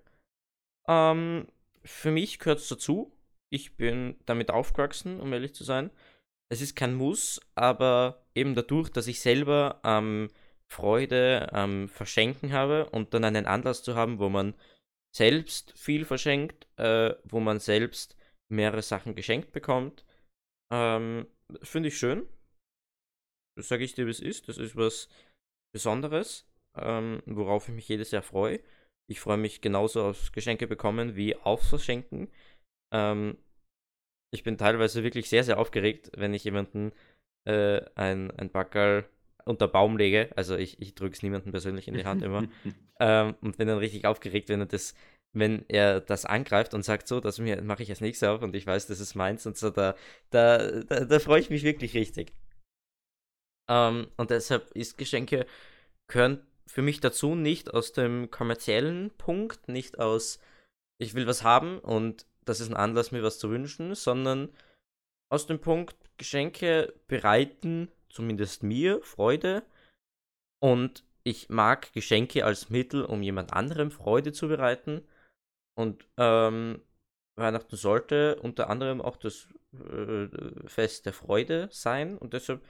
Ähm, 0.88 1.46
für 1.82 2.10
mich 2.10 2.38
gehört 2.38 2.58
es 2.58 2.68
dazu. 2.68 3.12
Ich 3.50 3.76
bin 3.76 4.16
damit 4.26 4.50
aufgewachsen, 4.50 5.20
um 5.20 5.32
ehrlich 5.32 5.54
zu 5.54 5.64
sein. 5.64 5.90
Es 6.50 6.60
ist 6.60 6.76
kein 6.76 6.94
Muss, 6.94 7.40
aber 7.54 8.26
eben 8.34 8.54
dadurch, 8.54 8.90
dass 8.90 9.06
ich 9.06 9.20
selber 9.20 9.80
ähm, 9.84 10.30
Freude 10.70 11.52
am 11.52 11.88
Verschenken 11.88 12.52
habe 12.52 12.90
und 12.90 13.14
dann 13.14 13.24
einen 13.24 13.46
Anlass 13.46 13.82
zu 13.82 13.94
haben, 13.94 14.18
wo 14.18 14.28
man 14.28 14.54
selbst 15.16 15.72
viel 15.78 16.04
verschenkt, 16.04 16.66
äh, 16.76 17.14
wo 17.24 17.40
man 17.40 17.60
selbst 17.60 18.16
mehrere 18.50 18.82
Sachen 18.82 19.14
geschenkt 19.14 19.52
bekommt, 19.52 20.04
ähm, 20.72 21.26
finde 21.62 21.88
ich 21.88 21.98
schön. 21.98 22.28
Das 23.56 23.68
sage 23.68 23.84
ich 23.84 23.94
dir, 23.94 24.06
wie 24.06 24.10
es 24.10 24.20
ist. 24.20 24.48
Das 24.48 24.58
ist 24.58 24.74
was 24.76 25.08
Besonderes, 25.72 26.46
ähm, 26.76 27.22
worauf 27.26 27.68
ich 27.68 27.74
mich 27.74 27.88
jedes 27.88 28.10
Jahr 28.10 28.22
freue. 28.22 28.60
Ich 29.06 29.20
freue 29.20 29.36
mich 29.36 29.60
genauso 29.60 30.02
aufs 30.02 30.32
Geschenke 30.32 30.66
bekommen 30.66 31.16
wie 31.16 31.36
aufs 31.36 31.68
Verschenken. 31.68 32.28
Ähm, 32.92 33.36
ich 34.32 34.42
bin 34.42 34.58
teilweise 34.58 35.04
wirklich 35.04 35.28
sehr, 35.28 35.44
sehr 35.44 35.58
aufgeregt, 35.58 36.10
wenn 36.16 36.34
ich 36.34 36.44
jemanden 36.44 36.92
äh, 37.46 37.82
ein, 37.94 38.30
ein 38.32 38.50
Backerl 38.50 39.04
unter 39.44 39.68
Baum 39.68 39.96
lege. 39.96 40.30
Also 40.36 40.56
ich, 40.56 40.80
ich 40.80 40.94
drücke 40.94 41.14
es 41.14 41.22
niemandem 41.22 41.52
persönlich 41.52 41.86
in 41.86 41.94
die 41.94 42.06
Hand 42.06 42.22
immer. 42.22 42.48
ähm, 43.00 43.34
und 43.40 43.58
bin 43.58 43.68
dann 43.68 43.78
richtig 43.78 44.06
aufgeregt, 44.06 44.48
wenn 44.48 44.60
er 44.60 44.66
das, 44.66 44.94
wenn 45.32 45.64
er 45.68 46.00
das 46.00 46.24
angreift 46.24 46.74
und 46.74 46.82
sagt, 46.82 47.06
so, 47.06 47.20
das 47.20 47.38
mache 47.38 47.82
ich 47.82 47.90
als 47.90 48.00
nächstes 48.00 48.28
auf 48.28 48.42
und 48.42 48.56
ich 48.56 48.66
weiß, 48.66 48.86
das 48.86 49.00
ist 49.00 49.14
meins 49.14 49.46
und 49.46 49.56
so, 49.56 49.70
da, 49.70 49.94
da, 50.30 50.80
da, 50.82 51.04
da 51.04 51.18
freue 51.18 51.40
ich 51.40 51.50
mich 51.50 51.62
wirklich 51.62 51.94
richtig. 51.94 52.32
Ähm, 53.68 54.08
und 54.16 54.30
deshalb 54.30 54.70
ist 54.72 54.98
Geschenke 54.98 55.46
gehören 56.08 56.46
für 56.66 56.82
mich 56.82 57.00
dazu 57.00 57.34
nicht 57.34 57.72
aus 57.72 57.92
dem 57.92 58.30
kommerziellen 58.30 59.10
Punkt, 59.16 59.68
nicht 59.68 59.98
aus 59.98 60.38
ich 60.98 61.14
will 61.14 61.26
was 61.26 61.42
haben 61.42 61.78
und 61.78 62.26
das 62.44 62.60
ist 62.60 62.68
ein 62.68 62.76
Anlass, 62.76 63.10
mir 63.10 63.22
was 63.22 63.38
zu 63.38 63.50
wünschen, 63.50 63.94
sondern 63.94 64.50
aus 65.30 65.46
dem 65.46 65.60
Punkt, 65.60 65.96
Geschenke 66.16 66.94
bereiten 67.08 67.90
zumindest 68.08 68.62
mir 68.62 69.02
Freude 69.02 69.64
und 70.62 71.04
ich 71.24 71.48
mag 71.48 71.92
Geschenke 71.92 72.44
als 72.44 72.70
Mittel, 72.70 73.04
um 73.04 73.22
jemand 73.22 73.52
anderem 73.52 73.90
Freude 73.90 74.32
zu 74.32 74.46
bereiten. 74.46 75.06
Und 75.74 76.06
ähm, 76.18 76.82
Weihnachten 77.36 77.76
sollte 77.76 78.36
unter 78.40 78.70
anderem 78.70 79.00
auch 79.00 79.16
das 79.16 79.48
äh, 79.72 80.28
Fest 80.66 81.06
der 81.06 81.14
Freude 81.14 81.68
sein 81.72 82.16
und 82.16 82.34
deshalb 82.34 82.62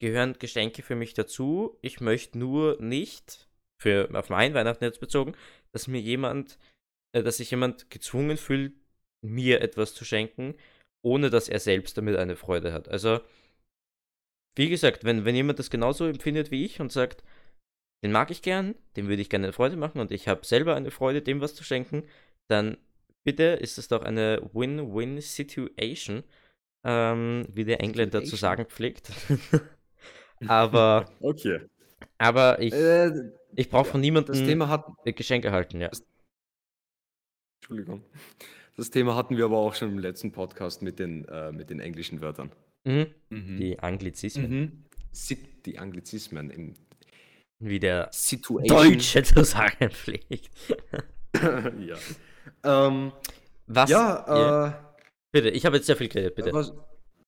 gehören 0.00 0.38
Geschenke 0.38 0.82
für 0.82 0.94
mich 0.94 1.14
dazu. 1.14 1.78
Ich 1.82 2.00
möchte 2.00 2.38
nur 2.38 2.80
nicht, 2.80 3.48
für 3.80 4.08
auf 4.12 4.30
mein 4.30 4.54
Weihnachten 4.54 4.84
jetzt 4.84 5.00
bezogen, 5.00 5.34
dass 5.72 5.88
mir 5.88 6.00
jemand, 6.00 6.58
äh, 7.12 7.22
dass 7.22 7.38
sich 7.38 7.50
jemand 7.50 7.90
gezwungen 7.90 8.36
fühlt, 8.36 8.74
mir 9.22 9.60
etwas 9.60 9.94
zu 9.94 10.04
schenken, 10.04 10.54
ohne 11.04 11.30
dass 11.30 11.48
er 11.48 11.60
selbst 11.60 11.96
damit 11.98 12.16
eine 12.16 12.36
Freude 12.36 12.72
hat. 12.72 12.88
Also, 12.88 13.20
wie 14.56 14.68
gesagt, 14.68 15.04
wenn, 15.04 15.24
wenn 15.24 15.34
jemand 15.34 15.58
das 15.58 15.70
genauso 15.70 16.06
empfindet 16.06 16.50
wie 16.50 16.64
ich 16.64 16.80
und 16.80 16.92
sagt, 16.92 17.22
den 18.02 18.12
mag 18.12 18.30
ich 18.30 18.42
gern, 18.42 18.74
dem 18.96 19.08
würde 19.08 19.22
ich 19.22 19.30
gerne 19.30 19.46
eine 19.46 19.52
Freude 19.52 19.76
machen 19.76 20.00
und 20.00 20.10
ich 20.10 20.28
habe 20.28 20.46
selber 20.46 20.74
eine 20.74 20.90
Freude, 20.90 21.22
dem 21.22 21.40
was 21.40 21.54
zu 21.54 21.64
schenken, 21.64 22.04
dann 22.48 22.78
bitte 23.24 23.42
ist 23.42 23.78
es 23.78 23.88
doch 23.88 24.02
eine 24.02 24.40
Win-Win-Situation, 24.52 26.22
ähm, 26.86 27.46
wie 27.50 27.64
der 27.64 27.80
Engländer 27.80 28.24
zu 28.24 28.36
sagen 28.36 28.66
pflegt. 28.66 29.10
aber 30.46 31.10
okay. 31.20 31.60
Aber 32.18 32.60
ich, 32.60 32.72
äh, 32.72 33.12
ich 33.54 33.68
brauche 33.68 33.90
von 33.90 34.00
niemandem 34.00 34.34
das 34.34 34.44
Thema 34.44 34.68
hat, 34.68 34.86
Geschenk 35.04 35.44
erhalten, 35.44 35.80
ja. 35.80 35.88
Das, 35.88 36.04
Entschuldigung. 37.60 38.04
Das 38.76 38.90
Thema 38.90 39.16
hatten 39.16 39.36
wir 39.36 39.44
aber 39.46 39.56
auch 39.56 39.74
schon 39.74 39.90
im 39.90 39.98
letzten 39.98 40.32
Podcast 40.32 40.82
mit 40.82 40.98
den, 40.98 41.26
äh, 41.28 41.52
mit 41.52 41.70
den 41.70 41.80
englischen 41.80 42.20
Wörtern. 42.20 42.52
Mhm. 42.84 43.06
Mhm. 43.30 43.56
Die 43.58 43.78
Anglizismen. 43.78 44.50
Mhm. 44.50 44.84
Die 45.64 45.78
Anglizismen 45.78 46.50
im 46.50 46.74
wie 47.58 47.80
der 47.80 48.08
Situation. 48.12 48.66
Deutsche 48.68 49.22
zu 49.22 49.44
sagen 49.44 49.90
pflegt. 49.90 50.50
ja. 51.34 51.96
Ähm, 52.62 53.12
was? 53.66 53.90
Ja, 53.90 54.66
äh, 54.68 54.72
bitte, 55.32 55.50
ich 55.50 55.64
habe 55.64 55.76
jetzt 55.76 55.86
sehr 55.86 55.96
viel 55.96 56.08
geredet, 56.08 56.34
bitte. 56.34 56.52
Was, 56.52 56.74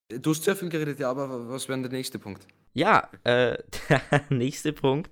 du 0.09 0.31
hast 0.31 0.43
sehr 0.43 0.55
viel 0.55 0.69
geredet, 0.69 0.99
ja, 0.99 1.09
aber 1.09 1.49
was 1.49 1.67
wäre 1.69 1.81
der 1.81 1.91
nächste 1.91 2.19
Punkt? 2.19 2.45
Ja, 2.73 3.09
äh, 3.23 3.57
der 3.89 4.23
nächste 4.29 4.73
Punkt 4.73 5.11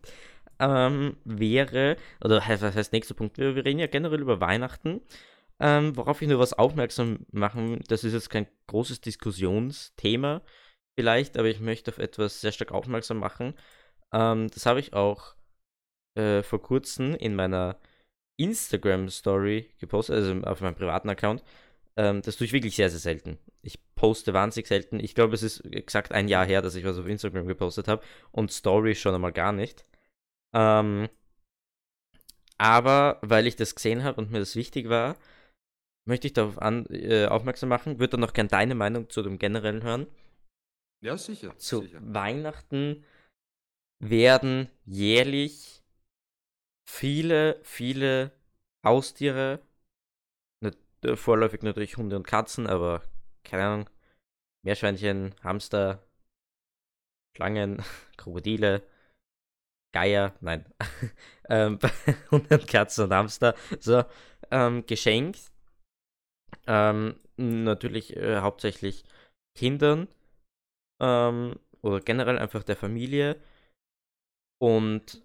ähm, 0.60 1.18
wäre, 1.24 1.98
oder 2.24 2.38
was 2.38 2.76
heißt 2.76 2.94
nächster 2.94 3.14
Punkt? 3.14 3.38
Wir, 3.38 3.56
wir 3.56 3.66
reden 3.66 3.80
ja 3.80 3.88
generell 3.88 4.22
über 4.22 4.42
Weihnachten. 4.42 5.02
Ähm, 5.60 5.98
worauf 5.98 6.22
ich 6.22 6.28
nur 6.28 6.40
was 6.40 6.54
aufmerksam 6.54 7.26
machen, 7.32 7.82
das 7.88 8.04
ist 8.04 8.14
jetzt 8.14 8.30
kein 8.30 8.46
großes 8.68 9.02
Diskussionsthema 9.02 10.44
vielleicht, 10.96 11.38
aber 11.38 11.48
ich 11.48 11.60
möchte 11.60 11.92
auf 11.92 11.98
etwas 12.00 12.42
sehr 12.42 12.52
stark 12.52 12.72
aufmerksam 12.72 13.18
machen. 13.20 13.56
Ähm, 14.14 14.50
das 14.54 14.66
habe 14.66 14.80
ich 14.80 14.94
auch 14.94 15.36
äh, 16.16 16.44
vor 16.44 16.62
kurzem 16.62 17.16
in 17.16 17.36
meiner 17.36 17.80
Instagram-Story 18.38 19.72
gepostet, 19.80 20.16
also 20.16 20.42
auf 20.42 20.62
meinem 20.62 20.76
privaten 20.76 21.10
Account. 21.10 21.44
Ähm, 21.98 22.22
das 22.22 22.38
tue 22.38 22.46
ich 22.46 22.54
wirklich 22.54 22.76
sehr, 22.76 22.90
sehr 22.90 23.00
selten. 23.00 23.40
Ich 23.62 23.80
poste 23.98 24.34
wahnsinnig 24.34 24.68
selten. 24.68 25.02
Ich 25.02 25.14
glaube, 25.14 25.36
es 25.36 25.44
ist 25.44 25.60
exakt 25.74 26.14
ein 26.14 26.30
Jahr 26.30 26.46
her, 26.46 26.62
dass 26.62 26.76
ich 26.76 26.86
was 26.86 26.98
auf 26.98 27.08
Instagram 27.08 27.48
gepostet 27.48 27.90
habe 27.90 28.02
und 28.32 28.52
Story 28.54 28.96
schon 28.96 29.14
einmal 29.14 29.34
gar 29.34 29.52
nicht. 29.52 29.84
Ähm, 30.54 31.10
aber 32.58 33.20
weil 33.22 33.46
ich 33.46 33.58
das 33.58 33.76
gesehen 33.76 34.06
habe 34.06 34.22
und 34.22 34.32
mir 34.32 34.40
das 34.40 34.56
wichtig 34.56 34.88
war, 34.88 35.18
möchte 36.08 36.28
ich 36.28 36.34
darauf 36.34 36.60
an, 36.60 36.86
äh, 36.90 37.26
aufmerksam 37.26 37.70
machen. 37.70 38.00
Würde 38.00 38.12
dann 38.12 38.22
noch 38.22 38.34
gerne 38.34 38.50
deine 38.50 38.76
Meinung 38.76 39.10
zu 39.10 39.22
dem 39.22 39.38
generellen 39.38 39.84
hören. 39.84 40.08
Ja, 41.02 41.18
sicher. 41.18 41.56
Zu 41.58 41.82
sicher. 41.82 42.00
Weihnachten 42.02 43.04
werden 44.00 44.70
jährlich 44.86 45.84
viele, 46.90 47.60
viele 47.64 48.32
Haustiere, 48.84 49.62
nicht, 50.62 50.78
äh, 51.04 51.16
vorläufig 51.16 51.62
natürlich 51.62 51.98
Hunde 51.98 52.16
und 52.16 52.26
Katzen, 52.26 52.68
aber 52.68 53.04
keine 53.48 53.66
Ahnung, 53.66 53.90
Meerschweinchen, 54.64 55.34
Hamster, 55.44 56.04
Schlangen, 57.36 57.84
Krokodile, 58.18 58.84
Geier, 59.94 60.36
nein, 60.42 60.66
ähm, 61.50 61.80
Hunde 62.32 62.60
und 62.60 62.68
Katzen 62.68 63.06
und 63.06 63.14
Hamster, 63.14 63.56
so, 63.80 64.04
ähm, 64.52 64.86
geschenkt. 64.86 65.52
Ähm, 66.68 67.20
natürlich 67.38 68.16
äh, 68.16 68.38
hauptsächlich 68.42 69.06
Kindern 69.58 70.08
ähm, 71.02 71.58
oder 71.82 72.02
generell 72.02 72.38
einfach 72.38 72.64
der 72.64 72.76
Familie. 72.76 73.42
Und 74.60 75.22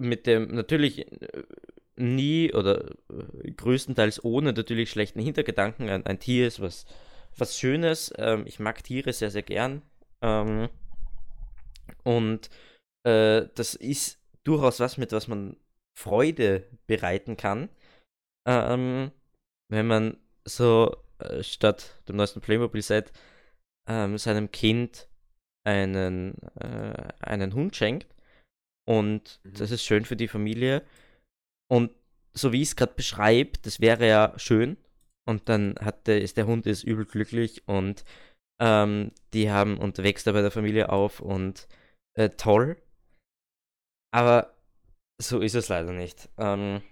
mit 0.00 0.26
dem 0.26 0.48
natürlich 0.54 1.10
äh, 1.22 1.44
nie 1.96 2.52
oder 2.52 2.90
äh, 3.10 3.50
größtenteils 3.50 4.24
ohne 4.24 4.52
natürlich 4.52 4.90
schlechten 4.90 5.20
Hintergedanken. 5.20 5.88
Ein, 5.88 6.06
ein 6.06 6.18
Tier 6.18 6.46
ist 6.46 6.60
was, 6.60 6.86
was 7.38 7.58
Schönes. 7.58 8.12
Ähm, 8.16 8.44
ich 8.46 8.58
mag 8.58 8.82
Tiere 8.82 9.12
sehr, 9.12 9.30
sehr 9.30 9.42
gern. 9.42 9.82
Ähm, 10.22 10.68
und 12.02 12.50
äh, 13.06 13.46
das 13.54 13.74
ist 13.74 14.20
durchaus 14.44 14.80
was, 14.80 14.98
mit 14.98 15.12
was 15.12 15.28
man 15.28 15.56
Freude 15.98 16.66
bereiten 16.86 17.36
kann. 17.36 17.68
Ähm, 18.46 19.10
wenn 19.70 19.86
man 19.86 20.16
so 20.44 20.96
äh, 21.18 21.42
statt 21.42 22.02
dem 22.08 22.16
neuesten 22.16 22.40
Playmobil-Set 22.40 23.12
ähm, 23.88 24.18
seinem 24.18 24.50
Kind 24.50 25.08
einen, 25.66 26.36
äh, 26.60 27.08
einen 27.20 27.54
Hund 27.54 27.74
schenkt 27.74 28.14
und 28.86 29.40
mhm. 29.44 29.54
das 29.54 29.70
ist 29.70 29.84
schön 29.84 30.04
für 30.04 30.16
die 30.16 30.28
Familie. 30.28 30.82
Und 31.70 31.90
so 32.34 32.52
wie 32.52 32.62
ich 32.62 32.68
es 32.68 32.76
gerade 32.76 32.94
beschreibe, 32.94 33.58
das 33.62 33.80
wäre 33.80 34.06
ja 34.06 34.34
schön. 34.36 34.76
Und 35.26 35.48
dann 35.48 35.76
hat 35.80 36.06
der, 36.06 36.20
ist 36.20 36.36
der 36.36 36.46
Hund 36.46 36.66
ist 36.66 36.84
übel 36.84 37.06
glücklich 37.06 37.66
und 37.66 38.04
ähm, 38.60 39.12
die 39.32 39.50
haben 39.50 39.78
und 39.78 39.98
wächst 39.98 40.26
er 40.26 40.34
bei 40.34 40.42
der 40.42 40.50
Familie 40.50 40.90
auf 40.90 41.20
und 41.20 41.66
äh, 42.14 42.30
toll. 42.30 42.76
Aber 44.12 44.54
so 45.20 45.40
ist 45.40 45.54
es 45.54 45.68
leider 45.68 45.92
nicht. 45.92 46.28
Ähm, 46.38 46.82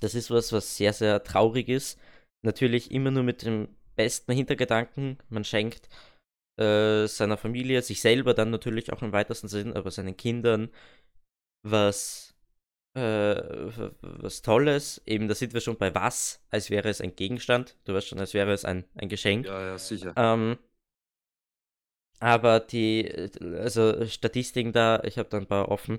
das 0.00 0.14
ist 0.14 0.30
was, 0.30 0.52
was 0.52 0.76
sehr, 0.76 0.92
sehr 0.92 1.22
traurig 1.22 1.68
ist. 1.68 1.98
Natürlich 2.44 2.90
immer 2.90 3.10
nur 3.10 3.22
mit 3.22 3.42
dem 3.42 3.68
besten 3.96 4.32
Hintergedanken. 4.32 5.18
Man 5.28 5.44
schenkt 5.44 5.88
äh, 6.60 7.06
seiner 7.06 7.36
Familie, 7.36 7.82
sich 7.82 8.00
selber 8.00 8.34
dann 8.34 8.50
natürlich 8.50 8.92
auch 8.92 9.02
im 9.02 9.12
weitesten 9.12 9.48
Sinn, 9.48 9.72
aber 9.72 9.90
seinen 9.90 10.16
Kindern 10.16 10.70
was 11.66 12.33
was 12.94 14.42
Tolles. 14.42 15.02
Eben, 15.06 15.28
da 15.28 15.34
sind 15.34 15.52
wir 15.52 15.60
schon 15.60 15.76
bei 15.76 15.94
was, 15.94 16.44
als 16.50 16.70
wäre 16.70 16.88
es 16.88 17.00
ein 17.00 17.16
Gegenstand. 17.16 17.76
Du 17.84 17.94
weißt 17.94 18.08
schon, 18.08 18.20
als 18.20 18.34
wäre 18.34 18.52
es 18.52 18.64
ein, 18.64 18.84
ein 18.94 19.08
Geschenk. 19.08 19.46
Ja, 19.46 19.60
ja, 19.60 19.78
sicher. 19.78 20.12
Ähm, 20.16 20.58
aber 22.20 22.60
die, 22.60 23.12
also 23.58 24.06
Statistiken 24.06 24.72
da, 24.72 25.02
ich 25.04 25.18
habe 25.18 25.28
da 25.28 25.38
ein 25.38 25.46
paar 25.46 25.68
offen, 25.68 25.98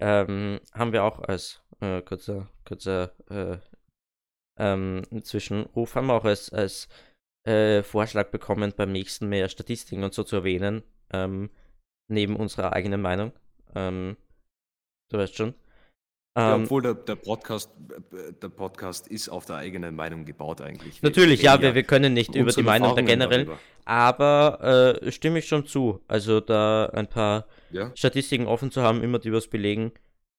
ähm, 0.00 0.60
haben 0.72 0.92
wir 0.92 1.04
auch 1.04 1.20
als 1.20 1.62
äh, 1.80 2.02
kurzer, 2.02 2.50
kurzer 2.64 3.12
äh, 3.30 3.58
ähm, 4.58 5.02
Zwischenruf, 5.22 5.94
haben 5.94 6.08
wir 6.08 6.14
auch 6.14 6.24
als, 6.24 6.52
als 6.52 6.88
äh, 7.46 7.82
Vorschlag 7.82 8.30
bekommen, 8.30 8.74
beim 8.76 8.92
nächsten 8.92 9.28
mehr 9.28 9.48
Statistiken 9.48 10.04
und 10.04 10.12
so 10.12 10.24
zu 10.24 10.36
erwähnen, 10.36 10.82
ähm, 11.12 11.50
neben 12.08 12.36
unserer 12.36 12.72
eigenen 12.72 13.00
Meinung. 13.00 13.32
Ähm, 13.74 14.16
du 15.10 15.18
weißt 15.18 15.36
schon. 15.36 15.54
Ja, 16.36 16.54
ähm, 16.54 16.62
obwohl 16.64 16.80
der, 16.80 16.94
der, 16.94 17.16
Podcast, 17.16 17.70
der 18.40 18.48
Podcast 18.48 19.06
ist 19.06 19.28
auf 19.28 19.44
der 19.44 19.56
eigenen 19.56 19.94
Meinung 19.94 20.24
gebaut 20.24 20.62
eigentlich. 20.62 21.02
Natürlich, 21.02 21.42
ja, 21.42 21.60
wir, 21.60 21.74
wir 21.74 21.82
können 21.82 22.14
nicht 22.14 22.34
über 22.34 22.50
die 22.50 22.62
Meinung 22.62 22.94
der 22.94 23.04
generell, 23.04 23.44
darüber. 23.44 23.60
aber 23.84 24.98
äh, 25.02 25.12
stimme 25.12 25.40
ich 25.40 25.46
schon 25.46 25.66
zu. 25.66 26.00
Also 26.08 26.40
da 26.40 26.86
ein 26.86 27.06
paar 27.06 27.46
ja. 27.70 27.90
Statistiken 27.94 28.46
offen 28.46 28.70
zu 28.70 28.82
haben, 28.82 29.02
immer 29.02 29.18
die 29.18 29.30
was 29.30 29.48
belegen, 29.48 29.92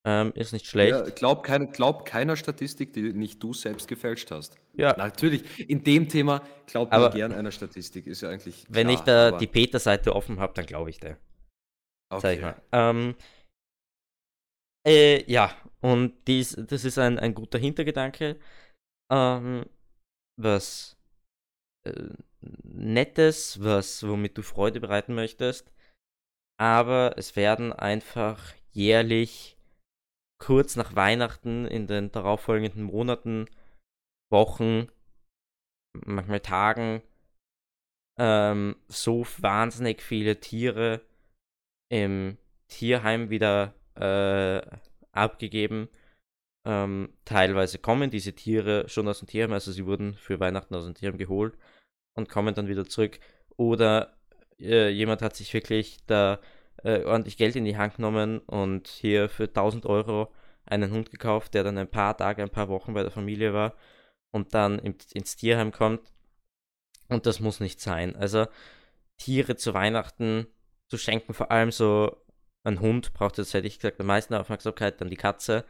ähm, 0.04 0.34
ist 0.36 0.52
nicht 0.52 0.66
schlecht. 0.66 0.92
Ja, 0.92 1.02
glaub, 1.04 1.44
kein, 1.44 1.72
glaub 1.72 2.06
keiner 2.06 2.36
Statistik, 2.38 2.94
die 2.94 3.14
nicht 3.14 3.42
du 3.42 3.54
selbst 3.54 3.88
gefälscht 3.88 4.32
hast. 4.32 4.58
Ja. 4.74 4.96
Natürlich, 4.98 5.70
in 5.70 5.84
dem 5.84 6.10
Thema 6.10 6.42
glaubt 6.66 6.92
man 6.92 7.12
gern 7.12 7.32
einer 7.32 7.52
Statistik, 7.52 8.08
ist 8.08 8.22
ja 8.22 8.30
eigentlich. 8.30 8.64
Klar, 8.66 8.76
wenn 8.76 8.90
ich 8.90 9.00
da 9.02 9.32
die 9.32 9.48
Peter-Seite 9.48 10.16
offen 10.16 10.40
habe, 10.40 10.54
dann 10.56 10.66
glaube 10.66 10.90
ich 10.90 11.00
der. 11.00 11.18
Okay. 12.10 12.22
Sag 12.22 12.34
ich 12.34 12.42
mal. 12.42 12.56
Ähm, 12.72 13.16
äh, 14.86 15.24
ja, 15.32 15.56
und 15.82 16.28
dies, 16.28 16.56
das 16.56 16.86
ist 16.86 16.98
ein, 16.98 17.20
ein 17.20 17.34
guter 17.34 17.58
Hintergedanke, 17.60 18.40
ähm, 19.12 19.66
was 20.38 20.98
äh, 21.86 22.10
Nettes, 22.64 23.62
was, 23.64 24.06
womit 24.08 24.38
du 24.38 24.42
Freude 24.42 24.80
bereiten 24.80 25.16
möchtest. 25.16 25.72
Aber 26.60 27.16
es 27.18 27.36
werden 27.36 27.74
einfach 27.74 28.54
jährlich 28.72 29.58
kurz 30.40 30.76
nach 30.76 30.96
Weihnachten 30.96 31.66
in 31.66 31.88
den 31.88 32.12
darauffolgenden 32.12 32.84
Monaten, 32.84 33.50
Wochen, 34.32 34.88
manchmal 35.94 36.40
Tagen 36.40 37.02
ähm, 38.18 38.76
so 38.88 39.26
wahnsinnig 39.40 40.02
viele 40.02 40.40
Tiere 40.40 41.02
im 41.90 42.38
Tierheim 42.68 43.30
wieder 43.30 43.74
äh, 43.96 44.62
abgegeben. 45.12 45.90
Ähm, 46.66 47.14
teilweise 47.26 47.78
kommen 47.78 48.10
diese 48.10 48.34
Tiere 48.34 48.88
schon 48.88 49.08
aus 49.08 49.20
dem 49.20 49.28
Tierheim, 49.28 49.54
also 49.54 49.72
sie 49.72 49.86
wurden 49.86 50.16
für 50.16 50.40
Weihnachten 50.40 50.76
aus 50.76 50.86
dem 50.86 50.96
Tierheim 50.96 51.18
geholt 51.18 51.58
und 52.16 52.30
kommen 52.30 52.56
dann 52.56 52.68
wieder 52.68 52.86
zurück. 52.86 53.20
Oder 53.58 54.16
äh, 54.60 54.90
jemand 54.90 55.22
hat 55.22 55.36
sich 55.36 55.54
wirklich 55.54 55.98
da 56.08 56.40
äh, 56.84 57.04
ordentlich 57.04 57.38
Geld 57.38 57.56
in 57.56 57.66
die 57.66 57.78
Hand 57.78 57.96
genommen 57.96 58.40
und 58.40 58.88
hier 58.88 59.30
für 59.30 59.46
1000 59.46 59.86
Euro 59.86 60.32
einen 60.66 60.92
Hund 60.92 61.12
gekauft, 61.12 61.54
der 61.54 61.64
dann 61.64 61.78
ein 61.78 61.90
paar 61.90 62.16
Tage, 62.18 62.42
ein 62.42 62.50
paar 62.50 62.70
Wochen 62.70 62.94
bei 62.94 63.04
der 63.04 63.12
Familie 63.12 63.54
war 63.54 63.76
und 64.32 64.54
dann 64.54 64.80
im, 64.80 64.96
ins 65.14 65.36
Tierheim 65.36 65.72
kommt. 65.72 66.02
Und 67.10 67.26
das 67.26 67.40
muss 67.40 67.60
nicht 67.60 67.82
sein. 67.82 68.16
Also 68.16 68.48
Tiere 69.18 69.56
zu 69.56 69.74
Weihnachten 69.74 70.48
zu 70.90 70.98
schenken, 70.98 71.34
vor 71.34 71.52
allem 71.52 71.72
so 71.72 72.23
ein 72.66 72.80
Hund 72.80 73.14
braucht 73.14 73.38
jetzt, 73.38 73.54
hätte 73.54 73.68
ich 73.68 73.80
gesagt, 73.80 74.00
am 74.00 74.08
meisten 74.08 74.34
Aufmerksamkeit, 74.34 75.00
dann 75.02 75.10
die 75.10 75.18
Katze. 75.18 75.66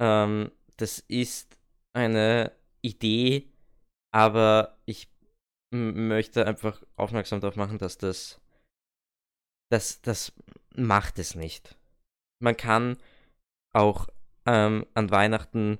Ähm, 0.00 0.50
das 0.76 0.98
ist 1.00 1.58
eine 1.94 2.52
Idee, 2.82 3.52
aber 4.12 4.78
ich 4.86 5.08
möchte 5.72 6.46
einfach 6.46 6.82
aufmerksam 6.96 7.40
darauf 7.40 7.56
machen, 7.56 7.78
dass 7.78 7.98
das, 7.98 8.40
das, 9.70 10.00
das 10.02 10.32
macht 10.74 11.18
es 11.18 11.34
nicht. 11.34 11.76
Man 12.42 12.56
kann 12.56 12.96
auch 13.74 14.08
ähm, 14.46 14.86
an 14.94 15.10
Weihnachten 15.10 15.78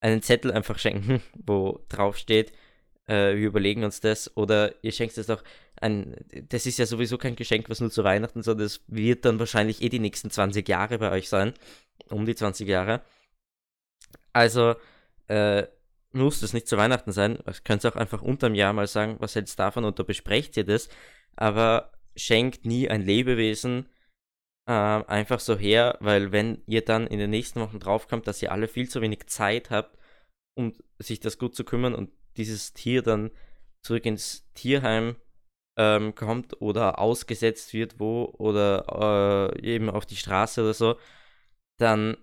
einen 0.00 0.22
Zettel 0.22 0.52
einfach 0.52 0.78
schenken, 0.78 1.22
wo 1.34 1.84
drauf 1.88 2.16
steht, 2.16 2.52
äh, 3.06 3.36
wir 3.36 3.48
überlegen 3.48 3.84
uns 3.84 4.00
das, 4.00 4.34
oder 4.36 4.82
ihr 4.82 4.92
schenkt 4.92 5.18
es 5.18 5.30
auch 5.30 5.42
ein, 5.84 6.16
das 6.48 6.66
ist 6.66 6.78
ja 6.78 6.86
sowieso 6.86 7.18
kein 7.18 7.36
Geschenk, 7.36 7.68
was 7.68 7.80
nur 7.80 7.90
zu 7.90 8.04
Weihnachten, 8.04 8.42
sondern 8.42 8.66
es 8.66 8.82
wird 8.86 9.24
dann 9.24 9.38
wahrscheinlich 9.38 9.82
eh 9.82 9.90
die 9.90 9.98
nächsten 9.98 10.30
20 10.30 10.66
Jahre 10.68 10.98
bei 10.98 11.10
euch 11.10 11.28
sein, 11.28 11.52
um 12.08 12.24
die 12.26 12.34
20 12.34 12.66
Jahre. 12.66 13.02
Also, 14.32 14.74
äh, 15.28 15.66
muss 16.12 16.40
das 16.40 16.52
nicht 16.52 16.68
zu 16.68 16.76
Weihnachten 16.76 17.12
sein. 17.12 17.38
Das 17.44 17.64
könnt 17.64 17.84
ihr 17.84 17.92
auch 17.92 17.96
einfach 17.96 18.22
unterm 18.22 18.54
Jahr 18.54 18.72
mal 18.72 18.86
sagen, 18.86 19.16
was 19.18 19.34
hältst 19.34 19.58
du 19.58 19.62
davon 19.62 19.84
und 19.84 19.98
da 19.98 20.04
besprecht 20.04 20.56
ihr 20.56 20.64
das. 20.64 20.88
Aber 21.36 21.92
schenkt 22.16 22.64
nie 22.64 22.88
ein 22.88 23.02
Lebewesen 23.02 23.88
äh, 24.66 24.72
einfach 24.72 25.40
so 25.40 25.58
her, 25.58 25.98
weil 26.00 26.32
wenn 26.32 26.62
ihr 26.66 26.84
dann 26.84 27.06
in 27.06 27.18
den 27.18 27.30
nächsten 27.30 27.60
Wochen 27.60 27.80
draufkommt, 27.80 28.26
dass 28.26 28.42
ihr 28.42 28.52
alle 28.52 28.68
viel 28.68 28.88
zu 28.88 29.00
wenig 29.00 29.26
Zeit 29.26 29.70
habt, 29.70 29.98
um 30.56 30.72
sich 30.98 31.20
das 31.20 31.38
gut 31.38 31.54
zu 31.54 31.64
kümmern 31.64 31.94
und 31.94 32.10
dieses 32.36 32.72
Tier 32.72 33.02
dann 33.02 33.30
zurück 33.82 34.06
ins 34.06 34.48
Tierheim 34.54 35.16
ähm, 35.76 36.14
kommt 36.14 36.60
oder 36.60 36.98
ausgesetzt 36.98 37.72
wird 37.72 37.98
wo 37.98 38.24
oder 38.38 39.52
äh, 39.54 39.62
eben 39.62 39.90
auf 39.90 40.06
die 40.06 40.16
Straße 40.16 40.62
oder 40.62 40.74
so, 40.74 40.98
dann 41.78 42.16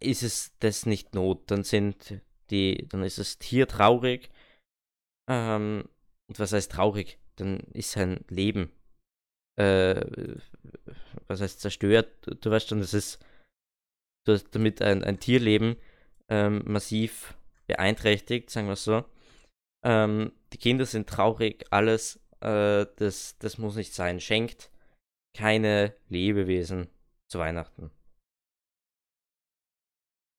ist 0.00 0.22
es 0.22 0.56
das 0.60 0.86
nicht 0.86 1.14
not. 1.14 1.50
Dann 1.50 1.64
sind 1.64 2.20
die, 2.50 2.88
dann 2.88 3.02
ist 3.02 3.18
das 3.18 3.38
Tier 3.38 3.68
traurig. 3.68 4.30
Ähm, 5.28 5.88
und 6.28 6.38
was 6.38 6.52
heißt 6.52 6.72
traurig? 6.72 7.18
Dann 7.36 7.60
ist 7.72 7.92
sein 7.92 8.24
Leben 8.28 8.72
äh, 9.56 10.36
was 11.28 11.40
heißt 11.40 11.60
zerstört. 11.60 12.10
Du 12.42 12.50
weißt 12.50 12.68
schon, 12.68 12.80
das 12.80 12.94
ist 12.94 13.18
du 14.24 14.32
hast 14.32 14.54
damit 14.54 14.82
ein, 14.82 15.02
ein 15.04 15.18
Tierleben 15.20 15.76
ähm, 16.28 16.62
massiv 16.66 17.36
beeinträchtigt, 17.66 18.50
sagen 18.50 18.68
wir 18.68 18.76
so. 18.76 19.04
Ähm, 19.86 20.32
die 20.52 20.58
Kinder 20.58 20.84
sind 20.84 21.08
traurig, 21.08 21.64
alles, 21.70 22.16
äh, 22.40 22.86
das, 22.96 23.38
das 23.38 23.56
muss 23.56 23.76
nicht 23.76 23.94
sein. 23.94 24.18
Schenkt 24.18 24.68
keine 25.32 25.94
Lebewesen 26.08 26.88
zu 27.28 27.38
Weihnachten. 27.38 27.92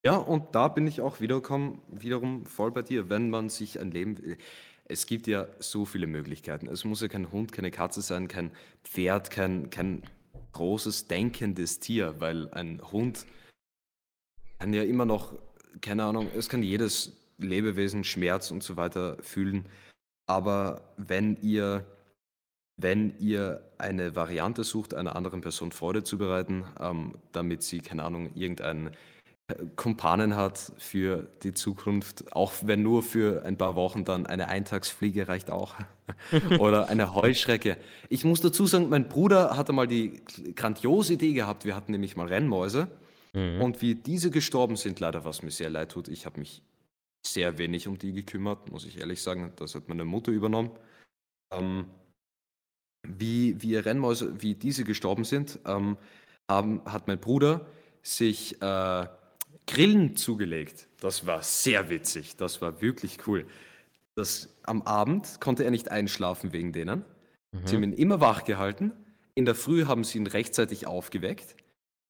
Ja, 0.05 0.17
und 0.17 0.53
da 0.53 0.67
bin 0.67 0.85
ich 0.85 0.99
auch 0.99 1.21
wiederum, 1.21 1.81
wiederum 1.87 2.45
voll 2.45 2.71
bei 2.71 2.81
dir, 2.81 3.09
wenn 3.09 3.29
man 3.29 3.47
sich 3.47 3.79
ein 3.79 3.91
Leben. 3.91 4.37
Es 4.83 5.05
gibt 5.05 5.27
ja 5.27 5.47
so 5.59 5.85
viele 5.85 6.07
Möglichkeiten. 6.07 6.67
Es 6.67 6.83
muss 6.83 7.01
ja 7.01 7.07
kein 7.07 7.31
Hund, 7.31 7.53
keine 7.53 7.71
Katze 7.71 8.01
sein, 8.01 8.27
kein 8.27 8.51
Pferd, 8.83 9.31
kein, 9.31 9.69
kein 9.69 10.03
großes 10.51 11.07
denkendes 11.07 11.79
Tier, 11.79 12.19
weil 12.19 12.49
ein 12.51 12.81
Hund 12.91 13.25
kann 14.59 14.73
ja 14.73 14.83
immer 14.83 15.05
noch, 15.05 15.33
keine 15.79 16.03
Ahnung, 16.03 16.29
es 16.35 16.49
kann 16.49 16.63
jedes 16.63 17.13
Lebewesen 17.38 18.03
Schmerz 18.03 18.51
und 18.51 18.63
so 18.63 18.77
weiter 18.77 19.17
fühlen. 19.21 19.65
Aber 20.27 20.81
wenn 20.97 21.38
ihr, 21.41 21.85
wenn 22.77 23.17
ihr 23.19 23.63
eine 23.77 24.15
Variante 24.15 24.63
sucht, 24.63 24.93
einer 24.93 25.15
anderen 25.15 25.41
Person 25.41 25.71
Freude 25.71 26.03
zu 26.03 26.17
bereiten, 26.17 26.65
ähm, 26.79 27.15
damit 27.31 27.63
sie, 27.63 27.79
keine 27.79 28.03
Ahnung, 28.03 28.31
irgendein 28.35 28.91
äh, 29.47 29.55
Kumpanen 29.75 30.35
hat 30.35 30.73
für 30.77 31.27
die 31.43 31.53
Zukunft, 31.53 32.33
auch 32.33 32.53
wenn 32.63 32.83
nur 32.83 33.03
für 33.03 33.45
ein 33.45 33.57
paar 33.57 33.75
Wochen 33.75 34.03
dann 34.03 34.25
eine 34.25 34.49
Eintagsfliege 34.49 35.27
reicht 35.27 35.49
auch. 35.49 35.75
Oder 36.59 36.89
eine 36.89 37.15
Heuschrecke. 37.15 37.77
Ich 38.09 38.25
muss 38.25 38.41
dazu 38.41 38.65
sagen, 38.65 38.89
mein 38.89 39.07
Bruder 39.07 39.55
hatte 39.55 39.71
mal 39.71 39.88
die 39.88 40.21
grandiose 40.55 41.13
Idee 41.13 41.33
gehabt, 41.33 41.63
wir 41.63 41.75
hatten 41.75 41.93
nämlich 41.93 42.17
mal 42.17 42.27
Rennmäuse. 42.27 42.89
Mhm. 43.33 43.61
Und 43.61 43.81
wie 43.81 43.95
diese 43.95 44.31
gestorben 44.31 44.75
sind, 44.75 44.99
leider 44.99 45.23
was 45.23 45.41
mir 45.41 45.51
sehr 45.51 45.69
leid 45.69 45.91
tut, 45.91 46.09
ich 46.09 46.25
habe 46.25 46.39
mich 46.39 46.61
sehr 47.26 47.57
wenig 47.57 47.88
um 47.88 47.97
die 47.97 48.13
gekümmert, 48.13 48.72
muss 48.72 48.86
ich 48.86 48.99
ehrlich 48.99 49.22
sagen. 49.22 49.53
Das 49.57 49.76
hat 49.76 49.88
meine 49.88 50.05
Mutter 50.05 50.32
übernommen. 50.32 50.72
Ähm, 51.51 51.86
wie, 53.07 53.61
wie 53.61 53.76
Rennmäuse, 53.76 54.41
wie 54.41 54.55
diese 54.55 54.84
gestorben 54.84 55.24
sind, 55.24 55.59
ähm, 55.65 55.97
haben, 56.49 56.82
hat 56.86 57.07
mein 57.07 57.20
Bruder 57.20 57.65
sich 58.01 58.61
äh, 58.61 59.07
Grillen 59.65 60.15
zugelegt. 60.15 60.88
Das 60.99 61.26
war 61.26 61.43
sehr 61.43 61.89
witzig. 61.89 62.38
Das 62.38 62.61
war 62.61 62.82
wirklich 62.82 63.28
cool. 63.28 63.45
Das, 64.15 64.49
am 64.63 64.82
Abend 64.82 65.39
konnte 65.39 65.63
er 65.63 65.72
nicht 65.72 65.91
einschlafen 65.91 66.53
wegen 66.53 66.74
denen. 66.74 67.05
Mhm. 67.51 67.68
Sie 67.68 67.76
haben 67.76 67.84
ihn 67.84 67.93
immer 67.93 68.20
wach 68.20 68.43
gehalten. 68.45 68.91
In 69.36 69.45
der 69.45 69.55
Früh 69.55 69.86
haben 69.86 70.03
sie 70.03 70.18
ihn 70.18 70.28
rechtzeitig 70.28 70.88
aufgeweckt. 70.88 71.55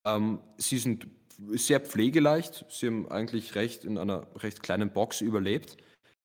Ähm, 0.05 0.39
sie 0.57 0.77
sind 0.77 1.07
sehr 1.37 1.79
pflegeleicht. 1.79 2.65
Sie 2.69 2.87
haben 2.87 3.09
eigentlich 3.11 3.55
recht 3.55 3.85
in 3.85 3.97
einer 3.97 4.27
recht 4.37 4.63
kleinen 4.63 4.91
Box 4.91 5.21
überlebt. 5.21 5.77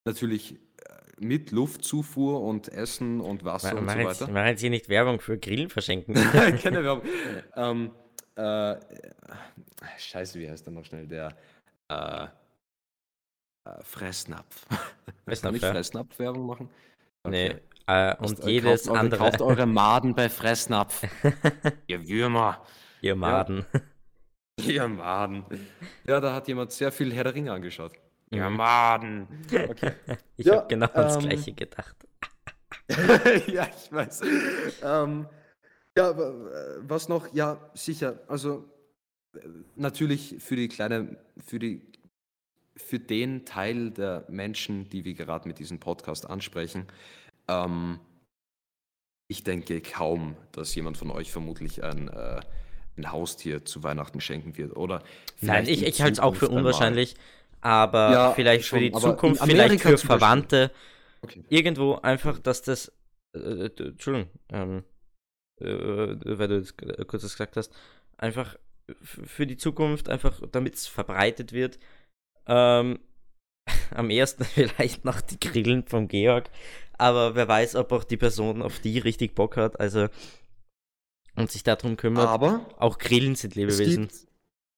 Natürlich 0.05 0.55
äh, 0.55 0.59
mit 1.19 1.51
Luftzufuhr 1.51 2.41
und 2.41 2.69
Essen 2.69 3.21
und 3.21 3.45
Wasser 3.45 3.75
mach, 3.75 3.97
und 3.97 4.01
so 4.01 4.25
weiter. 4.25 4.33
Machen 4.33 4.57
Sie 4.57 4.71
nicht 4.71 4.89
Werbung 4.89 5.21
für 5.21 5.39
Grillen 5.39 5.69
verschenken? 5.69 6.15
Keine 6.63 6.83
Werbung. 6.83 7.05
Ähm, 7.57 7.91
äh, 8.37 8.77
scheiße, 9.99 10.39
wie 10.39 10.51
heißt 10.51 10.67
der 10.67 10.73
noch 10.73 10.85
schnell? 10.85 11.07
Der 11.07 11.37
äh, 11.89 12.27
äh, 13.65 13.83
Fressnapf. 13.83 14.67
Fressnapf, 15.25 15.43
Kann 15.43 15.55
ich 15.55 15.63
ja. 15.63 15.71
Fressnapf-Werbung 15.73 16.47
machen? 16.47 16.71
Nee. 17.29 17.57
Äh, 17.87 18.17
und 18.17 18.41
äh, 18.41 18.51
jedes 18.51 18.87
kauft 18.87 18.99
andere. 18.99 19.19
Kauft 19.19 19.43
eure 19.43 19.67
Maden 19.67 20.15
bei 20.15 20.29
Fressnapf. 20.29 21.03
Ihr 21.87 22.09
Würmer. 22.09 22.65
Ihr 23.01 23.17
Maden. 23.17 23.67
Ihr 24.61 24.87
Maden. 24.89 25.45
Ja, 26.07 26.21
da 26.21 26.35
hat 26.35 26.49
jemand 26.49 26.73
sehr 26.73 26.93
viel 26.93 27.13
Herr 27.13 27.25
der 27.25 27.35
Ringe 27.35 27.53
angeschaut. 27.53 27.93
Mhm. 28.31 28.57
Maden. 28.57 29.29
Okay. 29.47 29.93
Ich 30.37 30.47
Ja, 30.47 30.57
habe 30.57 30.69
genau 30.69 30.87
das 30.87 31.17
ähm, 31.17 31.29
gleiche 31.29 31.53
gedacht. 31.53 31.97
ja, 33.47 33.69
ich 33.69 33.93
weiß. 33.93 34.23
Ähm, 34.83 35.27
ja, 35.97 36.09
aber, 36.11 36.81
was 36.81 37.09
noch? 37.09 37.33
Ja, 37.35 37.71
sicher. 37.75 38.21
Also 38.29 38.65
äh, 39.35 39.41
natürlich 39.77 40.37
für 40.39 40.57
die 40.57 40.69
kleine, 40.69 41.19
für 41.39 41.59
die, 41.59 41.83
für 42.77 42.99
den 42.99 43.45
Teil 43.45 43.91
der 43.91 44.25
Menschen, 44.29 44.89
die 44.89 45.05
wir 45.05 45.15
gerade 45.15 45.47
mit 45.47 45.59
diesem 45.59 45.79
Podcast 45.79 46.29
ansprechen. 46.29 46.87
Ähm, 47.49 48.01
ich 49.29 49.45
denke 49.45 49.81
kaum, 49.81 50.37
dass 50.53 50.75
jemand 50.75 50.97
von 50.97 51.11
euch 51.11 51.31
vermutlich 51.31 51.83
ein, 51.85 52.09
äh, 52.09 52.41
ein 52.97 53.11
Haustier 53.13 53.65
zu 53.65 53.83
Weihnachten 53.83 54.21
schenken 54.21 54.57
wird, 54.57 54.77
oder? 54.77 55.03
Nein, 55.41 55.67
ich, 55.69 55.83
ich 55.83 56.01
halte 56.03 56.15
es 56.15 56.21
auch 56.21 56.35
für 56.35 56.49
unwahrscheinlich, 56.49 57.15
aber 57.61 58.13
Ja, 58.13 58.33
vielleicht 58.33 58.65
für 58.65 58.79
schon, 58.79 58.81
die 58.81 58.93
aber 58.93 59.09
in 59.09 59.13
Zukunft, 59.13 59.43
vielleicht 59.45 59.81
für. 59.81 59.99
Verwandte, 59.99 60.71
Okay. 61.25 61.43
irgendwo 61.49 61.95
einfach, 61.97 62.39
dass 62.39 62.63
das, 62.63 62.93
äh, 63.35 63.39
äh, 63.39 63.71
Entschuldigung, 63.79 64.31
ähm, 64.51 64.85
äh, 65.61 65.67
weil 65.67 66.49
du 66.49 66.57
jetzt 66.59 66.79
g- 66.79 66.87
kurz 67.07 67.23
das 67.23 67.33
gesagt 67.33 67.57
hast, 67.57 67.73
einfach 68.19 68.57
für 69.03 69.47
die 69.47 69.57
Zukunft, 69.57 70.09
einfach 70.09 70.41
damit 70.51 70.75
es 70.75 70.87
verbreitet 70.87 71.53
wird, 71.53 71.79
ähm, 72.47 72.99
am 73.95 74.11
ersten 74.11 74.45
vielleicht 74.47 75.05
noch 75.05 75.21
die 75.21 75.41
Grillen 75.41 75.85
vom 75.87 76.09
Georg, 76.09 76.51
aber 76.99 77.35
wer 77.35 77.49
weiß, 77.49 77.77
ob 77.77 77.93
auch 77.93 78.05
die 78.05 78.17
Person 78.17 78.63
auf 78.63 78.81
die 78.81 78.99
richtig 78.99 79.35
Bock 79.35 79.57
hat, 79.57 79.81
also 79.81 80.09
und 81.37 81.51
sich 81.51 81.63
darum 81.63 81.97
kümmert. 81.97 82.29
Aber 82.29 82.67
auch 82.79 82.99
Grillen 82.99 83.35
sind 83.35 83.51
es 83.51 83.57
Lebewesen. 83.57 84.09
gibt, 84.09 84.27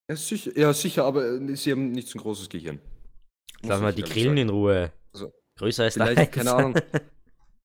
ja, 0.09 0.17
sicher, 0.17 0.59
ja, 0.59 0.73
sicher, 0.73 1.05
aber 1.05 1.25
äh, 1.25 1.57
sie 1.57 1.73
haben 1.73 1.93
nicht 1.93 2.09
so 2.09 2.19
ein 2.19 2.23
großes 2.23 2.49
Gehirn. 2.49 2.81
Lass 3.63 3.81
mal 3.81 3.93
die 3.93 4.03
Grillen 4.03 4.37
sagen. 4.37 4.37
in 4.39 4.49
Ruhe. 4.51 4.93
Also, 5.13 5.33
Größer 5.57 5.85
als 5.85 5.95
deins. 5.95 6.31
keine 6.31 6.53
Ahnung. 6.53 6.75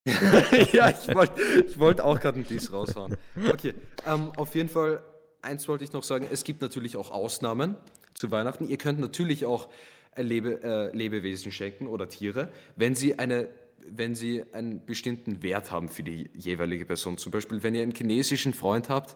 ja, 0.71 0.89
ich 0.89 1.13
wollte 1.13 1.79
wollt 1.79 2.01
auch 2.01 2.19
gerade 2.19 2.37
einen 2.37 2.47
Diss 2.47 2.71
raushauen. 2.71 3.17
Okay, 3.51 3.73
ähm, 4.07 4.31
auf 4.37 4.55
jeden 4.55 4.69
Fall, 4.69 5.03
eins 5.41 5.67
wollte 5.67 5.83
ich 5.83 5.93
noch 5.93 6.03
sagen, 6.03 6.27
es 6.31 6.43
gibt 6.43 6.61
natürlich 6.61 6.95
auch 6.95 7.11
Ausnahmen 7.11 7.75
zu 8.13 8.31
Weihnachten. 8.31 8.67
Ihr 8.67 8.77
könnt 8.77 8.99
natürlich 8.99 9.45
auch 9.45 9.67
äh, 10.15 10.21
Lebe, 10.23 10.63
äh, 10.63 10.95
Lebewesen 10.95 11.51
schenken 11.51 11.87
oder 11.87 12.07
Tiere, 12.07 12.49
wenn 12.75 12.95
sie 12.95 13.19
eine 13.19 13.49
wenn 13.95 14.15
sie 14.15 14.43
einen 14.53 14.85
bestimmten 14.85 15.41
Wert 15.43 15.71
haben 15.71 15.89
für 15.89 16.03
die 16.03 16.29
jeweilige 16.33 16.85
Person. 16.85 17.17
Zum 17.17 17.31
Beispiel, 17.31 17.61
wenn 17.63 17.75
ihr 17.75 17.83
einen 17.83 17.93
chinesischen 17.95 18.53
Freund 18.53 18.89
habt, 18.89 19.15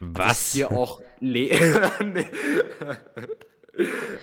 Was? 0.00 0.52
Tier 0.52 0.70
auch 0.72 1.00
Nee. 1.20 1.50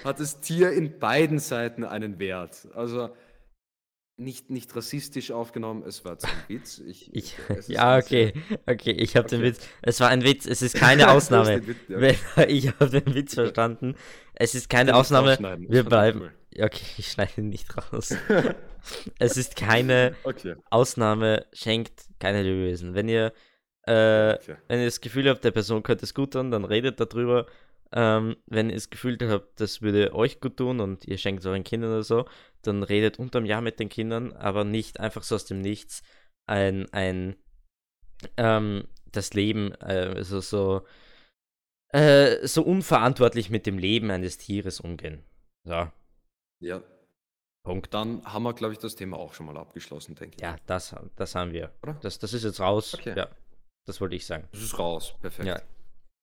hat 0.03 0.19
das 0.19 0.39
Tier 0.41 0.71
in 0.71 0.99
beiden 0.99 1.39
Seiten 1.39 1.83
einen 1.83 2.19
Wert. 2.19 2.67
Also 2.73 3.09
nicht, 4.19 4.49
nicht 4.49 4.75
rassistisch 4.75 5.29
aufgenommen, 5.31 5.83
es 5.85 6.03
war 6.03 6.17
zum 6.17 6.31
Witz. 6.47 6.79
Ich, 6.79 7.13
Ich, 7.13 7.35
ja, 7.67 7.93
ein 7.93 8.01
okay, 8.01 8.33
okay, 8.65 8.91
ich 8.91 9.15
habe 9.15 9.27
den 9.29 9.41
Okay. 9.41 9.49
Witz. 9.49 9.59
Es 9.83 9.99
war 9.99 10.09
ein 10.09 10.23
Witz, 10.23 10.47
es 10.47 10.63
ist 10.63 10.75
keine 10.75 11.11
Ausnahme. 11.11 11.61
den 11.61 11.67
Witz, 11.67 11.77
ja. 12.35 12.43
Ich 12.47 12.67
habe 12.69 12.89
den 12.89 13.13
Witz 13.13 13.35
verstanden. 13.35 13.95
Es 14.33 14.55
ist 14.55 14.69
keine 14.69 14.91
Den 14.91 14.95
Ausnahme. 14.95 15.37
Wir 15.69 15.83
bleiben. 15.83 16.31
Okay, 16.61 16.85
ich 16.97 17.11
schneide 17.11 17.33
ihn 17.37 17.49
nicht 17.49 17.75
raus. 17.77 18.15
es 19.19 19.37
ist 19.37 19.55
keine 19.55 20.15
Okay, 20.23 20.55
Ausnahme, 20.69 21.45
schenkt 21.53 22.05
keine 22.19 22.41
Lebewesen. 22.41 22.95
Wenn 22.95 23.07
ihr, 23.07 23.33
äh, 23.83 24.33
okay. 24.33 24.57
wenn 24.67 24.79
ihr 24.79 24.85
das 24.85 25.01
Gefühl 25.01 25.29
habt, 25.29 25.43
der 25.43 25.51
Person 25.51 25.83
könnte 25.83 26.05
es 26.05 26.13
gut 26.13 26.33
tun, 26.33 26.51
dann 26.51 26.65
redet 26.65 26.99
darüber. 26.99 27.45
Ähm, 27.93 28.35
wenn 28.47 28.69
ihr 28.69 28.75
das 28.75 28.89
Gefühl 28.89 29.17
habt, 29.29 29.61
das 29.61 29.81
würde 29.81 30.13
euch 30.13 30.41
gut 30.41 30.57
tun 30.57 30.81
und 30.81 31.05
ihr 31.05 31.17
schenkt 31.17 31.41
es 31.41 31.45
euren 31.45 31.63
Kindern 31.63 31.91
oder 31.91 32.03
so, 32.03 32.25
dann 32.61 32.83
redet 32.83 33.17
unterm 33.17 33.45
Jahr 33.45 33.61
mit 33.61 33.79
den 33.79 33.87
Kindern, 33.87 34.33
aber 34.33 34.65
nicht 34.65 34.99
einfach 34.99 35.23
so 35.23 35.35
aus 35.35 35.45
dem 35.45 35.61
Nichts 35.61 36.01
ein, 36.47 36.91
ein 36.91 37.37
ähm, 38.35 38.87
das 39.11 39.33
Leben, 39.33 39.73
äh, 39.75 40.13
also 40.15 40.41
so, 40.41 40.85
äh, 41.93 42.45
so 42.45 42.63
unverantwortlich 42.63 43.49
mit 43.49 43.65
dem 43.65 43.77
Leben 43.77 44.11
eines 44.11 44.37
Tieres 44.37 44.79
umgehen. 44.79 45.23
So, 45.63 45.89
Ja, 46.59 46.81
Punkt. 47.63 47.93
dann 47.93 48.23
haben 48.25 48.43
wir, 48.43 48.53
glaube 48.53 48.73
ich, 48.73 48.79
das 48.79 48.95
Thema 48.95 49.17
auch 49.17 49.33
schon 49.33 49.45
mal 49.45 49.57
abgeschlossen, 49.57 50.15
denke 50.15 50.35
ich. 50.37 50.41
Ja, 50.41 50.55
das, 50.65 50.95
das 51.15 51.35
haben 51.35 51.51
wir. 51.53 51.71
Oder? 51.83 51.93
Das, 52.01 52.17
das 52.19 52.33
ist 52.33 52.43
jetzt 52.43 52.59
raus. 52.59 52.93
Okay. 52.93 53.13
Ja, 53.17 53.27
das 53.85 53.99
wollte 54.01 54.15
ich 54.15 54.25
sagen. 54.25 54.47
Das 54.51 54.61
ist 54.61 54.77
raus, 54.79 55.13
perfekt. 55.21 55.47
Ja. 55.47 55.59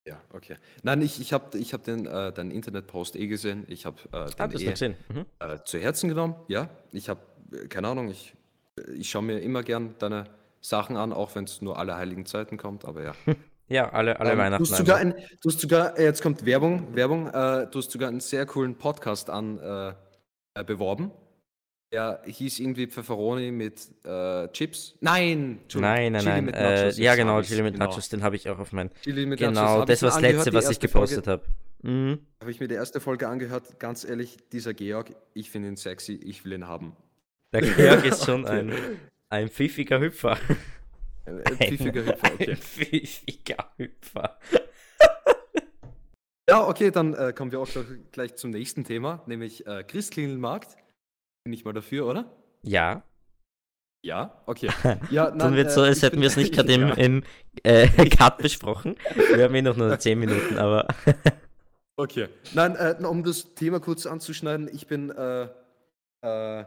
Ja, 0.06 0.20
okay. 0.34 0.56
Nein, 0.82 1.00
ich, 1.00 1.18
ich 1.18 1.32
habe 1.32 1.56
ich 1.56 1.72
hab 1.72 1.82
den, 1.84 2.04
äh, 2.04 2.30
deinen 2.30 2.50
Internetpost 2.50 3.16
eh 3.16 3.26
gesehen. 3.26 3.64
Ich 3.68 3.86
habe 3.86 3.96
äh, 4.12 4.16
Ah, 4.16 4.26
den 4.48 4.52
hast 4.52 4.60
eh 4.62 4.70
gesehen. 4.70 4.96
Mhm. 5.08 5.24
äh, 5.38 5.58
zu 5.64 5.78
Herzen 5.78 6.10
genommen. 6.10 6.34
Ja, 6.48 6.68
ich 6.92 7.08
habe, 7.08 7.20
äh, 7.52 7.68
keine 7.68 7.88
Ahnung, 7.88 8.08
ich, 8.10 8.34
äh, 8.78 8.90
ich 8.92 9.08
schaue 9.08 9.22
mir 9.22 9.38
immer 9.40 9.62
gern 9.62 9.94
deine 9.98 10.24
Sachen 10.60 10.98
an, 10.98 11.14
auch 11.14 11.34
wenn 11.34 11.44
es 11.44 11.62
nur 11.62 11.78
alle 11.78 11.94
heiligen 11.96 12.26
Zeiten 12.26 12.58
kommt, 12.58 12.84
aber 12.84 13.02
ja. 13.02 13.14
Ja, 13.68 13.88
alle, 13.88 14.20
alle 14.20 14.32
Ähm, 14.32 14.38
Weihnachten. 14.38 14.62
Du 14.64 14.70
hast 14.70 14.76
sogar, 14.76 14.98
ein, 14.98 15.14
du 15.40 15.48
hast 15.48 15.58
sogar, 15.58 15.98
äh, 15.98 16.04
jetzt 16.04 16.20
kommt 16.22 16.44
Werbung, 16.44 16.94
Werbung, 16.94 17.28
äh, 17.28 17.66
du 17.70 17.78
hast 17.78 17.90
sogar 17.90 18.10
einen 18.10 18.20
sehr 18.20 18.44
coolen 18.44 18.76
Podcast 18.76 19.30
an 19.30 19.58
äh, 20.54 20.60
äh, 20.60 20.64
beworben. 20.64 21.10
Der 21.92 22.22
hieß 22.26 22.58
irgendwie 22.58 22.86
Pfefferoni 22.88 23.52
mit 23.52 23.88
äh, 24.04 24.48
Chips. 24.48 24.96
Nein, 25.00 25.60
Nein, 25.74 26.12
nein, 26.12 26.20
Chili 26.20 26.24
nein. 26.24 26.44
mit 26.46 26.54
Äh, 26.56 26.62
Nachos, 26.62 26.98
ja, 26.98 27.04
jetzt 27.04 27.16
genau, 27.18 27.42
Chili 27.42 27.62
mit 27.62 27.74
genau. 27.74 27.86
Nachos, 27.86 28.08
den 28.08 28.22
habe 28.22 28.36
ich 28.36 28.48
auch 28.48 28.58
auf 28.58 28.72
mein. 28.72 28.90
Chili 29.02 29.26
mit 29.26 29.40
Nachos. 29.40 29.54
Genau, 29.54 29.80
Hab 29.80 29.86
das 29.86 30.02
war 30.02 30.10
das 30.10 30.20
letzte, 30.20 30.52
was 30.52 30.70
ich 30.70 30.80
gepostet 30.80 31.26
habe. 31.28 31.44
Mhm. 31.82 32.18
Habe 32.40 32.50
ich 32.50 32.58
mir 32.58 32.66
die 32.66 32.74
erste 32.74 32.98
Folge 33.00 33.28
angehört. 33.28 33.78
Ganz 33.78 34.04
ehrlich, 34.04 34.38
dieser 34.50 34.74
Georg, 34.74 35.14
ich 35.34 35.50
finde 35.50 35.68
ihn 35.68 35.76
sexy, 35.76 36.14
ich 36.14 36.44
will 36.44 36.54
ihn 36.54 36.66
haben. 36.66 36.96
Der 37.52 37.60
Georg 37.60 38.04
ist 38.06 38.24
schon 38.24 38.46
ein, 38.46 38.72
ein 39.28 39.48
pfiffiger 39.48 40.00
Hüpfer. 40.00 40.38
Ein, 41.26 41.42
ein 41.44 41.56
pfiffiger 41.56 42.06
Hüpfer, 42.06 42.32
okay. 42.32 42.50
Ein 42.50 42.56
pfiffiger 42.56 43.70
Hüpfer. 43.76 44.38
Ja, 46.48 46.66
okay, 46.66 46.90
dann 46.90 47.14
äh, 47.14 47.32
kommen 47.32 47.52
wir 47.52 47.60
auch 47.60 47.68
gleich, 47.68 47.86
gleich 48.12 48.34
zum 48.36 48.50
nächsten 48.50 48.84
Thema, 48.84 49.22
nämlich 49.26 49.66
äh, 49.66 49.82
Christkindlmarkt. 49.82 50.76
Bin 51.44 51.52
ich 51.52 51.64
mal 51.64 51.72
dafür, 51.72 52.06
oder? 52.06 52.30
Ja, 52.62 53.02
Ja, 54.04 54.42
okay. 54.44 54.68
Ja, 55.10 55.30
dann 55.30 55.38
nein, 55.38 55.54
wird 55.54 55.72
so, 55.72 55.82
äh, 55.82 55.88
als 55.88 55.98
ich 55.98 56.02
hätten 56.02 56.20
wir 56.20 56.28
es 56.28 56.36
nicht 56.36 56.52
gerade 56.54 56.72
im, 56.74 56.90
im 56.92 57.22
äh, 57.62 57.88
Cut 58.10 58.38
besprochen. 58.38 58.96
Wir 59.34 59.44
haben 59.44 59.54
eh 59.54 59.62
noch 59.62 59.76
nur 59.76 59.98
10 59.98 60.18
Minuten, 60.18 60.58
aber. 60.58 60.86
Okay. 61.96 62.28
Nein, 62.52 62.76
äh, 62.76 62.96
um 63.06 63.22
das 63.24 63.54
Thema 63.54 63.80
kurz 63.80 64.04
anzuschneiden, 64.04 64.68
ich 64.72 64.86
bin 64.86 65.10
äh, 65.10 65.48
äh, 66.22 66.64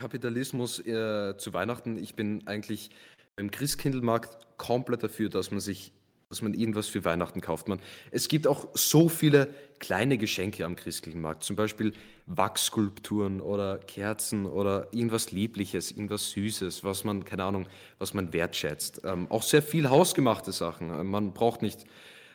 Kapitalismus 0.00 0.80
äh, 0.80 1.36
zu 1.36 1.52
Weihnachten. 1.52 1.96
Ich 1.96 2.16
bin 2.16 2.46
eigentlich 2.46 2.90
beim 3.36 3.50
Christkindlmarkt 3.50 4.48
komplett 4.56 5.02
dafür, 5.04 5.28
dass 5.28 5.50
man 5.50 5.60
sich, 5.60 5.92
dass 6.30 6.42
man 6.42 6.54
irgendwas 6.54 6.86
für 6.86 7.04
Weihnachten 7.04 7.40
kauft. 7.40 7.68
Man, 7.68 7.80
es 8.12 8.28
gibt 8.28 8.46
auch 8.46 8.68
so 8.74 9.08
viele 9.08 9.52
kleine 9.80 10.16
Geschenke 10.16 10.64
am 10.64 10.76
Christkindlmarkt, 10.76 11.42
zum 11.42 11.56
Beispiel 11.56 11.92
Wachsskulpturen 12.26 13.40
oder 13.40 13.78
Kerzen 13.78 14.46
oder 14.46 14.86
irgendwas 14.92 15.32
Liebliches, 15.32 15.90
irgendwas 15.90 16.30
Süßes, 16.30 16.84
was 16.84 17.02
man, 17.02 17.24
keine 17.24 17.42
Ahnung, 17.44 17.66
was 17.98 18.14
man 18.14 18.32
wertschätzt. 18.32 19.00
Ähm, 19.04 19.26
auch 19.28 19.42
sehr 19.42 19.62
viel 19.62 19.90
hausgemachte 19.90 20.52
Sachen. 20.52 20.90
Äh, 20.90 21.02
Man 21.02 21.32
braucht 21.32 21.62
nicht 21.62 21.84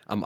am, 0.08 0.26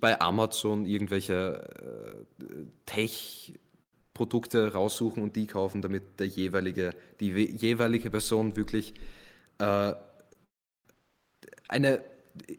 bei 0.00 0.20
Amazon 0.20 0.84
irgendwelche 0.84 2.26
äh, 2.40 2.44
Tech-Produkte 2.86 4.72
raussuchen 4.72 5.22
und 5.22 5.36
die 5.36 5.46
kaufen, 5.46 5.82
damit 5.82 6.18
der 6.18 6.26
jeweilige, 6.26 6.90
die 7.20 7.36
we- 7.36 7.48
jeweilige 7.52 8.10
Person 8.10 8.56
wirklich 8.56 8.92
äh, 9.58 9.94
eine 11.68 12.02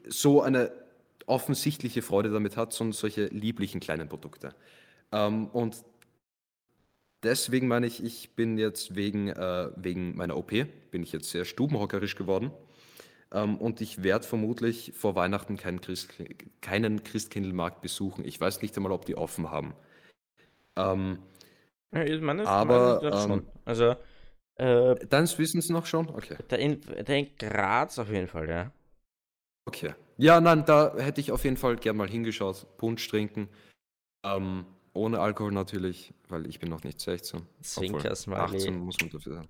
so 0.07 0.41
eine 0.41 0.71
offensichtliche 1.25 2.01
Freude 2.01 2.31
damit 2.31 2.57
hat, 2.57 2.73
sondern 2.73 2.93
solche 2.93 3.25
lieblichen 3.27 3.79
kleinen 3.79 4.09
Produkte. 4.09 4.55
Ähm, 5.11 5.47
und 5.47 5.83
deswegen 7.23 7.67
meine 7.67 7.87
ich, 7.87 8.03
ich 8.03 8.35
bin 8.35 8.57
jetzt 8.57 8.95
wegen, 8.95 9.29
äh, 9.29 9.69
wegen 9.75 10.15
meiner 10.15 10.37
OP, 10.37 10.51
bin 10.91 11.03
ich 11.03 11.11
jetzt 11.11 11.29
sehr 11.29 11.45
stubenhockerisch 11.45 12.15
geworden. 12.15 12.51
Ähm, 13.31 13.57
und 13.57 13.81
ich 13.81 14.03
werde 14.03 14.25
vermutlich 14.25 14.93
vor 14.95 15.15
Weihnachten 15.15 15.57
keinen, 15.57 15.81
Christ, 15.81 16.13
keinen 16.61 17.03
Christkindlmarkt 17.03 17.81
besuchen. 17.81 18.25
Ich 18.25 18.41
weiß 18.41 18.61
nicht 18.61 18.75
einmal, 18.77 18.91
ob 18.91 19.05
die 19.05 19.15
offen 19.15 19.51
haben. 19.51 19.75
Ähm, 20.75 21.19
Ja, 21.93 22.03
ich 22.03 22.21
meine, 22.21 22.47
Aber, 22.47 22.99
meine, 23.01 23.11
das 23.11 23.25
ähm, 23.25 23.29
schon. 23.29 23.47
Also, 23.65 23.95
äh, 24.55 25.07
deines 25.07 25.37
Wissens 25.39 25.69
noch 25.69 25.85
schon? 25.85 26.09
Okay. 26.09 26.37
der 26.49 26.59
in, 26.59 26.81
der 26.81 27.17
in 27.17 27.35
Graz 27.37 27.99
auf 27.99 28.09
jeden 28.09 28.27
Fall, 28.27 28.49
ja. 28.49 28.71
Okay, 29.69 29.93
Ja, 30.17 30.41
nein, 30.41 30.65
da 30.65 30.95
hätte 30.97 31.21
ich 31.21 31.31
auf 31.31 31.43
jeden 31.43 31.55
Fall 31.57 31.75
gern 31.75 31.95
mal 31.95 32.09
hingeschaut. 32.09 32.65
Punsch 32.77 33.07
trinken. 33.07 33.47
Ähm, 34.23 34.65
ohne 34.93 35.19
Alkohol 35.19 35.51
natürlich, 35.51 36.11
weil 36.27 36.47
ich 36.47 36.59
bin 36.59 36.69
noch 36.69 36.83
nicht 36.83 36.99
16. 36.99 37.41
Zwinker-Smiley. 37.61 38.41
18 38.41 38.79
muss 38.79 38.99
man 38.99 39.11
dafür 39.11 39.35
sagen. 39.35 39.49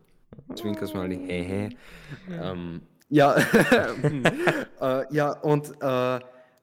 Zwinker-Smiley, 0.56 1.18
hehe. 1.26 1.70
Ähm, 2.30 2.82
ja, 3.08 3.36
äh, 4.82 5.06
ja, 5.16 5.32
und 5.40 5.72
äh, 5.82 6.20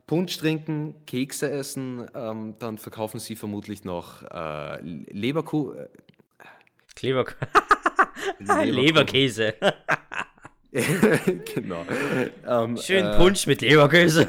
Punsch 0.06 0.36
trinken, 0.36 0.94
Kekse 1.06 1.50
essen, 1.50 2.06
ähm, 2.14 2.56
dann 2.58 2.76
verkaufen 2.76 3.18
sie 3.18 3.36
vermutlich 3.36 3.84
noch 3.84 4.22
äh, 4.22 4.80
Leberkuh. 4.82 5.72
äh, 5.72 5.88
Leber 7.00 7.24
Leberkuchen. 7.24 7.48
Leberkäse. 8.74 9.54
genau. 11.54 11.86
Ähm, 12.46 12.76
Schön 12.76 13.06
äh, 13.06 13.16
Punsch 13.16 13.46
mit 13.46 13.62
Leberkäse. 13.62 14.28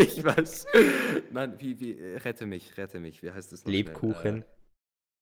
ich 0.00 0.22
weiß. 0.22 0.66
Nein, 1.32 1.54
wie, 1.58 1.80
wie, 1.80 1.92
rette 2.24 2.46
mich, 2.46 2.76
rette 2.76 3.00
mich. 3.00 3.22
Wie 3.22 3.30
heißt 3.30 3.52
das 3.52 3.64
noch? 3.64 3.72
Lebkuchen. 3.72 4.42
Äh, 4.42 4.44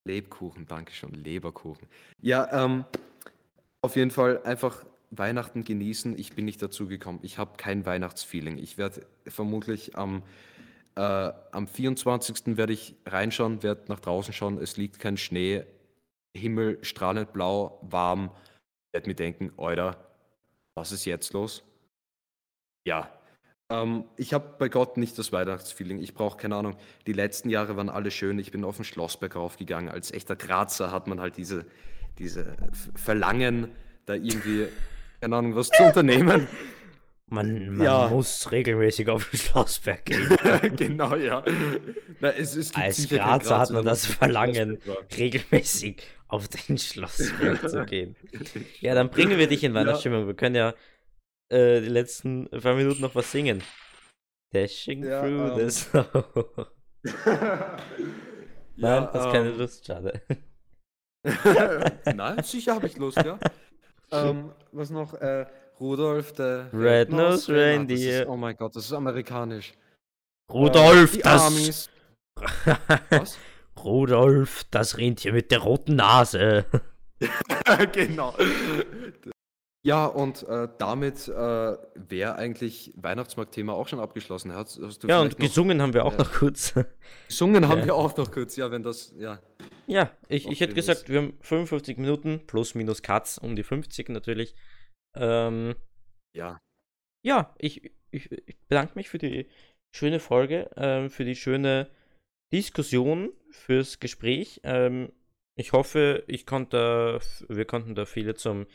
Lebkuchen, 0.04 0.66
danke 0.66 0.92
schon. 0.92 1.12
Leberkuchen. 1.12 1.88
Ja, 2.20 2.64
ähm, 2.64 2.84
auf 3.80 3.96
jeden 3.96 4.10
Fall 4.10 4.42
einfach 4.42 4.84
Weihnachten 5.10 5.64
genießen. 5.64 6.18
Ich 6.18 6.34
bin 6.34 6.44
nicht 6.44 6.60
dazu 6.60 6.86
gekommen. 6.86 7.20
Ich 7.22 7.38
habe 7.38 7.52
kein 7.56 7.86
Weihnachtsfeeling. 7.86 8.58
Ich 8.58 8.76
werde 8.76 9.06
vermutlich 9.26 9.96
am, 9.96 10.22
äh, 10.96 11.00
am 11.00 11.66
24. 11.66 12.58
werde 12.58 12.74
ich 12.74 12.94
reinschauen, 13.06 13.62
werde 13.62 13.84
nach 13.88 14.00
draußen 14.00 14.34
schauen. 14.34 14.58
Es 14.58 14.76
liegt 14.76 14.98
kein 14.98 15.16
Schnee. 15.16 15.64
Himmel 16.36 16.78
strahlend 16.82 17.32
blau, 17.32 17.80
warm. 17.82 18.30
Werde 18.92 19.08
mir 19.08 19.14
denken, 19.14 19.52
Alter, 19.56 20.09
was 20.80 20.92
ist 20.92 21.04
jetzt 21.04 21.34
los? 21.34 21.62
Ja. 22.86 23.10
Ähm, 23.68 24.04
ich 24.16 24.32
habe 24.32 24.56
bei 24.58 24.70
Gott 24.70 24.96
nicht 24.96 25.18
das 25.18 25.30
Weihnachtsfeeling. 25.30 25.98
Ich 25.98 26.14
brauche 26.14 26.38
keine 26.38 26.56
Ahnung. 26.56 26.76
Die 27.06 27.12
letzten 27.12 27.50
Jahre 27.50 27.76
waren 27.76 27.90
alle 27.90 28.10
schön. 28.10 28.38
Ich 28.38 28.50
bin 28.50 28.64
auf 28.64 28.76
den 28.76 28.86
Schlossberg 28.86 29.36
raufgegangen. 29.36 29.90
Als 29.90 30.10
echter 30.10 30.36
Grazer 30.36 30.90
hat 30.90 31.06
man 31.06 31.20
halt 31.20 31.36
diese, 31.36 31.66
diese 32.18 32.56
Verlangen, 32.94 33.68
da 34.06 34.14
irgendwie, 34.14 34.68
keine 35.20 35.36
Ahnung, 35.36 35.54
was 35.54 35.68
zu 35.68 35.82
unternehmen. 35.86 36.48
Man, 37.32 37.76
man 37.76 37.86
Ja. 37.86 38.08
muss 38.08 38.50
regelmäßig 38.50 39.08
auf 39.08 39.30
den 39.30 39.38
Schlossberg 39.38 40.04
gehen. 40.04 40.36
genau, 40.76 41.14
ja. 41.14 41.44
Na, 42.18 42.30
es, 42.30 42.56
es 42.56 42.74
Als 42.74 43.08
Grazer 43.08 43.58
hat 43.58 43.70
man 43.70 43.84
das 43.84 44.04
Verlangen, 44.06 44.78
regelmäßig 45.16 46.02
auf 46.26 46.48
den 46.48 46.76
Schlossberg 46.76 47.68
zu 47.70 47.84
gehen. 47.86 48.16
Ja, 48.80 48.94
dann 48.94 49.10
bringen 49.10 49.38
wir 49.38 49.46
dich 49.46 49.62
in 49.62 49.74
Weihnachtsstimmung. 49.74 50.26
Wir 50.26 50.34
können 50.34 50.56
ja 50.56 50.74
äh, 51.50 51.80
die 51.80 51.88
letzten 51.88 52.48
paar 52.50 52.74
Minuten 52.74 53.00
noch 53.02 53.14
was 53.14 53.30
singen. 53.30 53.62
Dashing 54.52 55.04
Ja, 55.04 55.20
through 55.22 55.58
ähm. 55.60 55.68
the 55.68 55.70
snow. 55.70 56.66
Nein, 58.76 59.02
Ja, 59.04 59.10
hast 59.12 59.32
keine 59.32 59.50
ähm, 59.50 59.58
Lust, 59.58 59.86
schade. 59.86 60.20
Nein, 62.14 62.42
sicher 62.42 62.74
habe 62.74 62.86
ich 62.88 62.96
Lust, 62.96 63.18
ja. 63.18 63.38
ähm, 64.10 64.50
was 64.72 64.90
noch? 64.90 65.14
Äh, 65.14 65.46
Rudolf, 65.80 66.32
der 66.32 66.68
Reinhard, 66.72 67.32
das 67.32 67.48
Reindeer. 67.48 68.22
Ist, 68.22 68.28
oh 68.28 68.36
mein 68.36 68.56
Gott, 68.56 68.76
das 68.76 68.84
ist 68.84 68.92
amerikanisch. 68.92 69.72
Rudolf, 70.52 71.16
äh, 71.16 71.20
das. 71.22 71.46
Amis. 71.46 71.90
Was? 73.10 73.38
Rudolf, 73.82 74.64
das 74.70 74.98
Rentier 74.98 75.32
mit 75.32 75.50
der 75.50 75.60
roten 75.60 75.96
Nase. 75.96 76.66
genau. 77.92 78.34
Ja, 79.82 80.04
und 80.04 80.42
äh, 80.46 80.68
damit 80.76 81.26
äh, 81.28 81.32
wäre 81.32 82.34
eigentlich 82.36 82.92
Weihnachtsmarktthema 82.96 83.72
auch 83.72 83.88
schon 83.88 84.00
abgeschlossen. 84.00 84.54
Hast, 84.54 84.78
hast 84.82 85.02
du 85.02 85.08
Ja, 85.08 85.20
und 85.20 85.28
vielleicht 85.28 85.38
noch, 85.38 85.46
gesungen 85.46 85.80
haben 85.80 85.94
wir 85.94 86.04
auch 86.04 86.12
Ja. 86.12 86.18
noch 86.18 86.32
kurz. 86.32 86.74
gesungen 87.28 87.66
haben 87.68 87.80
Ja. 87.80 87.86
wir 87.86 87.94
auch 87.94 88.14
noch 88.18 88.30
kurz, 88.30 88.56
ja, 88.56 88.70
wenn 88.70 88.82
das, 88.82 89.14
ja. 89.18 89.40
Ja, 89.86 90.10
ich, 90.28 90.46
ich 90.46 90.60
hätte 90.60 90.74
gesagt, 90.74 91.08
wir 91.08 91.18
haben 91.22 91.38
55 91.40 91.96
Minuten, 91.96 92.46
plus 92.46 92.74
minus 92.74 93.02
Cuts, 93.02 93.38
um 93.38 93.56
die 93.56 93.62
50 93.62 94.10
natürlich. 94.10 94.54
Ähm, 95.14 95.74
Ja, 96.34 96.60
ja, 97.22 97.54
ich, 97.58 97.92
ich, 98.10 98.30
ich 98.32 98.58
bedanke 98.68 98.94
mich 98.94 99.08
für 99.08 99.18
die 99.18 99.46
schöne 99.94 100.20
Folge, 100.20 100.70
ähm, 100.76 101.10
für 101.10 101.24
die 101.24 101.36
schöne 101.36 101.90
Diskussion, 102.52 103.32
fürs 103.50 104.00
Gespräch. 104.00 104.60
Ähm, 104.64 105.12
ich 105.56 105.72
hoffe, 105.72 106.24
ich 106.26 106.46
konnte, 106.46 107.20
wir 107.48 107.64
konnten 107.66 107.94
da 107.94 108.06
viele 108.06 108.34
zum 108.34 108.66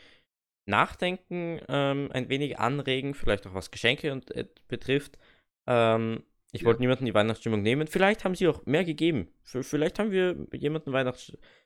Nachdenken 0.67 1.61
ähm, 1.69 2.09
ein 2.11 2.29
wenig 2.29 2.59
anregen, 2.59 3.13
vielleicht 3.13 3.47
auch 3.47 3.53
was 3.53 3.71
Geschenke 3.71 4.11
und, 4.11 4.31
äh, 4.31 4.47
betrifft. 4.67 5.17
Ähm, 5.67 6.23
ich 6.51 6.61
Ja. 6.61 6.67
wollte 6.67 6.81
niemanden 6.81 7.05
die 7.05 7.13
Weihnachtsstimmung 7.13 7.61
nehmen. 7.61 7.87
Vielleicht 7.87 8.23
haben 8.23 8.35
sie 8.35 8.47
auch 8.47 8.65
mehr 8.65 8.85
gegeben. 8.85 9.29
Vielleicht 9.43 9.99
haben 9.99 10.11
wir 10.11 10.47
jemanden 10.53 10.93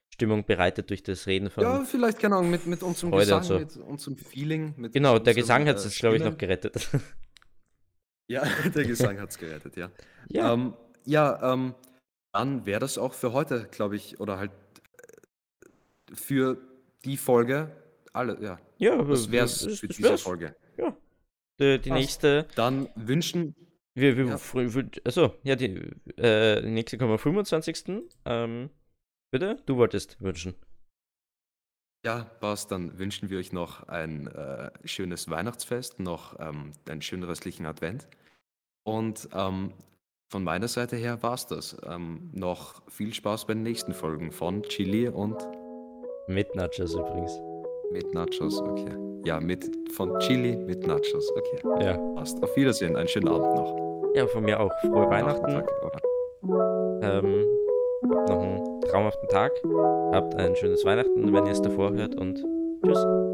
Weihnachtsstimmung 0.10 0.46
bereitet 0.46 0.90
durch 0.90 1.04
das 1.04 1.28
Reden 1.28 1.50
von. 1.50 1.64
ja 1.64 1.84
vielleicht, 1.84 2.20
keine 2.20 2.36
Ahnung, 2.38 2.52
mit, 2.52 2.66
mit 2.66 2.84
unserem 2.84 3.12
Freude 3.12 3.36
und 3.36 3.42
Gesang, 3.42 3.60
so. 3.70 3.80
mit 3.80 3.88
unserem 3.88 4.18
Feeling. 4.18 4.74
Mit 4.78 4.94
genau, 4.94 5.20
der 5.20 5.34
unserem, 5.34 5.36
Gesang 5.36 5.68
hat 5.68 5.78
äh, 5.78 5.88
es, 5.88 5.98
glaube 5.98 6.18
ich, 6.18 6.24
noch 6.24 6.38
gerettet. 6.38 6.90
Ja, 8.32 8.44
der 8.76 8.86
Gesang 8.86 9.20
hat 9.20 9.32
es 9.32 9.40
gerettet, 9.40 9.76
ja. 9.76 9.90
ja, 10.28 10.54
Ähm, 10.54 10.76
ja, 11.04 11.52
ähm, 11.52 11.74
dann 12.32 12.64
wäre 12.68 12.80
das 12.80 13.00
auch 13.00 13.16
für 13.16 13.34
heute, 13.34 13.68
glaube 13.72 13.96
ich, 13.96 14.20
oder 14.20 14.38
halt 14.38 14.52
äh, 16.12 16.14
für 16.16 16.60
die 17.06 17.18
Folge. 17.18 17.76
Alle, 18.14 18.40
ja. 18.40 18.60
ja, 18.78 19.02
Das 19.02 19.32
wäre 19.32 19.46
es 19.46 19.64
für 19.80 19.88
das 19.88 19.98
diese 19.98 20.10
wär's. 20.10 20.22
Folge. 20.22 20.56
Ja. 20.78 20.96
Die, 21.60 21.80
die 21.82 21.90
Passt. 21.90 22.00
nächste, 22.00 22.48
Dann 22.54 22.88
wünschen, 22.94 23.56
wir, 23.96 24.16
wir, 24.16 24.26
Ja. 24.28 24.36
achso, 25.06 25.34
ja, 25.42 25.56
die, 25.56 25.92
äh, 26.18 26.62
die 26.62 26.70
nächste 26.70 27.00
kommen 27.00 27.14
am 27.14 27.18
25. 27.18 28.04
Ähm, 28.26 28.70
bitte? 29.32 29.58
Du 29.66 29.78
wolltest 29.78 30.22
wünschen. 30.22 30.56
ja, 32.06 32.24
passt, 32.40 32.72
dann 32.72 32.98
wünschen 32.98 33.30
wir 33.30 33.40
euch 33.40 33.52
noch 33.52 33.88
ein 33.88 34.28
äh, 34.28 34.72
schönes 34.86 35.30
Weihnachtsfest, 35.30 36.00
noch 36.00 36.40
ähm, 36.40 36.72
einen 36.88 37.02
schönen 37.02 37.24
restlichen 37.24 37.66
Advent. 37.66 38.08
Und 38.86 39.28
ähm, 39.34 39.74
von 40.32 40.44
meiner 40.44 40.68
Seite 40.68 40.96
her 40.96 41.22
war 41.24 41.34
es 41.34 41.48
das. 41.48 41.76
Ähm, 41.86 42.30
noch 42.34 42.82
viel 42.90 43.14
Spaß 43.14 43.46
bei 43.48 43.54
den 43.54 43.64
nächsten 43.64 43.94
Folgen 43.94 44.32
von 44.32 44.64
Chili 44.64 45.10
und 45.10 45.36
Mit 46.28 46.56
Nachos 46.56 46.94
übrigens. 46.94 47.40
mit 47.92 48.14
Nachos, 48.14 48.60
okay. 48.62 48.96
Ja, 49.26 49.40
mit 49.40 49.66
von 49.92 50.18
Chili 50.20 50.56
mit 50.56 50.86
Nachos, 50.88 51.30
okay. 51.36 51.84
Ja. 51.84 51.98
Passt. 52.16 52.42
Auf 52.42 52.56
Wiedersehen, 52.56 52.96
einen 52.96 53.08
schönen 53.08 53.28
Abend 53.28 53.54
noch. 53.56 54.14
Ja, 54.16 54.26
von 54.28 54.44
mir 54.44 54.60
auch 54.60 54.72
frohe 54.82 55.10
Weihnachten. 55.10 55.42
Nachmittag, 55.52 55.84
oder? 55.84 56.02
Ähm, 57.02 57.46
noch 58.28 58.42
einen 58.42 58.79
traumhaften 58.90 59.30
Tag. 59.30 59.52
Habt 60.14 60.36
ein 60.36 60.56
schönes 60.56 60.84
Weihnachten, 60.86 61.34
wenn 61.34 61.46
ihr 61.46 61.52
es 61.52 61.62
davor 61.62 61.92
hört 61.92 62.16
und 62.16 62.44
tschüss. 62.84 63.29